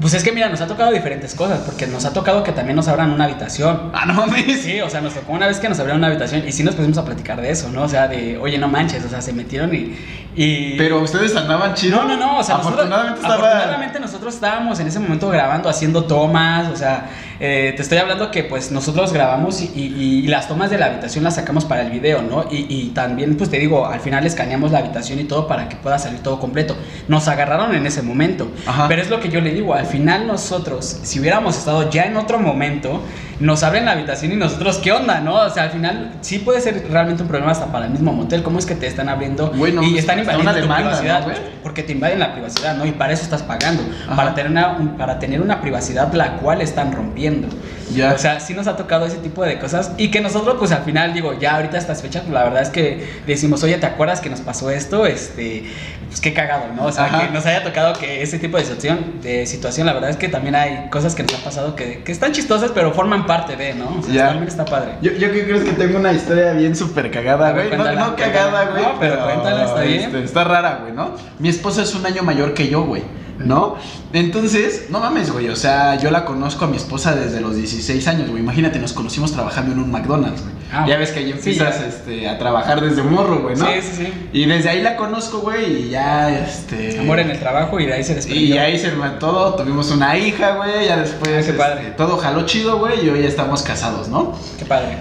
Pues 0.00 0.14
es 0.14 0.22
que 0.22 0.30
mira, 0.30 0.48
nos 0.48 0.60
ha 0.60 0.66
tocado 0.68 0.92
diferentes 0.92 1.34
cosas, 1.34 1.58
porque 1.60 1.86
nos 1.88 2.04
ha 2.04 2.12
tocado 2.12 2.44
que 2.44 2.52
también 2.52 2.76
nos 2.76 2.86
abran 2.86 3.10
una 3.10 3.24
habitación. 3.24 3.90
Ah, 3.92 4.06
no 4.06 4.14
mames. 4.14 4.60
Sí, 4.62 4.80
o 4.80 4.88
sea, 4.88 5.00
nos 5.00 5.12
tocó 5.14 5.32
una 5.32 5.48
vez 5.48 5.58
que 5.58 5.68
nos 5.68 5.78
abrieron 5.80 5.98
una 6.00 6.06
habitación 6.06 6.46
y 6.46 6.52
sí 6.52 6.62
nos 6.62 6.76
pusimos 6.76 6.98
a 6.98 7.04
platicar 7.04 7.40
de 7.40 7.50
eso, 7.50 7.68
¿no? 7.70 7.82
O 7.82 7.88
sea, 7.88 8.06
de, 8.06 8.38
oye, 8.38 8.58
no 8.58 8.68
manches, 8.68 9.04
o 9.04 9.08
sea, 9.08 9.20
se 9.20 9.32
metieron 9.32 9.74
y... 9.74 9.96
y... 10.38 10.76
Pero 10.78 11.00
ustedes 11.00 11.34
andaban 11.36 11.74
chido. 11.74 12.02
No, 12.02 12.08
no, 12.08 12.16
no, 12.16 12.38
o 12.38 12.42
sea, 12.42 12.56
afortunadamente 12.56 13.20
nosotros, 13.20 13.32
estaba. 13.36 13.48
afortunadamente 13.50 14.00
nosotros 14.00 14.34
estábamos 14.34 14.80
en 14.80 14.86
ese 14.86 14.98
momento 15.00 15.28
grabando, 15.28 15.68
haciendo 15.68 16.04
tomas, 16.04 16.68
o 16.68 16.76
sea, 16.76 17.10
eh, 17.40 17.72
te 17.76 17.82
estoy 17.82 17.98
hablando 17.98 18.30
que 18.30 18.44
pues 18.44 18.70
nosotros 18.72 19.12
grabamos 19.12 19.60
y, 19.60 19.70
y- 19.74 20.20
y 20.24 20.26
las 20.28 20.48
tomas 20.48 20.70
de 20.70 20.78
la 20.78 20.86
habitación 20.86 21.24
las 21.24 21.34
sacamos 21.34 21.64
para 21.64 21.82
el 21.82 21.90
video, 21.90 22.22
¿no? 22.22 22.46
Y, 22.50 22.66
y 22.68 22.90
también, 22.94 23.36
pues 23.36 23.50
te 23.50 23.58
digo, 23.58 23.86
al 23.86 24.00
final 24.00 24.24
escaneamos 24.26 24.70
la 24.72 24.78
habitación 24.78 25.18
y 25.18 25.24
todo 25.24 25.46
para 25.48 25.68
que 25.68 25.76
pueda 25.76 25.98
salir 25.98 26.20
todo 26.22 26.38
completo. 26.38 26.76
Nos 27.08 27.26
agarraron 27.28 27.74
en 27.74 27.84
ese 27.86 28.02
momento, 28.02 28.50
Ajá. 28.66 28.86
pero 28.88 29.02
es 29.02 29.10
lo 29.10 29.20
que 29.20 29.28
yo 29.28 29.40
le 29.40 29.52
digo, 29.52 29.74
al 29.74 29.86
final 29.86 30.26
nosotros, 30.26 30.98
si 31.02 31.20
hubiéramos 31.20 31.56
estado 31.58 31.90
ya 31.90 32.04
en 32.04 32.16
otro 32.16 32.38
momento, 32.38 33.02
nos 33.40 33.62
abren 33.62 33.84
la 33.84 33.92
habitación 33.92 34.32
y 34.32 34.36
nosotros, 34.36 34.78
¿qué 34.78 34.90
onda, 34.92 35.20
no? 35.20 35.36
O 35.36 35.50
sea, 35.50 35.64
al 35.64 35.70
final 35.70 36.12
sí 36.22 36.38
puede 36.40 36.60
ser 36.60 36.86
realmente 36.90 37.22
un 37.22 37.28
problema 37.28 37.52
hasta 37.52 37.66
para 37.66 37.86
el 37.86 37.92
mismo 37.92 38.12
motel, 38.12 38.42
¿cómo 38.42 38.58
es 38.58 38.66
que 38.66 38.74
te 38.74 38.86
están 38.88 39.08
abriendo 39.08 39.50
Bueno, 39.52 39.82
y 39.82 39.96
están 39.96 40.18
invadiendo 40.18 40.50
una 40.50 40.60
tu 40.60 40.66
privacidad? 40.74 41.26
porque 41.62 41.82
te 41.82 41.92
invaden 41.92 42.18
la 42.18 42.32
privacidad, 42.32 42.76
¿no? 42.76 42.84
Y 42.86 42.92
para 42.92 43.12
eso 43.12 43.22
estás 43.22 43.42
pagando, 43.42 43.82
Ajá. 44.06 44.16
para 44.16 44.34
tener, 44.34 44.50
una, 44.50 44.70
un- 44.78 44.96
para 44.96 45.18
tener 45.18 45.40
una 45.40 45.60
privacidad 45.60 46.12
la 46.14 46.32
cual 46.38 46.60
están 46.62 46.92
rompiendo. 46.92 47.48
Ya. 47.94 48.12
O 48.12 48.18
sea, 48.18 48.40
sí 48.40 48.54
nos 48.54 48.66
ha 48.66 48.76
tocado 48.76 49.06
ese 49.06 49.16
tipo 49.18 49.44
de 49.44 49.58
cosas 49.58 49.92
y 49.96 50.10
que 50.10 50.20
nosotros 50.20 50.56
pues 50.58 50.72
al 50.72 50.82
final 50.84 51.14
digo, 51.14 51.38
ya 51.38 51.56
ahorita 51.56 51.78
estas 51.78 52.02
fechas, 52.02 52.22
pues, 52.22 52.34
la 52.34 52.44
verdad 52.44 52.62
es 52.62 52.70
que 52.70 53.06
decimos, 53.26 53.62
oye, 53.62 53.78
¿te 53.78 53.86
acuerdas 53.86 54.20
que 54.20 54.28
nos 54.30 54.40
pasó 54.40 54.70
esto? 54.70 55.06
Este, 55.06 55.64
pues 56.08 56.20
qué 56.20 56.32
cagado, 56.32 56.64
¿no? 56.74 56.84
O 56.86 56.92
sea, 56.92 57.04
Ajá. 57.04 57.26
que 57.26 57.32
nos 57.32 57.44
haya 57.46 57.62
tocado 57.64 57.92
que 57.94 58.22
ese 58.22 58.38
tipo 58.38 58.56
de 58.56 58.64
situación, 58.64 59.20
de 59.22 59.46
situación, 59.46 59.86
la 59.86 59.92
verdad 59.92 60.10
es 60.10 60.16
que 60.16 60.28
también 60.28 60.54
hay 60.54 60.88
cosas 60.90 61.14
que 61.14 61.22
nos 61.22 61.34
han 61.34 61.40
pasado 61.40 61.76
que, 61.76 62.02
que 62.02 62.12
están 62.12 62.32
chistosas, 62.32 62.70
pero 62.74 62.92
forman 62.92 63.26
parte 63.26 63.56
de, 63.56 63.74
¿no? 63.74 63.98
O 63.98 64.02
sea, 64.02 64.12
Ya. 64.14 64.26
también 64.28 64.48
está 64.48 64.64
padre. 64.64 64.92
Yo, 65.02 65.12
yo 65.12 65.32
que 65.32 65.44
creo 65.44 65.64
que 65.64 65.72
tengo 65.72 65.98
una 65.98 66.12
historia 66.12 66.52
bien 66.52 66.74
súper 66.76 67.10
cagada, 67.10 67.52
güey. 67.52 67.70
No, 67.70 68.16
cagada, 68.16 68.70
güey. 68.70 68.82
No, 68.82 69.00
pero 69.00 69.22
cuéntala, 69.24 69.64
está 69.64 69.80
bien. 69.82 70.02
este, 70.02 70.24
está 70.24 70.44
rara, 70.44 70.78
güey, 70.82 70.92
¿no? 70.92 71.14
Mi 71.38 71.48
esposa 71.48 71.82
es 71.82 71.94
un 71.94 72.04
año 72.06 72.22
mayor 72.22 72.54
que 72.54 72.68
yo, 72.68 72.84
güey. 72.84 73.02
¿No? 73.38 73.76
Entonces, 74.12 74.86
no 74.90 75.00
mames, 75.00 75.30
güey. 75.32 75.48
O 75.48 75.56
sea, 75.56 75.96
yo 75.96 76.10
la 76.10 76.24
conozco 76.24 76.64
a 76.64 76.68
mi 76.68 76.76
esposa 76.76 77.14
desde 77.14 77.40
los 77.40 77.54
16 77.54 78.06
años, 78.08 78.30
güey. 78.30 78.42
Imagínate, 78.42 78.78
nos 78.78 78.92
conocimos 78.92 79.32
trabajando 79.32 79.72
en 79.72 79.80
un 79.80 79.90
McDonald's, 79.90 80.42
güey. 80.42 80.54
Ah, 80.72 80.84
ya 80.86 80.98
ves 80.98 81.12
que 81.12 81.20
ahí 81.20 81.30
empiezas 81.30 81.80
este, 81.80 82.28
a 82.28 82.38
trabajar 82.38 82.80
desde 82.80 83.02
morro, 83.02 83.40
güey, 83.42 83.56
¿no? 83.56 83.66
Sí, 83.66 83.72
sí, 83.80 84.04
sí. 84.04 84.12
Y 84.32 84.46
desde 84.46 84.68
ahí 84.68 84.82
la 84.82 84.96
conozco, 84.96 85.38
güey, 85.38 85.86
y 85.86 85.90
ya, 85.90 86.30
este... 86.38 86.98
Amor 86.98 87.20
en 87.20 87.30
el 87.30 87.38
trabajo 87.38 87.80
y 87.80 87.86
de 87.86 87.94
ahí 87.94 88.04
se 88.04 88.16
desprendió. 88.16 88.54
Y 88.54 88.58
ahí 88.58 88.78
se 88.78 88.90
todo, 89.18 89.54
tuvimos 89.54 89.90
una 89.90 90.18
hija, 90.18 90.56
güey, 90.56 90.86
ya 90.86 90.98
después 90.98 91.44
Ah, 91.44 91.46
qué 91.46 91.52
padre. 91.56 91.80
este, 91.80 91.92
todo 91.92 92.18
jaló 92.18 92.44
chido, 92.44 92.78
güey, 92.78 93.06
y 93.06 93.08
hoy 93.08 93.22
ya 93.22 93.28
estamos 93.28 93.62
casados, 93.62 94.08
¿no? 94.08 94.36
Qué 94.58 94.64
padre. 94.64 94.98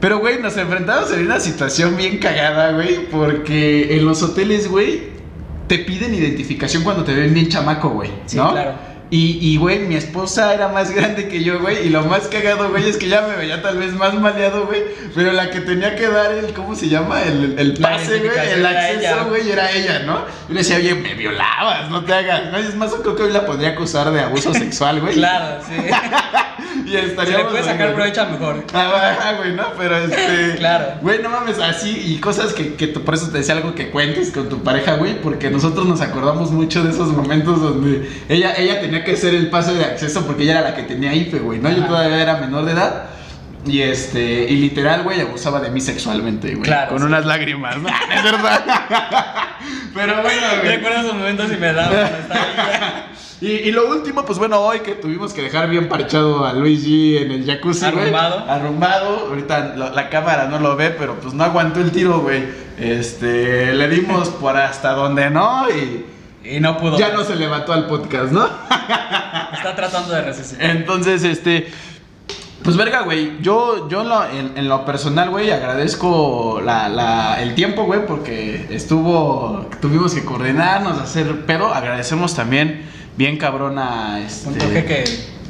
Pero, 0.00 0.18
güey, 0.18 0.40
nos 0.42 0.56
enfrentamos 0.56 1.12
en 1.12 1.26
una 1.26 1.40
situación 1.40 1.96
bien 1.96 2.18
cagada, 2.18 2.72
güey, 2.72 3.08
porque 3.08 3.96
en 3.96 4.04
los 4.04 4.22
hoteles, 4.22 4.68
güey, 4.68 5.13
te 5.66 5.78
piden 5.78 6.14
identificación 6.14 6.82
cuando 6.84 7.04
te 7.04 7.14
ven 7.14 7.32
bien 7.34 7.48
chamaco, 7.48 7.90
güey, 7.90 8.10
Sí, 8.26 8.36
¿no? 8.36 8.52
claro. 8.52 8.94
Y, 9.10 9.38
y, 9.40 9.58
güey, 9.58 9.80
mi 9.80 9.94
esposa 9.94 10.54
era 10.54 10.68
más 10.68 10.90
grande 10.90 11.28
que 11.28 11.44
yo, 11.44 11.60
güey, 11.60 11.86
y 11.86 11.90
lo 11.90 12.02
más 12.04 12.22
cagado, 12.22 12.70
güey, 12.70 12.88
es 12.88 12.96
que 12.96 13.06
ya 13.08 13.20
me 13.20 13.36
veía 13.36 13.62
tal 13.62 13.76
vez 13.78 13.92
más 13.92 14.14
maleado, 14.14 14.66
güey, 14.66 14.82
pero 15.14 15.30
la 15.32 15.50
que 15.50 15.60
tenía 15.60 15.94
que 15.94 16.08
dar 16.08 16.32
el, 16.32 16.52
¿cómo 16.52 16.74
se 16.74 16.88
llama? 16.88 17.22
El, 17.22 17.56
el 17.58 17.74
pase, 17.74 18.18
güey, 18.18 18.52
el 18.54 18.66
acceso, 18.66 19.26
güey, 19.28 19.50
era 19.50 19.70
ella, 19.70 20.00
¿no? 20.00 20.14
Yo 20.48 20.54
le 20.54 20.60
decía, 20.60 20.76
oye, 20.76 20.94
me 20.94 21.14
violabas, 21.14 21.90
no 21.90 22.02
te 22.04 22.12
hagas, 22.12 22.50
¿no? 22.50 22.58
Es 22.58 22.74
más, 22.74 22.92
creo 22.94 23.14
que 23.14 23.22
hoy 23.24 23.32
la 23.32 23.46
podría 23.46 23.70
acusar 23.70 24.10
de 24.10 24.20
abuso 24.20 24.52
sexual, 24.54 25.00
güey. 25.00 25.14
Claro, 25.14 25.62
sí. 25.68 25.74
Y 26.86 26.90
Si 26.90 26.96
estaríamos... 26.96 27.44
le 27.46 27.50
puedes 27.50 27.66
sacar 27.66 27.86
güey. 27.92 27.94
provecho 27.94 28.26
mejor. 28.30 28.64
Ah, 28.74 29.16
ajá, 29.18 29.32
güey, 29.38 29.52
¿no? 29.54 29.64
Pero 29.78 29.96
este. 29.96 30.54
Claro. 30.58 30.86
Güey, 31.00 31.22
no 31.22 31.30
mames, 31.30 31.58
así 31.58 32.14
y 32.14 32.18
cosas 32.20 32.52
que, 32.52 32.74
que 32.74 32.88
tú- 32.88 33.02
por 33.02 33.14
eso 33.14 33.28
te 33.30 33.38
decía 33.38 33.54
algo 33.54 33.74
que 33.74 33.90
cuentes 33.90 34.30
con 34.30 34.48
tu 34.48 34.62
pareja, 34.62 34.94
güey, 34.96 35.20
porque 35.20 35.50
nosotros 35.50 35.86
nos 35.86 36.00
acordamos 36.00 36.50
mucho 36.50 36.82
de 36.84 36.90
esos 36.90 37.08
momentos 37.08 37.60
donde 37.60 38.08
ella, 38.28 38.54
ella 38.56 38.80
tenía 38.80 39.02
que 39.04 39.12
hacer 39.12 39.34
el 39.34 39.48
paso 39.48 39.72
de 39.74 39.84
acceso 39.84 40.26
porque 40.26 40.42
ella 40.42 40.52
era 40.60 40.70
la 40.70 40.74
que 40.76 40.82
tenía 40.82 41.14
IFE, 41.14 41.38
güey, 41.38 41.58
¿no? 41.58 41.70
Yo 41.70 41.78
Ajá. 41.78 41.86
todavía 41.88 42.20
era 42.22 42.36
menor 42.36 42.64
de 42.66 42.72
edad. 42.72 43.04
Y 43.66 43.80
este, 43.80 44.20
y 44.44 44.56
literal, 44.58 45.04
güey, 45.04 45.22
abusaba 45.22 45.58
de 45.58 45.70
mí 45.70 45.80
sexualmente, 45.80 46.50
güey. 46.50 46.64
Claro, 46.64 46.90
Con 46.90 46.98
sí. 46.98 47.04
unas 47.06 47.24
lágrimas, 47.24 47.78
¿no? 47.78 47.88
Es 47.88 48.22
verdad. 48.22 48.62
Pero 49.94 50.20
bueno, 50.22 50.42
güey. 50.60 50.76
Recuerdo 50.76 51.00
esos 51.00 51.14
momentos 51.14 51.50
y 51.50 51.56
me 51.56 51.72
da 51.72 51.88
cuando 51.88 52.18
estaba 52.18 52.40
ahí. 52.42 53.04
Y, 53.40 53.46
y 53.48 53.72
lo 53.72 53.88
último, 53.90 54.24
pues 54.24 54.38
bueno, 54.38 54.60
hoy 54.60 54.80
que 54.80 54.92
tuvimos 54.92 55.32
que 55.34 55.42
dejar 55.42 55.68
bien 55.68 55.88
parchado 55.88 56.44
a 56.46 56.52
Luis 56.52 56.86
G 56.86 57.20
en 57.22 57.30
el 57.32 57.44
jacuzzi. 57.46 57.84
Arrumbado. 57.84 58.38
Arrumbado. 58.48 59.26
Ahorita 59.28 59.74
la 59.76 60.08
cámara 60.08 60.46
no 60.48 60.58
lo 60.60 60.76
ve, 60.76 60.90
pero 60.90 61.16
pues 61.16 61.34
no 61.34 61.44
aguantó 61.44 61.80
el 61.80 61.90
tiro, 61.90 62.20
güey. 62.20 62.44
Este, 62.78 63.74
le 63.74 63.88
dimos 63.88 64.28
por 64.30 64.56
hasta 64.56 64.92
donde 64.92 65.30
no 65.30 65.66
y 65.68 66.06
Y 66.44 66.60
no 66.60 66.76
pudo. 66.78 66.96
ya 66.98 67.12
no 67.12 67.22
se 67.24 67.36
levantó 67.36 67.72
al 67.72 67.86
podcast, 67.86 68.32
¿no? 68.32 68.44
Está 69.52 69.74
tratando 69.76 70.14
de 70.14 70.22
resistir. 70.22 70.58
Entonces, 70.62 71.22
este, 71.24 71.68
Pues 72.62 72.76
verga, 72.76 73.02
güey. 73.02 73.38
Yo, 73.42 73.88
yo 73.88 74.02
en, 74.02 74.08
lo, 74.08 74.24
en, 74.24 74.52
en 74.56 74.68
lo 74.68 74.84
personal, 74.86 75.28
güey, 75.30 75.50
agradezco 75.50 76.60
la, 76.64 76.88
la, 76.88 77.42
el 77.42 77.54
tiempo, 77.54 77.84
güey, 77.84 78.06
porque 78.06 78.66
estuvo. 78.70 79.66
Tuvimos 79.80 80.14
que 80.14 80.24
coordinarnos, 80.24 80.98
hacer 80.98 81.44
pedo. 81.46 81.72
Agradecemos 81.74 82.34
también, 82.34 82.82
bien 83.16 83.36
cabrón, 83.36 83.78
a 83.78 84.20
este. 84.20 84.50
Punto 84.50 84.66
G 84.66 84.84
que, 84.84 85.04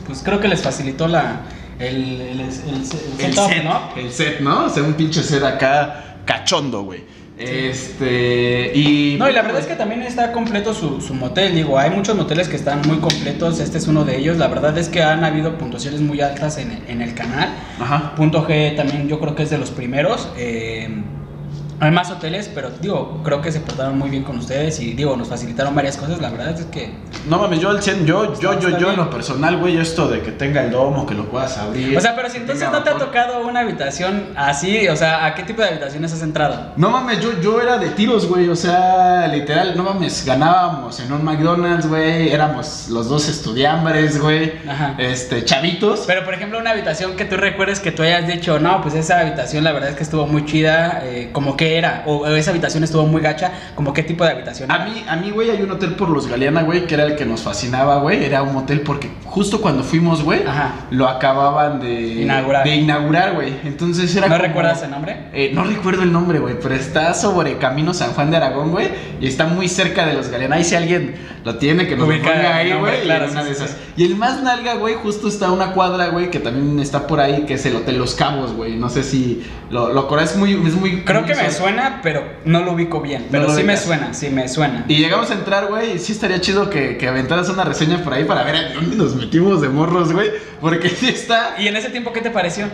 pues 0.06 0.22
creo 0.22 0.40
que 0.40 0.48
les 0.48 0.62
facilitó 0.62 1.08
la. 1.08 1.42
El, 1.78 2.20
el, 2.20 2.40
el, 2.40 2.84
set, 2.86 3.64
¿no? 3.64 3.90
El 3.96 4.12
set, 4.12 4.40
¿no? 4.40 4.66
O 4.66 4.68
sea, 4.70 4.84
un 4.84 4.94
pinche 4.94 5.22
set 5.22 5.42
acá 5.42 6.18
cachondo, 6.24 6.82
güey. 6.82 7.02
Este. 7.36 8.70
Y. 8.74 9.16
No, 9.18 9.28
y 9.28 9.32
la 9.32 9.42
verdad 9.42 9.60
es 9.60 9.66
que 9.66 9.74
también 9.74 10.02
está 10.02 10.30
completo 10.30 10.72
su, 10.72 11.00
su 11.00 11.14
motel. 11.14 11.54
Digo, 11.54 11.78
hay 11.78 11.90
muchos 11.90 12.16
moteles 12.16 12.48
que 12.48 12.54
están 12.54 12.82
muy 12.86 12.98
completos. 12.98 13.58
Este 13.58 13.78
es 13.78 13.88
uno 13.88 14.04
de 14.04 14.18
ellos. 14.18 14.36
La 14.36 14.46
verdad 14.46 14.78
es 14.78 14.88
que 14.88 15.02
han 15.02 15.24
habido 15.24 15.58
puntuaciones 15.58 16.00
muy 16.00 16.20
altas 16.20 16.58
en, 16.58 16.84
en 16.86 17.02
el 17.02 17.14
canal. 17.14 17.52
Ajá. 17.80 18.14
Punto 18.14 18.46
G 18.46 18.76
también 18.76 19.08
yo 19.08 19.18
creo 19.18 19.34
que 19.34 19.42
es 19.42 19.50
de 19.50 19.58
los 19.58 19.72
primeros. 19.72 20.28
Eh, 20.36 20.88
hay 21.80 21.90
más 21.90 22.10
hoteles, 22.10 22.50
pero 22.54 22.70
digo, 22.70 23.20
creo 23.24 23.42
que 23.42 23.52
se 23.52 23.60
portaron 23.60 23.98
muy 23.98 24.10
bien 24.10 24.22
con 24.22 24.38
ustedes 24.38 24.80
y 24.80 24.92
digo, 24.92 25.16
nos 25.16 25.28
facilitaron 25.28 25.74
varias 25.74 25.96
cosas. 25.96 26.20
La 26.20 26.30
verdad 26.30 26.50
es 26.50 26.66
que. 26.66 26.92
No 27.28 27.38
mames, 27.38 27.60
yo 27.60 27.70
al 27.70 27.82
100, 27.82 28.06
yo, 28.06 28.38
yo, 28.40 28.58
yo, 28.60 28.78
yo 28.78 28.90
en 28.90 28.96
lo 28.96 29.10
personal, 29.10 29.56
güey, 29.58 29.78
esto 29.78 30.08
de 30.08 30.20
que 30.20 30.32
tenga 30.32 30.62
el 30.62 30.70
domo, 30.70 31.06
que 31.06 31.14
lo 31.14 31.26
puedas 31.26 31.56
abrir. 31.58 31.96
O 31.96 32.00
sea, 32.00 32.14
pero 32.14 32.30
si 32.30 32.38
entonces 32.38 32.70
no 32.70 32.82
te 32.82 32.90
ha 32.90 32.98
tocado 32.98 33.46
una 33.46 33.60
habitación 33.60 34.28
así, 34.36 34.88
o 34.88 34.96
sea, 34.96 35.26
¿a 35.26 35.34
qué 35.34 35.42
tipo 35.42 35.62
de 35.62 35.68
habitaciones 35.68 36.12
has 36.12 36.22
entrado? 36.22 36.72
No 36.76 36.90
mames, 36.90 37.20
yo, 37.20 37.40
yo 37.40 37.60
era 37.60 37.78
de 37.78 37.90
tiros, 37.90 38.28
güey. 38.28 38.48
O 38.48 38.56
sea, 38.56 39.26
literal, 39.28 39.76
no 39.76 39.84
mames, 39.84 40.24
ganábamos 40.24 41.00
en 41.00 41.12
un 41.12 41.24
McDonald's, 41.24 41.86
güey. 41.86 42.30
Éramos 42.30 42.88
los 42.88 43.08
dos 43.08 43.28
estudiambres, 43.28 44.20
güey. 44.20 44.52
Este, 44.98 45.44
chavitos. 45.44 46.04
Pero 46.06 46.24
por 46.24 46.34
ejemplo, 46.34 46.58
una 46.58 46.70
habitación 46.70 47.16
que 47.16 47.24
tú 47.24 47.36
recuerdes 47.36 47.80
que 47.80 47.92
tú 47.92 48.02
hayas 48.02 48.26
dicho, 48.26 48.58
no, 48.58 48.80
pues 48.82 48.94
esa 48.94 49.20
habitación 49.20 49.64
la 49.64 49.72
verdad 49.72 49.90
es 49.90 49.96
que 49.96 50.02
estuvo 50.02 50.26
muy 50.26 50.44
chida, 50.44 51.02
eh, 51.04 51.30
como 51.32 51.56
que 51.56 51.63
era, 51.78 52.02
o, 52.06 52.26
esa 52.26 52.50
habitación 52.50 52.84
estuvo 52.84 53.06
muy 53.06 53.20
gacha, 53.22 53.52
como 53.74 53.92
qué 53.92 54.02
tipo 54.02 54.24
de 54.24 54.30
habitación 54.30 54.70
A 54.70 54.76
era? 54.76 54.84
mí, 54.86 55.04
a 55.08 55.16
mí, 55.16 55.30
güey, 55.30 55.50
hay 55.50 55.62
un 55.62 55.70
hotel 55.70 55.94
por 55.94 56.08
los 56.10 56.26
Galeana, 56.26 56.62
güey, 56.62 56.86
que 56.86 56.94
era 56.94 57.04
el 57.04 57.16
que 57.16 57.24
nos 57.24 57.42
fascinaba, 57.42 57.98
güey. 57.98 58.24
Era 58.24 58.42
un 58.42 58.54
hotel 58.56 58.80
porque 58.82 59.10
justo 59.24 59.60
cuando 59.60 59.82
fuimos, 59.82 60.22
güey, 60.22 60.40
lo 60.90 61.08
acababan 61.08 61.80
de 61.80 62.22
Inaugurar. 62.22 62.64
De 62.64 62.76
inaugurar, 62.76 63.34
güey. 63.34 63.52
Entonces 63.64 64.14
era 64.16 64.28
¿No 64.28 64.34
como- 64.36 64.46
recuerdas 64.46 64.82
el 64.82 64.90
nombre? 64.90 65.26
Eh, 65.32 65.50
no 65.54 65.64
recuerdo 65.64 66.02
el 66.02 66.12
nombre, 66.12 66.38
güey, 66.38 66.56
pero 66.60 66.74
está 66.74 67.14
sobre 67.14 67.58
Camino 67.58 67.92
San 67.94 68.12
Juan 68.12 68.30
de 68.30 68.36
Aragón, 68.36 68.70
güey, 68.70 68.88
y 69.20 69.26
está 69.26 69.46
muy 69.46 69.68
cerca 69.68 70.06
de 70.06 70.14
los 70.14 70.28
Galeana. 70.28 70.56
Ahí 70.56 70.64
si 70.64 70.74
alguien 70.74 71.14
lo 71.44 71.56
tiene, 71.56 71.86
que 71.86 71.96
nos 71.96 72.08
lo 72.08 72.14
ponga 72.16 72.56
ahí, 72.56 72.72
güey, 72.72 73.00
y 73.00 73.04
claro, 73.04 73.30
una 73.30 73.42
sí, 73.42 73.46
de 73.48 73.52
esas. 73.52 73.70
sí. 73.70 73.76
Y 73.96 74.04
el 74.04 74.16
más 74.16 74.42
nalga, 74.42 74.74
güey, 74.74 74.94
justo 74.94 75.28
está 75.28 75.50
una 75.50 75.72
cuadra, 75.72 76.08
güey, 76.08 76.30
que 76.30 76.40
también 76.40 76.80
está 76.80 77.06
por 77.06 77.20
ahí, 77.20 77.44
que 77.46 77.54
es 77.54 77.66
el 77.66 77.76
Hotel 77.76 77.98
Los 77.98 78.14
Cabos, 78.14 78.52
güey. 78.52 78.76
No 78.76 78.88
sé 78.88 79.02
si 79.02 79.44
lo, 79.70 79.92
lo 79.92 80.08
es 80.20 80.36
muy, 80.36 80.52
es 80.52 80.74
muy... 80.74 81.02
Creo 81.04 81.20
muy 81.22 81.30
que 81.30 81.36
me 81.36 81.42
suena, 81.54 82.00
pero 82.02 82.22
no 82.44 82.62
lo 82.62 82.72
ubico 82.72 83.00
bien. 83.00 83.26
Pero 83.30 83.48
No 83.48 83.54
sí 83.54 83.62
me 83.62 83.76
suena, 83.76 84.12
sí 84.12 84.28
me 84.28 84.48
suena. 84.48 84.84
Y 84.88 84.96
llegamos 84.96 85.30
a 85.30 85.34
entrar, 85.34 85.68
güey, 85.68 85.92
y 85.92 85.98
sí 85.98 86.12
estaría 86.12 86.40
chido 86.40 86.68
que, 86.68 86.98
que 86.98 87.08
aventaras 87.08 87.48
una 87.48 87.64
reseña 87.64 88.02
por 88.04 88.12
ahí 88.12 88.24
para 88.24 88.42
ver 88.42 88.56
a 88.56 88.72
dónde 88.74 88.96
nos 88.96 89.14
metimos 89.14 89.60
de 89.60 89.68
morros, 89.68 90.12
güey. 90.12 90.30
Porque 90.60 90.88
sí 90.90 91.08
está... 91.08 91.54
¿Y 91.58 91.68
en 91.68 91.76
ese 91.76 91.90
tiempo 91.90 92.12
qué 92.12 92.20
te 92.20 92.30
pareció? 92.30 92.66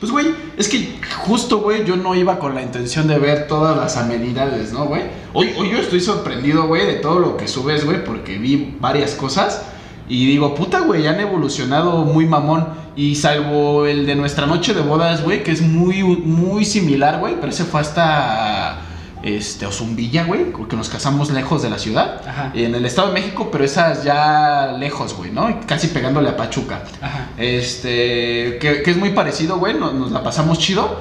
Pues, 0.00 0.12
güey, 0.12 0.26
es 0.58 0.68
que 0.68 0.98
justo, 1.24 1.60
güey, 1.60 1.84
yo 1.84 1.96
no 1.96 2.14
iba 2.14 2.38
con 2.38 2.54
la 2.54 2.62
intención 2.62 3.06
de 3.06 3.18
ver 3.18 3.46
todas 3.46 3.76
las 3.76 3.96
amenidades, 3.96 4.72
¿no, 4.72 4.84
güey? 4.84 5.02
Hoy, 5.32 5.54
hoy 5.56 5.70
yo 5.70 5.78
estoy 5.78 6.00
sorprendido, 6.00 6.66
güey, 6.66 6.86
de 6.86 6.94
todo 6.94 7.18
lo 7.18 7.36
que 7.36 7.48
subes, 7.48 7.84
güey, 7.84 8.04
porque 8.04 8.36
vi 8.38 8.76
varias 8.78 9.12
cosas 9.14 9.62
y 10.08 10.26
digo, 10.26 10.54
puta, 10.54 10.80
güey, 10.80 11.06
han 11.06 11.20
evolucionado 11.20 12.04
muy 12.04 12.26
mamón. 12.26 12.86
Y 12.94 13.16
salvo 13.16 13.86
el 13.86 14.06
de 14.06 14.14
nuestra 14.14 14.46
noche 14.46 14.72
de 14.72 14.80
bodas, 14.80 15.22
güey, 15.22 15.42
que 15.42 15.52
es 15.52 15.60
muy, 15.60 16.02
muy 16.02 16.64
similar, 16.64 17.18
güey, 17.18 17.34
pero 17.38 17.52
ese 17.52 17.64
fue 17.64 17.80
hasta, 17.80 18.78
este, 19.22 19.66
Ozumbilla, 19.66 20.24
güey, 20.24 20.52
porque 20.52 20.76
nos 20.76 20.88
casamos 20.88 21.30
lejos 21.30 21.62
de 21.62 21.70
la 21.70 21.78
ciudad. 21.78 22.22
Ajá. 22.26 22.52
En 22.54 22.74
el 22.74 22.86
Estado 22.86 23.08
de 23.08 23.14
México, 23.14 23.48
pero 23.50 23.64
esas 23.64 24.04
ya 24.04 24.76
lejos, 24.78 25.14
güey, 25.14 25.30
¿no? 25.30 25.60
Casi 25.66 25.88
pegándole 25.88 26.28
a 26.28 26.36
Pachuca. 26.36 26.84
Ajá. 27.00 27.28
Este, 27.36 28.58
que, 28.60 28.82
que 28.84 28.90
es 28.90 28.96
muy 28.96 29.10
parecido, 29.10 29.58
güey, 29.58 29.74
nos, 29.74 29.94
nos 29.94 30.12
la 30.12 30.22
pasamos 30.22 30.58
chido. 30.58 31.00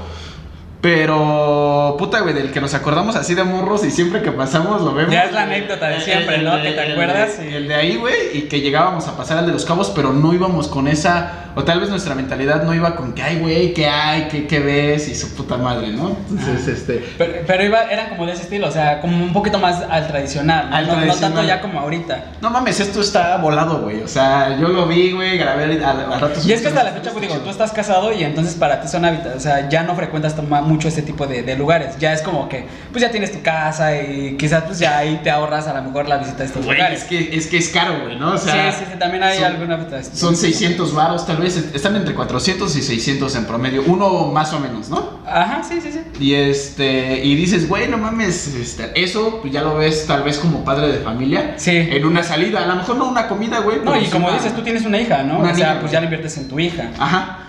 Pero, 0.85 1.95
puta, 1.97 2.19
güey, 2.21 2.33
del 2.33 2.51
que 2.51 2.61
nos 2.61 2.73
acordamos 2.73 3.15
así 3.15 3.33
de 3.33 3.43
morros 3.43 3.83
y 3.85 3.89
siempre 3.91 4.21
que 4.21 4.31
pasamos 4.31 4.81
lo 4.81 4.93
vemos. 4.93 5.11
Ya 5.11 5.23
es 5.23 5.31
la 5.33 5.41
anécdota 5.43 5.87
de 5.89 5.99
siempre, 5.99 6.39
¿no? 6.39 6.55
Que 6.61 6.61
te 6.61 6.69
el 6.69 6.75
de- 6.87 6.91
acuerdas 6.93 7.39
El 7.39 7.67
de 7.67 7.73
ahí, 7.75 7.95
güey, 7.97 8.13
y 8.33 8.41
que 8.43 8.61
llegábamos 8.61 9.07
a 9.07 9.17
pasar 9.17 9.37
al 9.39 9.45
de 9.47 9.51
los 9.53 9.65
cabos, 9.65 9.91
pero 9.95 10.13
no 10.13 10.33
íbamos 10.33 10.67
con 10.67 10.87
esa. 10.87 11.41
O 11.55 11.63
tal 11.63 11.79
vez 11.79 11.89
nuestra 11.89 12.15
mentalidad 12.15 12.63
no 12.63 12.73
iba 12.73 12.95
con 12.97 13.13
que, 13.13 13.23
ay, 13.23 13.39
güey, 13.39 13.73
¿qué 13.73 13.87
hay? 13.87 14.27
¿Qué, 14.27 14.45
¿Qué 14.45 14.59
ves? 14.59 15.07
Y 15.07 15.15
su 15.15 15.33
puta 15.35 15.57
madre, 15.57 15.87
¿no? 15.87 16.17
Entonces, 16.29 16.67
este. 16.67 17.03
Pero, 17.17 17.33
pero 17.47 17.63
iba, 17.63 17.83
eran 17.83 18.09
como 18.09 18.25
de 18.25 18.33
ese 18.33 18.43
estilo, 18.43 18.67
o 18.67 18.71
sea, 18.71 18.99
como 19.01 19.23
un 19.23 19.31
poquito 19.33 19.57
más 19.57 19.81
al 19.89 20.07
tradicional, 20.07 20.69
¿no? 20.69 20.75
Al 20.75 20.85
No- 20.87 20.93
no 20.93 20.99
tradicional. 20.99 21.33
tanto 21.33 21.47
ya 21.47 21.61
como 21.61 21.79
ahorita. 21.79 22.25
No 22.41 22.49
mames, 22.49 22.79
esto 22.79 22.99
está 23.01 23.37
volado, 23.37 23.81
güey. 23.81 24.01
O 24.01 24.07
sea, 24.07 24.57
yo 24.59 24.67
lo 24.67 24.85
vi, 24.85 25.13
güey, 25.13 25.37
grabé 25.37 25.63
al, 25.63 25.83
al 25.83 26.19
rato. 26.21 26.39
Y 26.45 26.51
es 26.51 26.61
que 26.61 26.67
hasta 26.67 26.83
la 26.83 26.91
fecha, 26.91 27.11
pues 27.11 27.21
digo, 27.21 27.35
tú 27.39 27.49
estás 27.49 27.71
casado 27.71 28.11
y 28.13 28.23
entonces 28.23 28.55
para 28.55 28.81
ti 28.81 28.87
son 28.89 29.05
hábitats, 29.05 29.35
o 29.37 29.39
sea, 29.39 29.69
ya 29.69 29.83
no 29.83 29.95
frecuentas 29.95 30.35
toma- 30.35 30.61
mucho 30.75 30.87
este 30.87 31.01
tipo 31.01 31.25
de, 31.27 31.43
de 31.43 31.55
lugares. 31.55 31.97
Ya 31.99 32.13
es 32.13 32.21
como 32.21 32.47
que, 32.49 32.65
pues 32.91 33.01
ya 33.01 33.09
tienes 33.11 33.31
tu 33.31 33.41
casa 33.41 33.95
y 34.01 34.35
quizás 34.37 34.63
pues 34.63 34.79
ya 34.79 34.97
ahí 34.97 35.19
te 35.23 35.31
ahorras 35.31 35.67
a 35.67 35.73
lo 35.73 35.81
mejor 35.83 36.07
la 36.07 36.17
visita 36.17 36.43
a 36.43 36.45
estos 36.45 36.63
Güey, 36.65 36.77
lugares. 36.77 36.99
es 37.03 37.05
que, 37.05 37.35
es 37.37 37.47
que 37.47 37.57
es 37.57 37.69
caro, 37.69 38.01
güey, 38.03 38.17
¿no? 38.19 38.33
O 38.33 38.37
sea, 38.37 38.71
sí, 38.71 38.79
sí, 38.79 38.85
sí, 38.91 38.99
también 38.99 39.23
hay 39.23 39.37
son- 39.37 39.45
alguna. 39.45 39.75
Son 40.13 40.35
600 40.35 40.93
varos, 40.93 41.25
tal 41.25 41.37
vez. 41.37 41.57
Están 41.73 41.95
entre 41.95 42.13
400 42.13 42.75
y 42.75 42.81
600 42.81 43.35
en 43.35 43.45
promedio. 43.45 43.83
Uno 43.87 44.25
más 44.31 44.53
o 44.53 44.59
menos, 44.59 44.89
¿no? 44.89 45.19
Ajá, 45.25 45.63
sí, 45.63 45.79
sí, 45.81 45.91
sí. 45.91 45.99
Y 46.19 46.33
este, 46.33 47.23
y 47.23 47.35
dices, 47.35 47.67
güey, 47.67 47.87
no 47.87 47.97
mames, 47.97 48.47
este, 48.55 48.91
eso 49.01 49.39
pues 49.41 49.51
ya 49.53 49.61
lo 49.61 49.75
ves 49.75 50.05
tal 50.07 50.23
vez 50.23 50.37
como 50.37 50.63
padre 50.63 50.87
de 50.91 50.99
familia. 50.99 51.53
Sí. 51.57 51.71
En 51.75 52.05
una 52.05 52.23
salida, 52.23 52.63
a 52.63 52.67
lo 52.67 52.75
mejor 52.75 52.95
no 52.97 53.07
una 53.09 53.27
comida, 53.27 53.59
güey. 53.59 53.79
No, 53.83 53.99
y 53.99 54.05
como 54.07 54.27
una- 54.27 54.37
dices, 54.37 54.55
tú 54.55 54.61
tienes 54.61 54.85
una 54.85 54.99
hija, 54.99 55.23
¿no? 55.23 55.39
una 55.39 55.51
o 55.51 55.55
sea, 55.55 55.67
niña, 55.67 55.79
pues 55.79 55.81
güey. 55.83 55.93
ya 55.93 55.99
le 55.99 56.05
inviertes 56.05 56.37
en 56.37 56.47
tu 56.47 56.59
hija. 56.59 56.89
Ajá. 56.99 57.39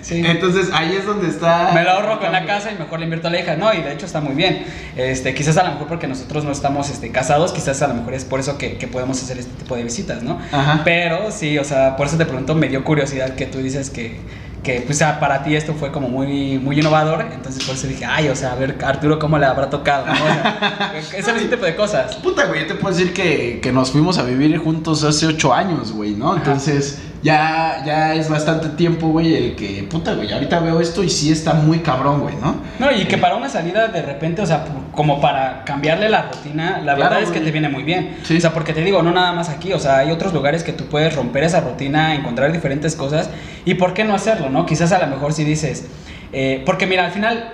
Sí. 0.00 0.22
Entonces 0.24 0.70
ahí 0.72 0.94
es 0.96 1.06
donde 1.06 1.28
está. 1.28 1.72
Me 1.72 1.82
lo 1.82 1.90
ahorro 1.90 2.20
con 2.20 2.32
la 2.32 2.44
casa 2.44 2.70
y 2.70 2.78
mejor 2.78 3.00
le 3.00 3.04
invierto 3.04 3.28
a 3.28 3.30
la 3.30 3.40
hija. 3.40 3.56
No, 3.56 3.72
y 3.72 3.82
de 3.82 3.92
hecho 3.92 4.06
está 4.06 4.20
muy 4.20 4.34
bien. 4.34 4.64
Este, 4.96 5.34
quizás 5.34 5.56
a 5.56 5.64
lo 5.64 5.72
mejor 5.72 5.88
porque 5.88 6.06
nosotros 6.06 6.44
no 6.44 6.52
estamos 6.52 6.90
este, 6.90 7.10
casados, 7.10 7.52
quizás 7.52 7.82
a 7.82 7.88
lo 7.88 7.94
mejor 7.94 8.14
es 8.14 8.24
por 8.24 8.40
eso 8.40 8.58
que, 8.58 8.78
que 8.78 8.86
podemos 8.86 9.22
hacer 9.22 9.38
este 9.38 9.52
tipo 9.54 9.76
de 9.76 9.84
visitas, 9.84 10.22
¿no? 10.22 10.38
Ajá. 10.52 10.82
Pero 10.84 11.30
sí, 11.30 11.58
o 11.58 11.64
sea, 11.64 11.96
por 11.96 12.06
eso 12.06 12.16
de 12.16 12.26
pronto 12.26 12.54
me 12.54 12.68
dio 12.68 12.84
curiosidad 12.84 13.34
que 13.34 13.46
tú 13.46 13.58
dices 13.58 13.90
que, 13.90 14.16
que 14.62 14.80
pues 14.80 14.98
para 14.98 15.44
ti 15.44 15.54
esto 15.54 15.74
fue 15.74 15.92
como 15.92 16.08
muy, 16.08 16.58
muy 16.58 16.78
innovador. 16.78 17.24
Entonces 17.32 17.64
por 17.64 17.76
eso 17.76 17.86
dije, 17.86 18.04
ay, 18.04 18.28
o 18.28 18.36
sea, 18.36 18.52
a 18.52 18.54
ver, 18.56 18.76
Arturo, 18.84 19.18
¿cómo 19.18 19.38
le 19.38 19.46
habrá 19.46 19.70
tocado? 19.70 20.06
¿no? 20.06 20.12
O 20.12 20.16
sea, 20.16 20.92
ese 21.16 21.30
ese 21.30 21.46
tipo 21.46 21.64
de 21.64 21.76
cosas. 21.76 22.16
Puta, 22.16 22.46
güey, 22.46 22.62
yo 22.62 22.66
te 22.66 22.74
puedo 22.74 22.94
decir 22.94 23.12
que, 23.12 23.60
que 23.60 23.72
nos 23.72 23.92
fuimos 23.92 24.18
a 24.18 24.24
vivir 24.24 24.58
juntos 24.58 25.04
hace 25.04 25.26
ocho 25.26 25.54
años, 25.54 25.92
güey, 25.92 26.14
¿no? 26.14 26.36
Entonces, 26.36 27.00
ya, 27.22 27.82
ya 27.84 28.14
es 28.14 28.28
bastante 28.28 28.68
tiempo, 28.70 29.08
güey, 29.08 29.34
el 29.34 29.56
que, 29.56 29.86
puta, 29.90 30.14
güey, 30.14 30.32
ahorita 30.32 30.60
veo 30.60 30.80
esto 30.80 31.02
y 31.02 31.10
sí 31.10 31.32
está 31.32 31.54
muy 31.54 31.80
cabrón, 31.80 32.20
güey, 32.20 32.36
¿no? 32.36 32.56
No, 32.78 32.92
y 32.92 33.04
que 33.06 33.18
para 33.18 33.36
una 33.36 33.48
salida 33.48 33.88
de 33.88 34.02
repente, 34.02 34.42
o 34.42 34.46
sea, 34.46 34.64
como 34.92 35.20
para 35.20 35.64
cambiarle 35.64 36.08
la 36.08 36.22
rutina, 36.30 36.78
la 36.84 36.94
Claro, 36.94 37.00
verdad 37.10 37.20
es 37.22 37.26
que 37.30 37.38
güey. 37.38 37.44
te 37.46 37.50
viene 37.52 37.68
muy 37.68 37.82
bien. 37.82 38.16
Sí. 38.22 38.36
O 38.36 38.40
sea, 38.40 38.52
porque 38.52 38.72
te 38.72 38.82
digo, 38.82 39.02
no 39.02 39.12
nada 39.12 39.32
más 39.32 39.48
aquí, 39.48 39.72
o 39.72 39.78
sea, 39.78 39.98
hay 39.98 40.10
otros 40.10 40.32
lugares 40.32 40.62
que 40.62 40.72
tú 40.72 40.84
puedes 40.84 41.14
romper 41.16 41.44
esa 41.44 41.60
rutina, 41.60 42.14
encontrar 42.14 42.52
diferentes 42.52 42.94
cosas, 42.94 43.28
y 43.64 43.74
por 43.74 43.92
qué 43.94 44.04
no 44.04 44.14
hacerlo, 44.14 44.48
¿no? 44.50 44.66
Quizás 44.66 44.92
a 44.92 44.98
lo 44.98 45.06
mejor 45.08 45.32
si 45.32 45.44
dices, 45.44 45.86
eh, 46.32 46.62
porque 46.64 46.86
mira, 46.86 47.04
al 47.06 47.12
final, 47.12 47.50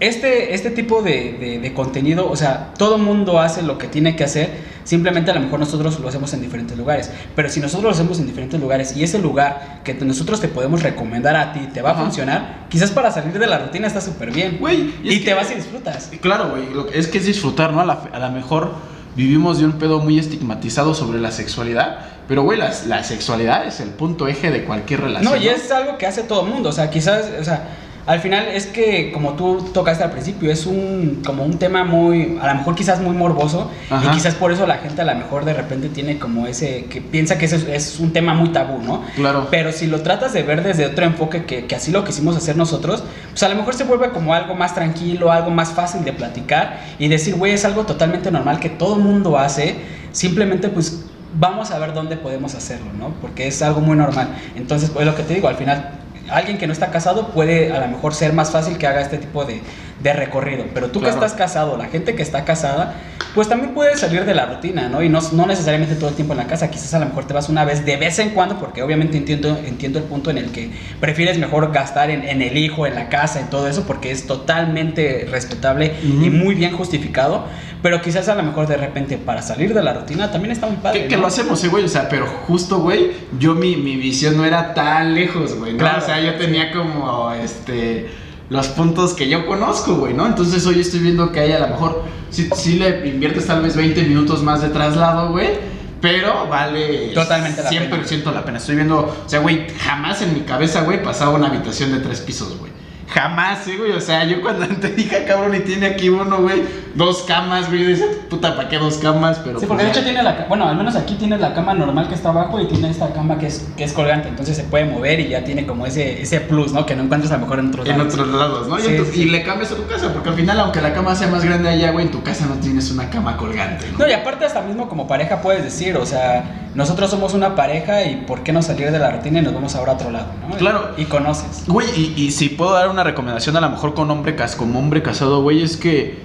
este, 0.00 0.54
este 0.54 0.70
tipo 0.70 1.02
de, 1.02 1.36
de- 1.40 1.58
de 1.58 1.74
contenido, 1.74 2.28
o 2.30 2.36
sea, 2.36 2.72
todo 2.78 2.98
mundo 2.98 3.40
hace 3.40 3.62
lo 3.62 3.78
que 3.78 3.88
tiene 3.88 4.14
que 4.16 4.24
hacer, 4.24 4.50
simplemente 4.84 5.30
a 5.30 5.34
lo 5.34 5.40
mejor 5.40 5.58
nosotros 5.58 5.98
lo 6.00 6.08
hacemos 6.08 6.32
en 6.34 6.42
diferentes 6.42 6.76
lugares, 6.76 7.10
pero 7.34 7.48
si 7.48 7.60
nosotros 7.60 7.84
lo 7.84 7.90
hacemos 7.90 8.18
en 8.20 8.26
diferentes 8.26 8.60
lugares 8.60 8.96
y 8.96 9.02
ese 9.02 9.18
lugar 9.18 9.80
que 9.84 9.94
nosotros 9.94 10.40
te 10.40 10.48
podemos 10.48 10.82
recomendar 10.82 11.34
a 11.36 11.52
ti 11.52 11.60
te 11.72 11.80
va 11.82 11.90
Ajá. 11.92 12.00
a 12.00 12.04
funcionar, 12.04 12.66
quizás 12.68 12.90
para 12.90 13.10
salir 13.10 13.38
de 13.38 13.46
la 13.46 13.58
rutina 13.58 13.86
está 13.86 14.00
súper 14.00 14.30
bien. 14.32 14.58
Güey, 14.60 14.94
Y, 15.02 15.08
es 15.14 15.18
te 15.20 15.24
que- 15.24 15.34
vas 15.34 15.50
y 15.50 15.54
disfrutas. 15.54 16.10
Claro, 16.20 16.50
güey, 16.50 16.64
es 16.92 17.06
que 17.08 17.18
es 17.18 17.24
disfrutar, 17.26 17.72
¿no? 17.72 17.80
A 17.80 17.84
la, 17.86 18.02
a 18.12 18.18
la 18.18 18.28
mejor 18.30 18.72
vivimos 19.16 19.58
de 19.58 19.64
un 19.64 19.72
pedo 19.72 19.98
muy 20.00 20.18
estigmatizado 20.18 20.94
sobre 20.94 21.18
la 21.20 21.30
sexualidad, 21.30 22.00
pero, 22.28 22.42
güey, 22.42 22.58
la, 22.58 22.70
la 22.86 23.02
sexualidad 23.02 23.66
es 23.66 23.80
el 23.80 23.88
punto 23.90 24.28
eje 24.28 24.50
de 24.50 24.64
cualquier 24.64 25.00
relación. 25.00 25.32
No, 25.32 25.40
y 25.42 25.48
es 25.48 25.70
algo 25.70 25.96
que 25.96 26.06
hace 26.06 26.22
todo 26.24 26.44
el 26.44 26.52
mundo. 26.52 26.68
O 26.68 26.72
sea, 26.72 26.90
quizás, 26.90 27.24
o 27.40 27.44
sea, 27.44 27.68
al 28.06 28.20
final 28.20 28.46
es 28.46 28.66
que, 28.66 29.10
como 29.12 29.32
tú 29.32 29.64
tocaste 29.74 30.04
al 30.04 30.12
principio, 30.12 30.50
es 30.52 30.64
un 30.64 31.22
como 31.26 31.44
un 31.44 31.58
tema 31.58 31.82
muy, 31.82 32.38
a 32.40 32.46
lo 32.46 32.54
mejor 32.54 32.76
quizás 32.76 33.00
muy 33.00 33.16
morboso. 33.16 33.68
Ajá. 33.90 34.06
Y 34.06 34.14
quizás 34.14 34.36
por 34.36 34.52
eso 34.52 34.64
la 34.64 34.78
gente 34.78 35.02
a 35.02 35.04
lo 35.04 35.14
mejor 35.16 35.44
de 35.44 35.52
repente 35.52 35.88
tiene 35.88 36.16
como 36.18 36.46
ese, 36.46 36.84
que 36.84 37.00
piensa 37.00 37.36
que 37.36 37.46
ese 37.46 37.56
es, 37.56 37.64
es 37.64 37.98
un 37.98 38.12
tema 38.12 38.32
muy 38.32 38.50
tabú, 38.50 38.80
¿no? 38.80 39.02
Claro. 39.16 39.48
Pero 39.50 39.72
si 39.72 39.88
lo 39.88 40.02
tratas 40.02 40.32
de 40.32 40.44
ver 40.44 40.62
desde 40.62 40.86
otro 40.86 41.04
enfoque, 41.04 41.46
que, 41.46 41.66
que 41.66 41.74
así 41.74 41.90
lo 41.90 42.04
quisimos 42.04 42.36
hacer 42.36 42.56
nosotros, 42.56 43.02
pues 43.30 43.42
a 43.42 43.48
lo 43.48 43.56
mejor 43.56 43.74
se 43.74 43.82
vuelve 43.82 44.10
como 44.10 44.34
algo 44.34 44.54
más 44.54 44.72
tranquilo, 44.72 45.32
algo 45.32 45.50
más 45.50 45.72
fácil 45.72 46.04
de 46.04 46.12
platicar 46.12 46.80
y 47.00 47.08
decir, 47.08 47.34
güey, 47.34 47.54
es 47.54 47.64
algo 47.64 47.86
totalmente 47.86 48.30
normal 48.30 48.60
que 48.60 48.68
todo 48.68 48.96
mundo 48.96 49.36
hace, 49.36 49.74
simplemente 50.12 50.68
pues 50.68 51.06
vamos 51.38 51.72
a 51.72 51.78
ver 51.80 51.92
dónde 51.92 52.16
podemos 52.16 52.54
hacerlo, 52.54 52.92
¿no? 52.96 53.14
Porque 53.20 53.48
es 53.48 53.60
algo 53.62 53.80
muy 53.80 53.96
normal. 53.96 54.28
Entonces, 54.54 54.90
pues 54.90 55.04
lo 55.04 55.16
que 55.16 55.24
te 55.24 55.34
digo, 55.34 55.48
al 55.48 55.56
final 55.56 56.05
alguien 56.30 56.58
que 56.58 56.66
no 56.66 56.72
está 56.72 56.90
casado 56.90 57.28
puede 57.28 57.72
a 57.72 57.80
lo 57.80 57.88
mejor 57.88 58.14
ser 58.14 58.32
más 58.32 58.50
fácil 58.50 58.78
que 58.78 58.86
haga 58.86 59.00
este 59.00 59.18
tipo 59.18 59.44
de, 59.44 59.60
de 60.02 60.12
recorrido. 60.12 60.64
Pero 60.74 60.88
tú 60.90 61.00
Claro. 61.00 61.18
que 61.18 61.24
estás 61.26 61.38
casado, 61.38 61.76
la 61.76 61.86
gente 61.86 62.14
que 62.14 62.22
está 62.22 62.44
casada, 62.44 62.94
pues 63.34 63.48
también 63.48 63.74
puede 63.74 63.96
salir 63.96 64.24
de 64.24 64.34
la 64.34 64.46
rutina, 64.46 64.88
¿no? 64.88 65.02
Y 65.02 65.08
no, 65.08 65.20
no 65.32 65.46
necesariamente 65.46 65.94
todo 65.94 66.08
el 66.08 66.14
tiempo 66.14 66.32
en 66.32 66.38
la 66.38 66.46
casa, 66.46 66.70
quizás 66.70 66.94
a 66.94 66.98
lo 66.98 67.06
mejor 67.06 67.26
te 67.26 67.34
vas 67.34 67.48
una 67.48 67.64
vez 67.64 67.84
de 67.84 67.96
vez 67.96 68.18
en 68.18 68.30
cuando, 68.30 68.58
porque 68.58 68.82
obviamente 68.82 69.16
entiendo, 69.16 69.58
entiendo 69.64 69.98
el 69.98 70.04
punto 70.04 70.30
en 70.30 70.38
el 70.38 70.52
que 70.52 70.70
prefieres 71.00 71.38
mejor 71.38 71.72
gastar 71.72 72.10
en, 72.10 72.24
en 72.24 72.42
el 72.42 72.56
hijo, 72.56 72.86
en 72.86 72.94
la 72.94 73.08
casa, 73.08 73.40
en 73.40 73.48
todo 73.50 73.68
eso, 73.68 73.84
porque 73.86 74.10
es 74.10 74.26
totalmente 74.26 75.26
respetable 75.30 75.94
y 76.02 76.30
muy 76.30 76.54
bien 76.54 76.72
justificado. 76.72 77.44
Pero 77.82 78.00
quizás 78.02 78.28
a 78.28 78.34
lo 78.34 78.42
mejor 78.42 78.66
de 78.66 78.76
repente 78.76 79.16
para 79.18 79.42
salir 79.42 79.72
de 79.74 79.82
la 79.82 79.92
rutina 79.92 80.32
también 80.32 80.50
está 80.52 80.66
muy 80.66 80.76
padre. 80.76 81.06
Que, 81.06 81.16
lo 81.16 81.26
hacemos, 81.26 81.62
eh, 81.62 81.68
güey. 81.68 81.84
O 81.84 81.88
sea, 81.88 82.08
pero 82.08 82.26
justo, 82.26 82.78
güey, 82.78 83.12
yo 83.38 83.54
mi, 83.54 83.76
mi 83.76 83.96
visión 83.96 84.36
no 84.36 84.44
era 84.44 84.74
tan 84.74 85.14
lejos, 85.14 85.54
güey. 85.54 85.72
¿no? 85.72 85.78
Claro. 85.78 85.98
O 86.02 86.06
sea, 86.06 86.20
yo 86.20 86.34
tenía 86.34 86.72
como, 86.72 87.30
este, 87.32 88.08
los 88.48 88.68
puntos 88.68 89.14
que 89.14 89.28
yo 89.28 89.46
conozco, 89.46 89.96
güey, 89.96 90.14
¿no? 90.14 90.26
Entonces 90.26 90.66
hoy 90.66 90.80
estoy 90.80 91.00
viendo 91.00 91.32
que 91.32 91.40
hay 91.40 91.52
a 91.52 91.58
lo 91.58 91.68
mejor, 91.68 92.04
si, 92.30 92.48
si 92.54 92.78
le 92.78 93.08
inviertes 93.08 93.46
tal 93.46 93.62
vez 93.62 93.76
20 93.76 94.02
minutos 94.04 94.42
más 94.42 94.62
de 94.62 94.68
traslado, 94.68 95.30
güey. 95.30 95.76
Pero 96.00 96.46
vale 96.46 97.12
Totalmente 97.14 97.62
la 97.62 97.70
100% 97.70 98.32
la 98.32 98.44
pena. 98.44 98.58
Estoy 98.58 98.76
viendo, 98.76 98.98
o 98.98 99.28
sea, 99.28 99.40
güey, 99.40 99.66
jamás 99.78 100.20
en 100.22 100.34
mi 100.34 100.40
cabeza, 100.40 100.82
güey, 100.82 101.02
pasaba 101.02 101.34
una 101.34 101.48
habitación 101.48 101.90
de 101.92 102.00
tres 102.00 102.20
pisos, 102.20 102.58
güey. 102.58 102.70
Jamás, 103.08 103.66
eh, 103.68 103.76
güey. 103.78 103.92
O 103.92 104.00
sea, 104.00 104.24
yo 104.24 104.40
cuando 104.42 104.66
te 104.80 104.88
dije, 104.90 105.22
"Ah, 105.22 105.28
cabrón, 105.28 105.54
y 105.54 105.60
tiene 105.60 105.86
aquí 105.86 106.08
uno, 106.08 106.38
güey, 106.42 106.62
dos 106.94 107.22
camas, 107.22 107.68
güey. 107.68 107.84
Decía, 107.84 108.06
puta, 108.28 108.56
¿para 108.56 108.68
qué 108.68 108.78
dos 108.78 108.98
camas? 108.98 109.38
Pero 109.38 109.60
Sí, 109.60 109.66
pues, 109.66 109.68
porque 109.68 109.84
de 109.84 109.90
hecho 109.90 110.02
tiene 110.02 110.22
la, 110.22 110.46
bueno, 110.48 110.68
al 110.68 110.76
menos 110.76 110.96
aquí 110.96 111.14
tiene 111.14 111.38
la 111.38 111.54
cama 111.54 111.72
normal 111.74 112.08
que 112.08 112.14
está 112.14 112.30
abajo 112.30 112.60
y 112.60 112.66
tiene 112.66 112.90
esta 112.90 113.12
cama 113.12 113.38
que 113.38 113.46
es, 113.46 113.66
que 113.76 113.84
es 113.84 113.92
colgante, 113.92 114.28
entonces 114.28 114.56
se 114.56 114.64
puede 114.64 114.84
mover 114.86 115.20
y 115.20 115.28
ya 115.28 115.44
tiene 115.44 115.66
como 115.66 115.86
ese, 115.86 116.20
ese 116.22 116.40
plus, 116.40 116.72
¿no? 116.72 116.84
Que 116.84 116.96
no 116.96 117.04
encuentras 117.04 117.32
a 117.32 117.36
lo 117.36 117.42
mejor 117.42 117.60
en 117.60 117.68
otros 117.68 117.88
En 117.88 117.98
lados. 117.98 118.14
otros 118.14 118.28
lados, 118.28 118.68
¿no? 118.68 118.78
Y, 118.78 118.86
entonces- 118.86 119.14
sí. 119.14 119.22
y 119.22 119.30
le 119.30 119.42
cambias 119.44 119.70
a 119.72 119.76
tu 119.76 119.86
casa, 119.86 120.12
porque 120.12 120.28
al 120.30 120.34
final, 120.34 120.58
aunque 120.60 120.80
la 120.80 120.92
cama 120.92 121.14
sea 121.14 121.28
más 121.28 121.44
grande 121.44 121.68
allá, 121.68 121.92
güey, 121.92 122.06
en 122.06 122.10
tu 122.12 122.22
casa 122.22 122.46
no 122.46 122.56
tienes 122.56 122.90
una 122.90 123.08
cama 123.08 123.36
colgante, 123.36 123.86
¿no? 123.92 123.98
No, 123.98 124.08
y 124.08 124.12
aparte 124.12 124.44
hasta 124.44 124.60
mismo 124.62 124.88
como 124.88 125.06
pareja 125.06 125.40
puedes 125.40 125.62
decir, 125.62 125.96
o 125.96 126.04
sea, 126.04 126.44
nosotros 126.76 127.10
somos 127.10 127.34
una 127.34 127.54
pareja 127.56 128.04
y 128.04 128.16
¿por 128.26 128.42
qué 128.42 128.52
no 128.52 128.62
salir 128.62 128.90
de 128.92 128.98
la 128.98 129.10
rutina 129.10 129.40
y 129.40 129.42
nos 129.42 129.54
vamos 129.54 129.74
ahora 129.74 129.92
a 129.92 129.94
otro 129.96 130.10
lado, 130.10 130.26
¿no? 130.48 130.56
Claro. 130.56 130.90
Y, 130.96 131.02
y 131.02 131.04
conoces. 131.06 131.64
Güey, 131.66 131.88
y, 131.96 132.14
y 132.22 132.30
si 132.30 132.50
puedo 132.50 132.72
dar 132.72 132.88
una 132.88 133.02
recomendación 133.02 133.56
a 133.56 133.60
lo 133.60 133.70
mejor 133.70 133.94
con 133.94 134.10
hombre 134.10 134.36
cas 134.36 134.54
como 134.54 134.78
hombre 134.78 135.02
casado, 135.02 135.42
güey, 135.42 135.62
es 135.62 135.76
que 135.76 136.18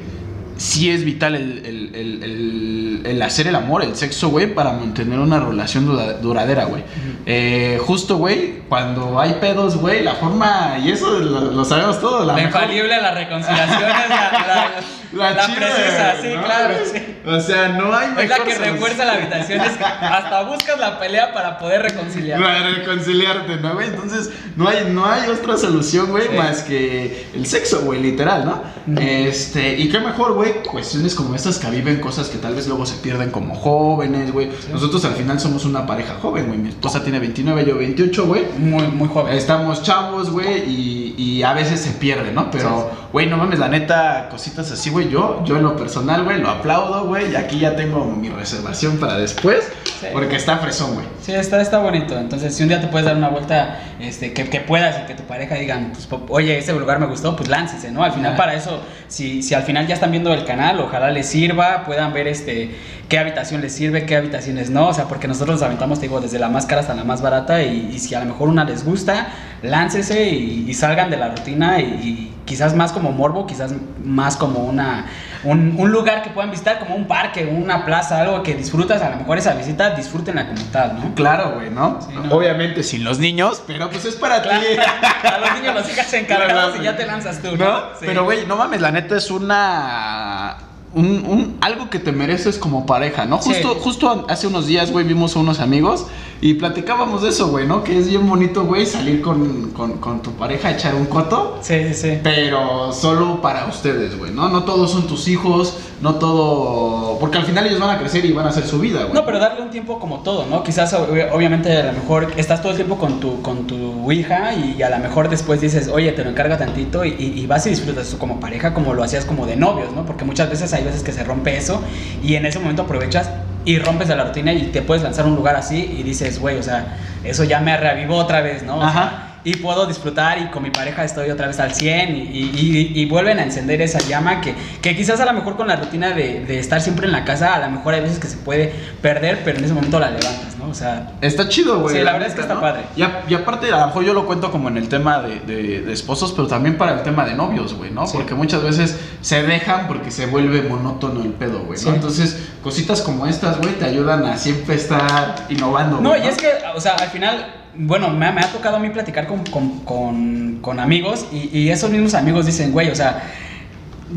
sí 0.57 0.91
es 0.91 1.03
vital 1.03 1.33
el, 1.35 1.65
el- 1.65 1.95
el- 1.95 2.23
el- 2.23 3.01
el 3.03 3.21
hacer 3.23 3.47
el 3.47 3.55
amor, 3.55 3.83
el 3.83 3.95
sexo, 3.95 4.29
güey, 4.29 4.53
para 4.53 4.73
mantener 4.73 5.17
una 5.19 5.39
relación 5.39 5.87
dura- 5.87 6.13
duradera, 6.21 6.65
güey. 6.65 6.83
Eh, 7.25 7.79
justo, 7.83 8.17
güey, 8.17 8.59
cuando 8.69 9.19
hay 9.19 9.37
pedos, 9.41 9.77
güey, 9.77 10.03
la 10.03 10.13
forma, 10.13 10.77
y 10.83 10.91
eso 10.91 11.09
lo, 11.19 11.41
lo 11.51 11.65
sabemos 11.65 11.99
todos, 11.99 12.27
la 12.27 12.33
La 12.33 12.43
mejor- 12.43 12.61
infalible, 12.61 13.01
la 13.01 13.11
reconciliación 13.11 13.81
es 13.89 14.09
la, 14.09 14.31
la, 14.31 14.71
la 15.13 15.33
precisa, 15.33 16.15
sí, 16.21 16.27
¿no? 16.35 16.43
claro, 16.43 16.75
sí. 16.91 16.99
O 17.25 17.39
sea, 17.39 17.69
no 17.69 17.95
hay 17.95 18.07
Es 18.09 18.15
la 18.15 18.21
mejor 18.21 18.43
que 18.45 18.51
solución. 18.53 18.73
refuerza 18.73 19.05
la 19.05 19.13
habitación, 19.13 19.61
es 19.61 19.71
que 19.77 19.83
hasta 19.83 20.43
buscas 20.43 20.79
la 20.79 20.99
pelea 20.99 21.33
para 21.33 21.59
poder 21.59 21.81
reconciliar. 21.83 22.41
Para 22.41 22.69
reconciliarte, 22.69 23.57
¿no, 23.57 23.73
güey? 23.73 23.87
Entonces, 23.87 24.29
no 24.55 24.67
hay, 24.67 24.89
no 24.91 25.05
hay 25.05 25.29
otra 25.29 25.57
solución, 25.57 26.07
güey, 26.11 26.27
Sí. 26.29 26.37
más 26.37 26.61
que 26.63 27.27
el 27.35 27.45
sexo, 27.45 27.81
güey, 27.81 28.01
literal, 28.01 28.45
¿no? 28.45 28.63
Este, 29.01 29.77
y 29.77 29.89
qué 29.89 29.99
mejor, 29.99 30.33
güey, 30.33 30.63
cuestiones 30.63 31.13
como 31.15 31.35
estas 31.35 31.57
que 31.59 31.69
viven 31.69 31.99
cosas 31.99 32.29
que 32.29 32.37
tal 32.37 32.55
vez 32.55 32.67
luego 32.67 32.85
se 32.85 32.95
pierden 32.97 33.29
como 33.31 33.55
jóvenes, 33.55 34.31
güey. 34.31 34.49
Nosotros 34.71 35.03
al 35.05 35.13
final 35.13 35.39
somos 35.39 35.65
una 35.65 35.85
pareja 35.85 36.15
joven, 36.21 36.47
güey. 36.47 36.57
Mi 36.57 36.69
esposa 36.69 37.03
tiene 37.03 37.19
29, 37.19 37.65
yo 37.65 37.77
28, 37.77 38.25
güey. 38.25 38.45
Muy, 38.57 38.87
muy 38.87 39.07
joven. 39.09 39.35
Estamos 39.35 39.83
chavos, 39.83 40.29
güey, 40.31 40.63
y, 40.69 41.15
y 41.17 41.43
a 41.43 41.53
veces 41.53 41.81
se 41.81 41.91
pierde, 41.91 42.31
¿no? 42.31 42.49
Pero, 42.51 42.89
güey, 43.11 43.27
no 43.27 43.37
mames, 43.37 43.59
la 43.59 43.67
neta, 43.67 44.27
cositas 44.31 44.71
así, 44.71 44.89
güey, 44.89 45.00
yo, 45.09 45.43
yo 45.45 45.57
en 45.57 45.63
lo 45.63 45.75
personal, 45.75 46.23
güey, 46.23 46.39
lo 46.39 46.49
aplaudo, 46.49 47.05
güey, 47.05 47.31
y 47.31 47.35
aquí 47.35 47.59
ya 47.59 47.75
tengo 47.75 48.05
mi 48.05 48.29
reservación 48.29 48.97
para 48.97 49.17
después, 49.17 49.71
Sí. 49.99 50.07
porque 50.13 50.35
está 50.35 50.57
fresón, 50.57 50.95
güey. 50.95 51.05
Sí, 51.21 51.31
está, 51.33 51.61
está 51.61 51.77
bonito. 51.79 52.17
Entonces, 52.17 52.55
si 52.55 52.63
un 52.63 52.69
día 52.69 52.81
te 52.81 52.87
puedes 52.87 53.05
dar 53.05 53.15
una 53.15 53.29
vuelta, 53.29 53.79
este, 53.99 54.33
que, 54.33 54.49
que 54.49 54.59
puedas 54.59 54.99
y 55.03 55.05
que 55.07 55.13
tu 55.13 55.23
pareja 55.23 55.55
digan, 55.55 55.91
pues, 55.93 56.07
oye, 56.29 56.57
ese 56.57 56.73
lugar 56.73 56.99
me 56.99 57.05
gustó, 57.05 57.35
pues 57.35 57.49
láncese, 57.49 57.91
¿no? 57.91 58.03
Al 58.03 58.11
final, 58.11 58.35
para 58.35 58.55
eso, 58.55 58.81
si, 59.07 59.43
si 59.43 59.53
al 59.53 59.61
final 59.63 59.85
ya 59.87 59.93
están 59.93 60.09
viendo 60.11 60.33
el 60.33 60.43
canal, 60.45 60.79
ojalá 60.79 61.11
les 61.11 61.27
sirva, 61.27 61.83
puedan 61.85 62.13
ver 62.13 62.27
este, 62.27 62.71
qué 63.09 63.19
habitación 63.19 63.61
les 63.61 63.73
sirve, 63.75 64.05
qué 64.07 64.15
habitaciones 64.15 64.71
no. 64.71 64.87
O 64.87 64.93
sea, 64.93 65.05
porque 65.05 65.27
nosotros 65.27 65.55
nos 65.57 65.63
aventamos, 65.63 65.99
te 65.99 66.07
digo, 66.07 66.19
desde 66.19 66.39
la 66.39 66.49
más 66.49 66.65
cara 66.65 66.81
hasta 66.81 66.95
la 66.95 67.03
más 67.03 67.21
barata. 67.21 67.61
Y, 67.61 67.91
y 67.93 67.99
si 67.99 68.15
a 68.15 68.19
lo 68.21 68.25
mejor 68.25 68.49
una 68.49 68.63
les 68.63 68.83
gusta, 68.83 69.27
láncese 69.61 70.29
y, 70.29 70.65
y 70.67 70.73
salgan 70.73 71.11
de 71.11 71.17
la 71.17 71.29
rutina. 71.29 71.79
Y, 71.79 71.83
y 71.83 72.33
quizás 72.51 72.75
más 72.75 72.91
como 72.91 73.13
morbo, 73.13 73.47
quizás 73.47 73.71
más 74.03 74.35
como 74.35 74.59
una. 74.59 75.05
Un, 75.45 75.75
un 75.77 75.89
lugar 75.89 76.21
que 76.21 76.31
puedan 76.31 76.51
visitar 76.51 76.79
como 76.79 76.95
un 76.97 77.07
parque, 77.07 77.45
una 77.45 77.85
plaza, 77.85 78.19
algo 78.19 78.43
que 78.43 78.55
disfrutas, 78.55 79.01
a 79.01 79.09
lo 79.11 79.15
mejor 79.15 79.37
esa 79.37 79.53
visita, 79.53 79.91
disfrútenla 79.91 80.47
como 80.49 80.61
tal, 80.65 80.99
¿no? 80.99 81.15
Claro, 81.15 81.53
güey, 81.55 81.69
¿no? 81.69 81.99
Sí, 82.01 82.13
no. 82.13 82.35
Obviamente 82.35 82.83
sin 82.83 83.05
los 83.05 83.19
niños, 83.19 83.63
pero 83.65 83.89
pues 83.89 84.03
es 84.03 84.15
para 84.15 84.41
Claro, 84.41 84.59
ti. 84.59 84.67
a 85.27 85.37
los 85.39 85.53
niños 85.61 85.75
los 85.75 85.87
dejas 85.87 86.11
encargados 86.13 86.75
y 86.77 86.83
ya 86.83 86.97
te 86.97 87.05
lanzas 87.07 87.41
tú, 87.41 87.55
¿no? 87.55 87.65
¿No? 87.65 87.79
Sí. 87.97 88.05
Pero, 88.05 88.25
güey, 88.25 88.45
no 88.45 88.57
mames, 88.57 88.81
la 88.81 88.91
neta 88.91 89.15
es 89.15 89.31
una. 89.31 90.57
Un, 90.93 91.05
un- 91.25 91.57
algo 91.61 91.89
que 91.89 91.99
te 91.99 92.11
mereces 92.11 92.57
como 92.57 92.85
pareja, 92.85 93.23
¿no? 93.25 93.41
Sí. 93.41 93.51
Justo, 93.53 93.75
justo 93.75 94.25
hace 94.27 94.47
unos 94.47 94.67
días, 94.67 94.91
güey, 94.91 95.05
vimos 95.05 95.37
a 95.37 95.39
unos 95.39 95.61
amigos 95.61 96.07
y 96.41 96.55
platicábamos 96.55 97.21
de 97.21 97.29
eso, 97.29 97.49
güey, 97.49 97.67
¿no? 97.67 97.83
Que 97.83 97.97
es 97.99 98.09
bien 98.09 98.27
bonito, 98.27 98.63
güey, 98.65 98.85
salir 98.85 99.21
con, 99.21 99.69
con, 99.71 99.99
con 99.99 100.21
tu 100.23 100.31
pareja, 100.31 100.71
echar 100.71 100.95
un 100.95 101.05
coto. 101.05 101.59
Sí, 101.61 101.75
sí, 101.89 101.93
sí. 101.93 102.19
Pero 102.23 102.91
solo 102.91 103.41
para 103.41 103.67
ustedes, 103.67 104.17
güey, 104.17 104.31
¿no? 104.31 104.49
No 104.49 104.63
todos 104.63 104.91
son 104.91 105.05
tus 105.07 105.27
hijos, 105.27 105.77
no 106.01 106.15
todo... 106.15 107.19
Porque 107.19 107.37
al 107.37 107.45
final 107.45 107.67
ellos 107.67 107.79
van 107.79 107.91
a 107.95 107.99
crecer 107.99 108.25
y 108.25 108.31
van 108.31 108.47
a 108.47 108.49
hacer 108.49 108.65
su 108.65 108.79
vida, 108.79 109.01
güey. 109.03 109.13
No, 109.13 109.23
pero 109.23 109.37
darle 109.37 109.61
un 109.61 109.69
tiempo 109.69 109.99
como 109.99 110.21
todo, 110.21 110.47
¿no? 110.47 110.63
Quizás 110.63 110.93
ob- 110.93 111.29
obviamente 111.31 111.77
a 111.77 111.83
lo 111.91 111.93
mejor 111.93 112.31
estás 112.35 112.59
todo 112.61 112.71
el 112.71 112.75
tiempo 112.77 112.97
con 112.97 113.19
tu, 113.19 113.41
con 113.43 113.67
tu 113.67 114.11
hija 114.11 114.53
y 114.55 114.81
a 114.81 114.89
lo 114.89 114.97
mejor 114.97 115.29
después 115.29 115.61
dices, 115.61 115.89
oye, 115.93 116.11
te 116.11 116.23
lo 116.23 116.31
encarga 116.31 116.57
tantito 116.57 117.05
y, 117.05 117.09
y- 117.19 117.39
y 117.39 117.45
vas 117.45 117.67
y 117.67 117.69
disfrutas 117.69 118.09
tú 118.09 118.17
como 118.17 118.39
pareja 118.39 118.73
como 118.73 118.95
lo 118.95 119.03
hacías 119.03 119.25
como 119.25 119.45
de 119.45 119.55
novios, 119.57 119.91
¿no? 119.93 120.07
Porque 120.07 120.25
muchas 120.25 120.49
veces 120.49 120.73
hay 120.73 120.83
veces 120.83 121.03
que 121.03 121.11
se 121.11 121.23
rompe 121.23 121.55
eso 121.55 121.81
y 122.23 122.33
en 122.33 122.47
ese 122.47 122.57
momento 122.57 122.81
aprovechas 122.81 123.29
y 123.65 123.79
rompes 123.79 124.09
la 124.09 124.23
rutina 124.23 124.53
y 124.53 124.67
te 124.67 124.81
puedes 124.81 125.03
lanzar 125.03 125.25
a 125.25 125.27
un 125.27 125.35
lugar 125.35 125.55
así 125.55 125.95
y 125.97 126.03
dices, 126.03 126.39
güey, 126.39 126.57
o 126.57 126.63
sea, 126.63 126.97
eso 127.23 127.43
ya 127.43 127.59
me 127.59 127.75
reavivó 127.77 128.17
otra 128.17 128.41
vez, 128.41 128.63
¿no? 128.63 128.81
Ajá. 128.81 129.30
Y 129.43 129.55
puedo 129.55 129.85
disfrutar 129.87 130.37
y 130.39 130.47
con 130.51 130.61
mi 130.63 130.69
pareja 130.69 131.03
estoy 131.03 131.29
otra 131.31 131.47
vez 131.47 131.59
al 131.59 131.73
100 131.73 132.15
y, 132.15 132.19
y- 132.21 132.91
y- 132.95 133.01
y 133.01 133.05
vuelven 133.05 133.39
a 133.39 133.43
encender 133.43 133.81
esa 133.81 133.99
llama 133.99 134.39
que, 134.41 134.53
que 134.81 134.95
quizás 134.95 135.19
a 135.19 135.25
lo 135.25 135.33
mejor 135.33 135.57
con 135.57 135.67
la 135.67 135.75
rutina 135.77 136.11
de, 136.11 136.45
de 136.45 136.59
estar 136.59 136.79
siempre 136.81 137.07
en 137.07 137.11
la 137.11 137.25
casa, 137.25 137.55
a 137.55 137.59
lo 137.59 137.69
mejor 137.71 137.93
hay 137.95 138.01
veces 138.01 138.19
que 138.19 138.27
se 138.27 138.37
puede 138.37 138.71
perder, 139.01 139.41
pero 139.43 139.57
en 139.57 139.65
ese 139.65 139.73
momento 139.73 139.99
la 139.99 140.11
levantas, 140.11 140.57
¿no? 140.59 140.69
O 140.69 140.73
sea, 140.75 141.11
Está 141.21 141.49
chido, 141.49 141.79
güey. 141.81 141.95
Sí, 141.97 142.03
la 142.03 142.13
verdad 142.13 142.27
es 142.29 142.35
que 142.35 142.41
está 142.41 142.59
padre. 142.61 142.81
Y, 142.95 143.01
a- 143.01 143.23
y 143.27 143.33
aparte, 143.33 143.71
a 143.73 143.79
lo 143.79 143.87
mejor 143.87 144.03
yo 144.05 144.13
lo 144.13 144.25
cuento 144.27 144.51
como 144.51 144.67
en 144.69 144.77
el 144.77 144.87
tema 144.89 145.21
de, 145.21 145.39
de- 145.39 145.81
de 145.81 145.93
esposos, 145.93 146.31
pero 146.33 146.47
también 146.47 146.77
para 146.77 146.93
el 146.93 147.01
tema 147.03 147.25
de 147.25 147.33
novios, 147.33 147.73
güey, 147.73 147.89
¿no? 147.91 148.05
Sí. 148.05 148.13
Porque 148.17 148.35
muchas 148.35 148.61
veces 148.63 148.95
se 149.21 149.41
dejan 149.43 149.87
porque 149.87 150.11
se 150.11 150.27
vuelve 150.27 150.61
monótono 150.61 151.23
el 151.23 151.31
pedo, 151.33 151.59
güey, 151.61 151.79
¿no? 151.79 151.89
Sí. 151.89 151.89
Entonces, 151.89 152.37
cositas 152.63 153.01
como 153.01 153.25
estas, 153.25 153.57
güey, 153.57 153.73
te 153.73 153.85
ayudan 153.85 154.23
a 154.25 154.37
siempre 154.37 154.75
estar 154.75 155.47
innovando, 155.49 155.99
no, 155.99 156.09
güey, 156.09 156.25
y 156.25 156.27
es 156.27 156.37
que, 156.37 156.47
o 156.75 156.79
sea, 156.79 156.93
al 156.93 157.09
final, 157.09 157.55
bueno, 157.75 158.09
me, 158.09 158.25
ha 158.27 158.51
tocado 158.51 158.77
a 158.77 158.79
mí 158.79 158.89
platicar 158.89 159.27
con, 159.27 159.43
con, 159.45 159.79
con- 159.79 160.59
con 160.61 160.79
amigos 160.79 161.25
y, 161.31 161.49
y 161.57 161.69
esos 161.69 161.89
mismos 161.89 162.13
amigos 162.13 162.45
dicen, 162.45 162.71
güey, 162.71 162.89
o 162.89 162.95
sea, 162.95 163.23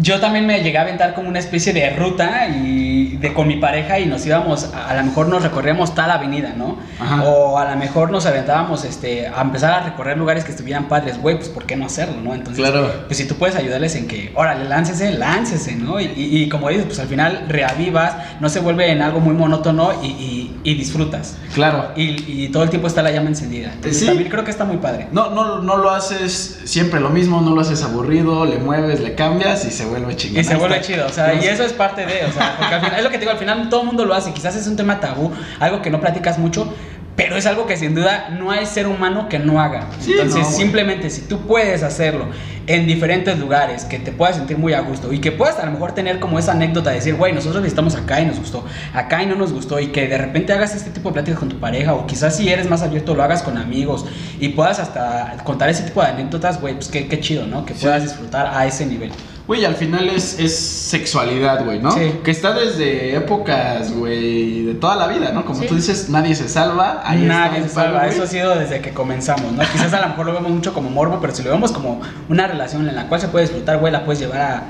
yo 0.01 0.21
también 0.21 0.47
me 0.47 0.63
llegué 0.63 0.77
a 0.79 0.83
aventar 0.83 1.15
como 1.15 1.29
una 1.29 1.39
especie 1.39 1.73
de 1.73 1.91
ruta 1.91 2.49
y 2.49 2.94
de 3.17 3.33
con 3.33 3.47
mi 3.49 3.57
pareja 3.57 3.99
y 3.99 4.07
nos 4.07 4.25
íbamos, 4.27 4.73
a, 4.75 4.89
a 4.91 4.95
lo 4.95 5.03
mejor 5.05 5.29
nos 5.29 5.43
recorríamos 5.43 5.95
tal 5.95 6.11
avenida, 6.11 6.55
¿no? 6.57 6.79
Ajá. 7.01 7.23
O 7.25 7.59
a 7.59 7.71
lo 7.71 7.77
mejor 7.77 8.11
nos 8.11 8.27
aventábamos 8.27 8.85
este, 8.85 9.27
a 9.29 9.41
empezar 9.43 9.73
a 9.73 9.85
recorrer 9.85 10.17
lugares 10.19 10.45
que 10.45 10.51
estuvieran 10.53 10.89
padres, 10.89 11.21
güey, 11.21 11.37
pues 11.37 11.49
¿por 11.49 11.65
qué 11.67 11.77
no 11.77 11.87
hacerlo, 11.87 12.17
no? 12.23 12.35
Entonces, 12.35 12.65
Claro. 12.65 12.91
pues 13.07 13.19
si 13.19 13.27
tú 13.27 13.35
puedes 13.37 13.57
ayudarles 13.57 13.95
en 13.97 14.07
que, 14.09 14.33
órale, 14.35 14.65
láncese, 14.65 15.13
láncese, 15.13 15.77
¿no? 15.77 16.01
Y, 16.01 16.05
y- 16.17 16.43
y 16.43 16.49
como 16.49 16.69
dices, 16.69 16.85
pues 16.87 16.99
al 16.99 17.09
final 17.09 17.45
reavivas, 17.49 18.15
no 18.41 18.49
se 18.49 18.61
vuelve 18.61 18.91
en 18.91 19.03
algo 19.03 19.21
muy 19.21 19.35
monótono 19.35 19.91
y, 20.03 20.51
y- 20.65 20.75
disfrutas. 20.75 21.37
Claro. 21.55 21.91
Y, 21.97 22.45
y 22.45 22.49
todo 22.49 22.63
el 22.65 22.71
tiempo 22.71 22.89
está 22.89 23.03
la 23.03 23.11
llama 23.11 23.29
encendida. 23.29 23.73
Entonces 23.75 24.01
Sí. 24.01 24.07
también 24.07 24.29
creo 24.29 24.45
que 24.45 24.51
está 24.51 24.65
muy 24.65 24.79
padre. 24.79 25.07
No, 25.13 25.31
no, 25.31 25.61
no 25.63 25.77
lo 25.77 25.91
haces 25.91 26.61
siempre 26.65 27.01
lo 27.01 27.11
mismo, 27.11 27.41
no 27.41 27.55
lo 27.55 27.61
haces 27.61 27.83
aburrido, 27.83 28.45
le 28.45 28.59
mueves, 28.59 29.01
le 29.01 29.15
cambias 29.15 29.65
y 29.65 29.71
se 29.71 29.85
vuelve 29.87 30.17
chingón. 30.17 30.41
Y 30.41 30.45
se 30.45 30.57
vuelve 30.57 30.81
chido, 30.81 31.07
o 31.07 31.11
sea, 31.11 31.33
y 31.35 31.47
eso 31.47 31.63
es 31.63 31.73
parte 31.73 32.05
de, 32.07 32.25
o 32.25 32.33
sea, 32.33 32.57
porque 32.59 32.75
al 32.75 32.81
final, 32.85 32.94
es 32.97 33.05
lo 33.05 33.11
que 33.11 33.17
te 33.17 33.21
digo, 33.21 33.33
al 33.33 33.39
final 33.39 33.69
todo 33.69 33.81
el 33.81 33.87
mundo 33.87 34.05
lo 34.05 34.15
hace, 34.15 34.33
quizás 34.33 34.57
es 34.57 34.67
un 34.67 34.77
tema 34.77 35.01
tabú, 35.01 35.33
algo 35.61 35.83
que 35.83 35.91
no 35.91 36.01
platicas 36.01 36.39
mucho, 36.39 36.73
pero 37.17 37.37
es 37.37 37.47
algo 37.47 37.67
que 37.67 37.77
sin 37.77 37.95
duda 37.95 38.31
no 38.31 38.51
hay 38.51 38.67
ser 38.67 38.89
humano 38.89 39.29
que 39.29 39.39
no 39.39 39.61
haga. 39.61 39.87
Sí, 40.01 40.13
Entonces, 40.13 40.43
no, 40.43 40.51
simplemente 40.51 41.11
si 41.11 41.23
tú 41.23 41.39
puedes 41.41 41.83
hacerlo 41.83 42.27
en 42.67 42.87
diferentes 42.87 43.39
lugares, 43.39 43.85
que 43.85 43.99
te 43.99 44.11
puedas 44.11 44.37
sentir 44.37 44.59
muy 44.59 44.73
a 44.73 44.81
gusto 44.81 45.13
y 45.13 45.21
que 45.21 45.31
puedas 45.31 45.59
a 45.59 45.67
lo 45.67 45.73
mejor 45.73 45.93
tener 45.93 46.19
como 46.19 46.39
esa 46.39 46.53
anécdota 46.53 46.91
de 46.91 46.97
decir, 46.97 47.15
güey, 47.15 47.33
nosotros 47.33 47.65
estamos 47.65 47.95
acá 47.95 48.21
y 48.21 48.27
nos 48.27 48.39
gustó, 48.39 48.65
acá 48.93 49.23
y 49.23 49.27
no 49.27 49.37
nos 49.37 49.53
gustó 49.53 49.79
y 49.79 49.89
que 49.89 50.09
de 50.09 50.19
repente 50.19 50.53
hagas 50.53 50.75
este 50.75 50.91
tipo 50.91 51.11
de 51.11 51.15
pláticas 51.15 51.39
con 51.39 51.49
tu 51.49 51.61
pareja 51.61 51.95
o 51.95 52.07
quizás 52.07 52.37
si 52.37 52.49
eres 52.49 52.69
más 52.69 52.83
abierto 52.83 53.15
lo 53.15 53.23
hagas 53.23 53.43
con 53.43 53.59
amigos 53.59 54.07
y 54.41 54.49
puedas 54.51 54.79
hasta 54.81 55.37
contar 55.45 55.69
ese 55.69 55.85
tipo 55.85 56.01
de 56.01 56.09
anécdotas, 56.09 56.61
güey, 56.61 56.75
pues 56.75 56.89
qué, 56.89 57.07
qué 57.07 57.21
chido, 57.21 57.47
¿no? 57.47 57.65
Que 57.65 57.75
puedas 57.75 58.03
disfrutar 58.03 58.51
a 58.53 58.67
ese 58.67 58.87
nivel. 58.87 59.13
Güey, 59.47 59.65
al 59.67 59.75
final 59.75 60.09
es, 60.09 60.39
es 60.39 60.59
sexualidad, 60.59 61.65
güey, 61.67 61.79
¿no? 61.79 61.91
Sí. 61.91 62.15
Que 62.25 62.31
está 62.31 62.55
desde 62.55 63.15
épocas, 63.15 63.93
güey, 63.93 64.63
de 64.65 64.75
toda 64.75 64.97
la 64.97 65.07
vida, 65.07 65.33
¿no? 65.33 65.45
Como 65.45 65.61
Sí. 65.61 65.67
tú 65.67 65.75
dices, 65.75 66.09
nadie 66.09 66.35
se 66.35 66.49
salva. 66.49 67.03
Ahí 67.05 67.21
Nadie 67.23 67.63
se 67.63 67.69
salva, 67.69 68.07
eso 68.07 68.23
ha 68.23 68.27
sido 68.27 68.55
desde 68.59 68.81
que 68.81 68.93
comenzamos, 68.95 69.53
¿no? 69.53 69.63
Quizás 69.71 69.93
a 69.93 70.01
lo 70.01 70.09
mejor 70.09 70.25
lo 70.27 70.33
vemos 70.33 70.51
mucho 70.51 70.73
como 70.73 70.89
morbo, 70.89 71.19
pero 71.21 71.35
si 71.35 71.43
lo 71.43 71.51
vemos 71.51 71.73
como 71.73 72.01
una 72.31 72.47
relación 72.47 72.89
en 72.89 72.97
la 72.97 73.07
cual 73.09 73.21
se 73.21 73.29
puede 73.29 73.45
disfrutar, 73.45 73.79
güey, 73.79 73.93
la 73.93 74.05
puedes 74.07 74.21
llevar 74.21 74.41
a, 74.41 74.63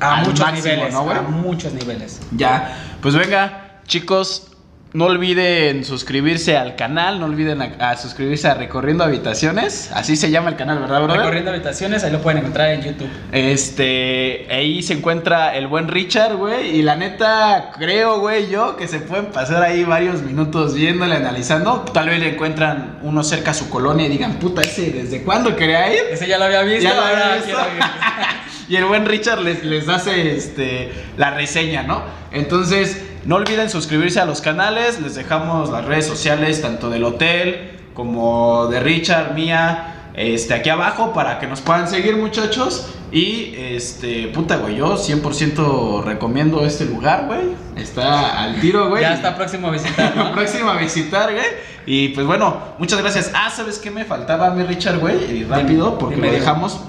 a 0.00 0.16
muchos 0.24 0.40
máximo, 0.40 0.74
niveles, 0.74 0.92
¿no, 0.92 1.04
güey? 1.04 1.16
a 1.16 1.22
muchos 1.22 1.72
niveles. 1.72 2.20
Ya, 2.36 2.76
pues 3.00 3.14
venga, 3.14 3.78
chicos, 3.86 4.48
no 4.94 5.06
olviden 5.06 5.84
suscribirse 5.84 6.56
al 6.56 6.76
canal, 6.76 7.18
no 7.18 7.26
olviden 7.26 7.62
a, 7.62 7.90
a 7.90 7.96
suscribirse 7.96 8.48
a 8.48 8.54
Recorriendo 8.54 9.04
Habitaciones, 9.04 9.90
así 9.94 10.16
se 10.16 10.30
llama 10.30 10.50
el 10.50 10.56
canal, 10.56 10.80
¿verdad, 10.80 11.02
brother? 11.02 11.20
Recorriendo 11.20 11.50
habitaciones, 11.50 12.04
ahí 12.04 12.12
lo 12.12 12.20
pueden 12.20 12.40
encontrar 12.40 12.70
en 12.72 12.82
YouTube. 12.82 13.08
Este, 13.32 14.46
ahí 14.50 14.82
se 14.82 14.92
encuentra 14.94 15.56
el 15.56 15.66
buen 15.66 15.88
Richard, 15.88 16.36
güey, 16.36 16.76
y 16.76 16.82
la 16.82 16.96
neta, 16.96 17.70
creo, 17.78 18.20
güey, 18.20 18.50
yo, 18.50 18.76
que 18.76 18.86
se 18.86 18.98
pueden 18.98 19.26
pasar 19.26 19.62
ahí 19.62 19.84
varios 19.84 20.20
minutos 20.22 20.74
viéndole, 20.74 21.16
analizando, 21.16 21.80
tal 21.92 22.10
vez 22.10 22.20
le 22.20 22.34
encuentran 22.34 22.98
uno 23.02 23.24
cerca 23.24 23.52
a 23.52 23.54
su 23.54 23.70
colonia 23.70 24.06
y 24.06 24.10
digan, 24.10 24.34
puta, 24.34 24.60
ese, 24.60 24.90
¿desde 24.90 25.22
cuándo 25.22 25.56
quería 25.56 25.90
ir? 25.90 26.02
Ese 26.10 26.28
ya 26.28 26.36
lo 26.36 26.44
había 26.44 26.62
visto, 26.62 26.82
Ya 26.82 26.94
lo 26.94 27.02
había 27.02 27.36
visto. 27.36 27.58
y 28.68 28.76
el 28.76 28.84
buen 28.84 29.06
Richard 29.06 29.40
les, 29.40 29.64
les 29.64 29.88
hace 29.88 30.36
este, 30.36 30.92
la 31.16 31.30
reseña, 31.30 31.82
¿no? 31.82 32.02
Entonces, 32.30 33.02
no 33.24 33.36
olviden 33.36 33.70
suscribirse 33.70 34.20
a 34.20 34.24
los 34.24 34.40
canales. 34.40 35.00
Les 35.00 35.14
dejamos 35.14 35.70
las 35.70 35.84
redes 35.84 36.06
sociales, 36.06 36.62
tanto 36.62 36.90
del 36.90 37.04
hotel 37.04 37.78
como 37.94 38.66
de 38.68 38.80
Richard, 38.80 39.34
mía, 39.34 40.10
este, 40.14 40.54
aquí 40.54 40.70
abajo 40.70 41.12
para 41.12 41.38
que 41.38 41.46
nos 41.46 41.60
puedan 41.60 41.88
seguir, 41.88 42.16
muchachos. 42.16 42.86
Y, 43.10 43.54
este, 43.56 44.28
puta, 44.28 44.56
güey, 44.56 44.76
yo 44.76 44.96
100% 44.96 46.04
recomiendo 46.04 46.64
este 46.64 46.86
lugar, 46.86 47.26
güey. 47.26 47.54
Está 47.76 48.42
al 48.42 48.60
tiro, 48.60 48.88
güey. 48.88 49.02
Ya 49.02 49.14
está 49.14 49.36
próximo 49.36 49.68
a 49.68 49.70
visitar, 49.70 50.16
¿no? 50.16 50.32
próximo 50.34 50.70
a 50.70 50.76
visitar, 50.76 51.32
güey. 51.32 51.46
Y 51.84 52.08
pues 52.08 52.26
bueno, 52.26 52.56
muchas 52.78 53.00
gracias. 53.00 53.30
Ah, 53.34 53.50
¿sabes 53.50 53.78
qué 53.78 53.90
me 53.90 54.04
faltaba 54.04 54.46
a 54.46 54.50
mí, 54.50 54.62
Richard, 54.64 54.98
güey? 54.98 55.40
Y 55.40 55.44
rápido, 55.44 55.98
porque 55.98 56.16
dime. 56.16 56.30
dejamos. 56.30 56.80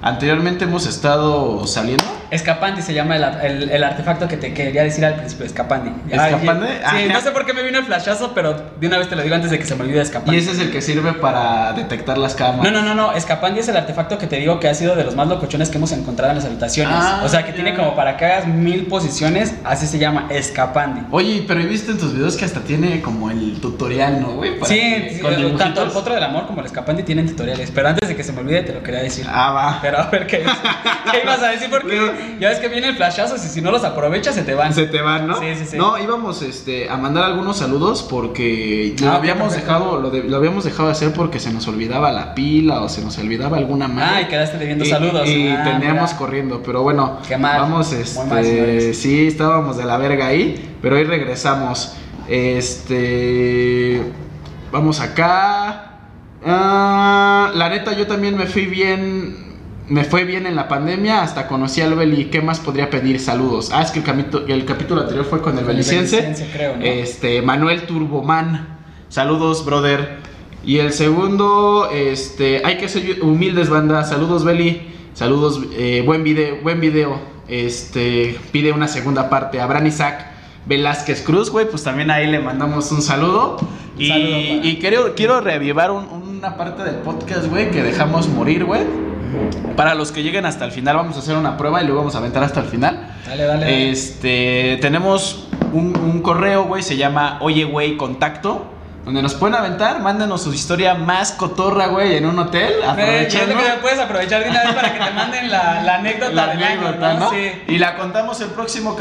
Anteriormente 0.00 0.64
hemos 0.64 0.86
estado 0.86 1.66
saliendo. 1.66 2.04
Escapandi 2.30 2.82
se 2.82 2.92
llama 2.94 3.16
el, 3.16 3.24
el- 3.42 3.70
el 3.70 3.84
artefacto 3.84 4.28
que 4.28 4.36
te 4.36 4.52
quería 4.52 4.82
decir 4.82 5.04
al 5.04 5.14
principio, 5.14 5.46
Escapandi. 5.46 5.90
¿Escapandi? 6.10 6.66
Ay, 6.84 7.04
Sí, 7.04 7.08
Ah. 7.10 7.12
no 7.14 7.20
sé 7.20 7.30
por 7.30 7.46
qué 7.46 7.52
me 7.54 7.62
vino 7.62 7.78
el 7.78 7.84
flashazo, 7.84 8.32
pero 8.34 8.54
de 8.78 8.86
una 8.86 8.98
vez 8.98 9.08
te 9.08 9.16
lo 9.16 9.22
digo 9.22 9.34
antes 9.34 9.50
de 9.50 9.58
que 9.58 9.64
se 9.64 9.74
me 9.74 9.82
olvide 9.82 9.98
Y 9.98 10.00
Escapandi. 10.02 10.36
ese 10.38 10.52
es 10.52 10.58
el 10.58 10.70
que 10.70 10.80
sirve 10.82 11.12
para 11.14 11.72
detectar 11.72 12.18
las 12.18 12.34
cámaras. 12.34 12.64
No, 12.72 12.82
no, 12.82 12.86
no, 12.86 12.94
no, 12.94 13.12
Escapandi 13.12 13.60
es 13.60 13.68
el 13.68 13.76
artefacto 13.76 14.18
que 14.18 14.26
te 14.26 14.36
digo 14.36 14.60
que 14.60 14.68
ha 14.68 14.74
sido 14.74 14.94
de 14.96 15.04
los 15.04 15.16
más 15.16 15.28
locochones 15.28 15.70
que 15.70 15.78
hemos 15.78 15.92
encontrado 15.92 16.30
en 16.32 16.36
las 16.38 16.44
habitaciones. 16.46 16.94
Ah, 16.98 17.22
o 17.24 17.28
sea, 17.28 17.44
que 17.44 17.52
tiene 17.52 17.74
como 17.74 17.94
para 17.94 18.16
que 18.16 18.24
hagas 18.26 18.46
mil 18.46 18.86
posiciones, 18.86 19.54
así 19.64 19.86
se 19.86 19.98
llama, 19.98 20.26
Escapandi. 20.30 21.02
Oye, 21.10 21.44
pero 21.48 21.60
he 21.60 21.66
visto 21.66 21.92
en 21.92 21.98
tus 21.98 22.14
videos 22.14 22.36
que 22.36 22.44
hasta 22.44 22.60
tiene 22.60 23.00
como 23.00 23.30
el 23.30 23.60
tutorial, 23.60 24.20
¿no, 24.20 24.32
güey? 24.32 24.52
Sí, 24.64 25.06
sí, 25.14 25.20
con 25.20 25.56
tanto 25.56 25.82
el 25.82 25.90
potro 25.90 26.14
del 26.14 26.24
amor 26.24 26.46
como 26.46 26.60
el 26.60 26.66
Escapandi 26.66 27.02
tienen 27.02 27.26
tutoriales, 27.26 27.70
pero 27.74 27.88
antes 27.88 28.08
de 28.08 28.16
que 28.16 28.22
se 28.24 28.32
me 28.32 28.40
olvide 28.40 28.62
te 28.62 28.72
lo 28.74 28.82
quería 28.82 29.00
decir. 29.02 29.26
Ah, 29.28 29.52
va. 29.52 29.78
Pero 29.80 29.98
a 29.98 30.06
ver 30.10 30.26
qué, 30.26 30.38
qué 31.12 31.20
ibas 31.22 31.42
a 31.42 31.48
decir 31.48 31.68
porque 31.70 32.10
ya 32.40 32.48
ves 32.50 32.58
que 32.58 32.68
vienen 32.68 32.96
flashazos 32.96 33.44
y 33.44 33.48
si 33.48 33.60
no 33.60 33.70
los 33.70 33.84
aprovechas 33.84 34.34
se 34.34 34.42
te 34.42 34.54
van. 34.54 34.72
Se 34.74 34.86
te 34.86 35.00
van, 35.02 35.26
¿no? 35.26 35.38
Sí, 35.40 35.46
sí, 35.58 35.64
sí. 35.66 35.76
No, 35.76 35.98
íbamos 35.98 36.42
este, 36.42 36.88
a 36.88 36.96
mandar 36.96 37.24
algunos 37.24 37.56
saludos 37.58 38.02
porque 38.08 38.94
lo 39.00 39.10
Ah, 39.10 39.16
habíamos 39.16 39.52
perfecto. 39.54 39.72
dejado, 39.72 40.00
lo, 40.00 40.10
de- 40.10 40.24
lo 40.24 40.36
habíamos 40.36 40.64
dejado 40.64 40.86
de 40.86 40.92
hacer 40.92 41.12
porque 41.12 41.40
se 41.40 41.52
nos 41.52 41.66
olvidaba 41.68 42.12
la 42.12 42.34
pila 42.34 42.82
o 42.82 42.88
se 42.88 43.02
nos 43.02 43.16
olvidaba 43.18 43.56
alguna 43.56 43.88
madre. 43.88 44.10
Ah, 44.16 44.20
y 44.22 44.26
quedaste 44.28 44.58
debiendo 44.58 44.84
Y- 44.84 44.88
saludos. 44.88 45.28
Y 45.28 45.48
Ah, 45.48 45.64
teníamos 45.64 46.10
mira. 46.10 46.16
corriendo, 46.18 46.62
pero 46.62 46.82
bueno, 46.82 47.18
Qué 47.26 47.36
mal. 47.36 47.60
vamos, 47.60 47.92
este, 47.92 48.24
mal, 48.24 48.44
sí, 48.94 49.26
estábamos 49.26 49.76
de 49.76 49.84
la 49.84 49.96
verga 49.98 50.26
ahí, 50.28 50.76
pero 50.82 50.96
hoy 50.96 51.04
regresamos. 51.04 51.94
Este, 52.88 54.02
vamos 54.72 55.00
acá. 55.00 55.84
Ah, 56.44 57.50
la 57.54 57.68
neta, 57.68 57.92
yo 57.96 58.06
también 58.06 58.36
me 58.36 58.46
fui 58.46 58.66
bien. 58.66 59.47
Me 59.88 60.04
fue 60.04 60.24
bien 60.24 60.46
en 60.46 60.54
la 60.54 60.68
pandemia, 60.68 61.22
hasta 61.22 61.46
conocí 61.48 61.80
al 61.80 61.94
Beli. 61.94 62.26
¿Qué 62.26 62.42
más 62.42 62.60
podría 62.60 62.90
pedir? 62.90 63.18
Saludos. 63.20 63.70
Ah, 63.72 63.82
es 63.82 63.90
que 63.90 64.00
el, 64.00 64.04
camito- 64.04 64.44
el 64.46 64.64
capítulo 64.66 65.00
anterior 65.00 65.24
fue 65.24 65.40
con 65.40 65.54
el 65.54 65.60
el 65.60 65.64
beliciense. 65.64 66.20
beliciense, 66.20 66.50
creo, 66.52 66.76
¿no? 66.76 66.84
Este, 66.84 67.40
Manuel 67.42 67.82
Turboman. 67.82 68.78
Saludos, 69.08 69.64
brother. 69.64 70.18
Y 70.64 70.78
el 70.78 70.92
segundo, 70.92 71.88
este, 71.90 72.60
hay 72.64 72.76
que 72.76 72.88
ser 72.88 73.22
humildes, 73.22 73.70
banda. 73.70 74.04
Saludos, 74.04 74.44
Beli. 74.44 74.82
Saludos, 75.14 75.60
eh, 75.72 76.02
buen 76.04 76.22
video, 76.22 76.58
buen 76.62 76.80
video. 76.80 77.18
Este, 77.48 78.38
pide 78.52 78.72
una 78.72 78.88
segunda 78.88 79.30
parte. 79.30 79.58
Abraham 79.60 79.86
Isaac 79.86 80.26
Velázquez 80.66 81.22
Cruz, 81.22 81.48
güey, 81.50 81.66
pues 81.70 81.82
también 81.82 82.10
ahí 82.10 82.26
le 82.30 82.40
mandamos 82.40 82.92
un 82.92 83.00
saludo. 83.00 83.56
Un 83.96 84.02
y 84.02 84.08
saludo 84.08 84.30
para- 84.32 84.66
y 84.66 84.78
quiero, 84.80 85.14
quiero 85.14 85.40
reavivar 85.40 85.90
un- 85.90 86.06
una 86.38 86.56
parte 86.58 86.82
del 86.84 86.96
podcast, 86.96 87.46
güey, 87.48 87.70
que 87.70 87.82
dejamos 87.82 88.28
morir, 88.28 88.64
güey. 88.66 88.82
Para 89.76 89.94
los 89.94 90.12
que 90.12 90.22
lleguen 90.22 90.46
hasta 90.46 90.64
el 90.64 90.72
final, 90.72 90.96
vamos 90.96 91.16
a 91.16 91.20
hacer 91.20 91.36
una 91.36 91.56
prueba 91.56 91.82
y 91.82 91.86
luego 91.86 92.00
vamos 92.00 92.14
a 92.14 92.18
aventar 92.18 92.42
hasta 92.42 92.60
el 92.60 92.66
final. 92.66 93.14
Dale, 93.26 93.44
dale. 93.44 93.60
dale. 93.64 93.90
Este, 93.90 94.78
tenemos 94.80 95.48
un, 95.72 95.96
un 95.96 96.20
correo, 96.22 96.64
güey, 96.64 96.82
se 96.82 96.96
llama 96.96 97.38
Oye, 97.40 97.64
güey, 97.64 97.96
contacto. 97.96 98.74
Donde 99.04 99.22
nos 99.22 99.32
pueden 99.32 99.54
aventar, 99.56 100.00
mándenos 100.02 100.42
su 100.42 100.52
historia 100.52 100.92
más 100.92 101.32
cotorra, 101.32 101.86
güey, 101.86 102.16
en 102.16 102.26
un 102.26 102.38
hotel. 102.38 102.74
Aprovechando. 102.86 103.54
que 103.56 103.64
puedes 103.80 103.98
aprovechar 103.98 104.44
de 104.44 104.50
una 104.50 104.62
vez 104.64 104.74
para 104.74 104.92
que 104.92 104.98
te 105.02 105.10
manden 105.12 105.50
la, 105.50 105.82
la 105.82 105.94
anécdota 105.94 106.32
la 106.34 106.46
del 106.48 106.62
año, 106.62 106.80
anécdota, 106.88 107.14
¿no? 107.14 107.20
¿no? 107.20 107.30
Sí. 107.30 107.52
Y 107.68 107.78
la 107.78 107.96
contamos 107.96 108.38
el 108.42 108.48
próximo 108.50 108.98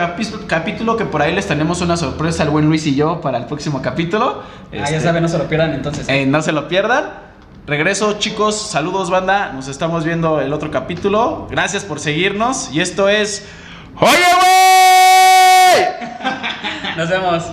capítulo, 0.47 0.95
que 0.95 1.03
por 1.03 1.21
ahí 1.21 1.35
les 1.35 1.45
tenemos 1.47 1.81
una 1.81 1.97
sorpresa 1.97 2.43
al 2.43 2.51
buen 2.51 2.67
Luis 2.67 2.85
y 2.87 2.95
yo 2.95 3.19
para 3.19 3.37
el 3.37 3.45
próximo 3.47 3.81
capítulo. 3.81 4.43
Ah, 4.43 4.75
ya 4.77 4.83
Este, 4.83 5.01
saben, 5.01 5.23
no 5.23 5.27
se 5.29 5.39
lo 5.39 5.43
pierdan 5.49 5.73
entonces. 5.73 6.07
eh, 6.07 6.25
no 6.25 6.41
se 6.41 6.53
lo 6.53 6.69
pierdan. 6.69 7.26
Regreso, 7.67 8.17
chicos. 8.17 8.69
Saludos, 8.71 9.09
banda. 9.09 9.51
Nos 9.51 9.67
estamos 9.67 10.05
viendo 10.05 10.39
el 10.39 10.53
otro 10.53 10.71
capítulo. 10.71 11.47
Gracias 11.51 11.83
por 11.83 11.99
seguirnos. 11.99 12.69
Y 12.71 12.79
esto 12.79 13.09
es. 13.09 13.45
¡Oye! 13.99 14.15
Nos 16.95 17.09
vemos. 17.09 17.43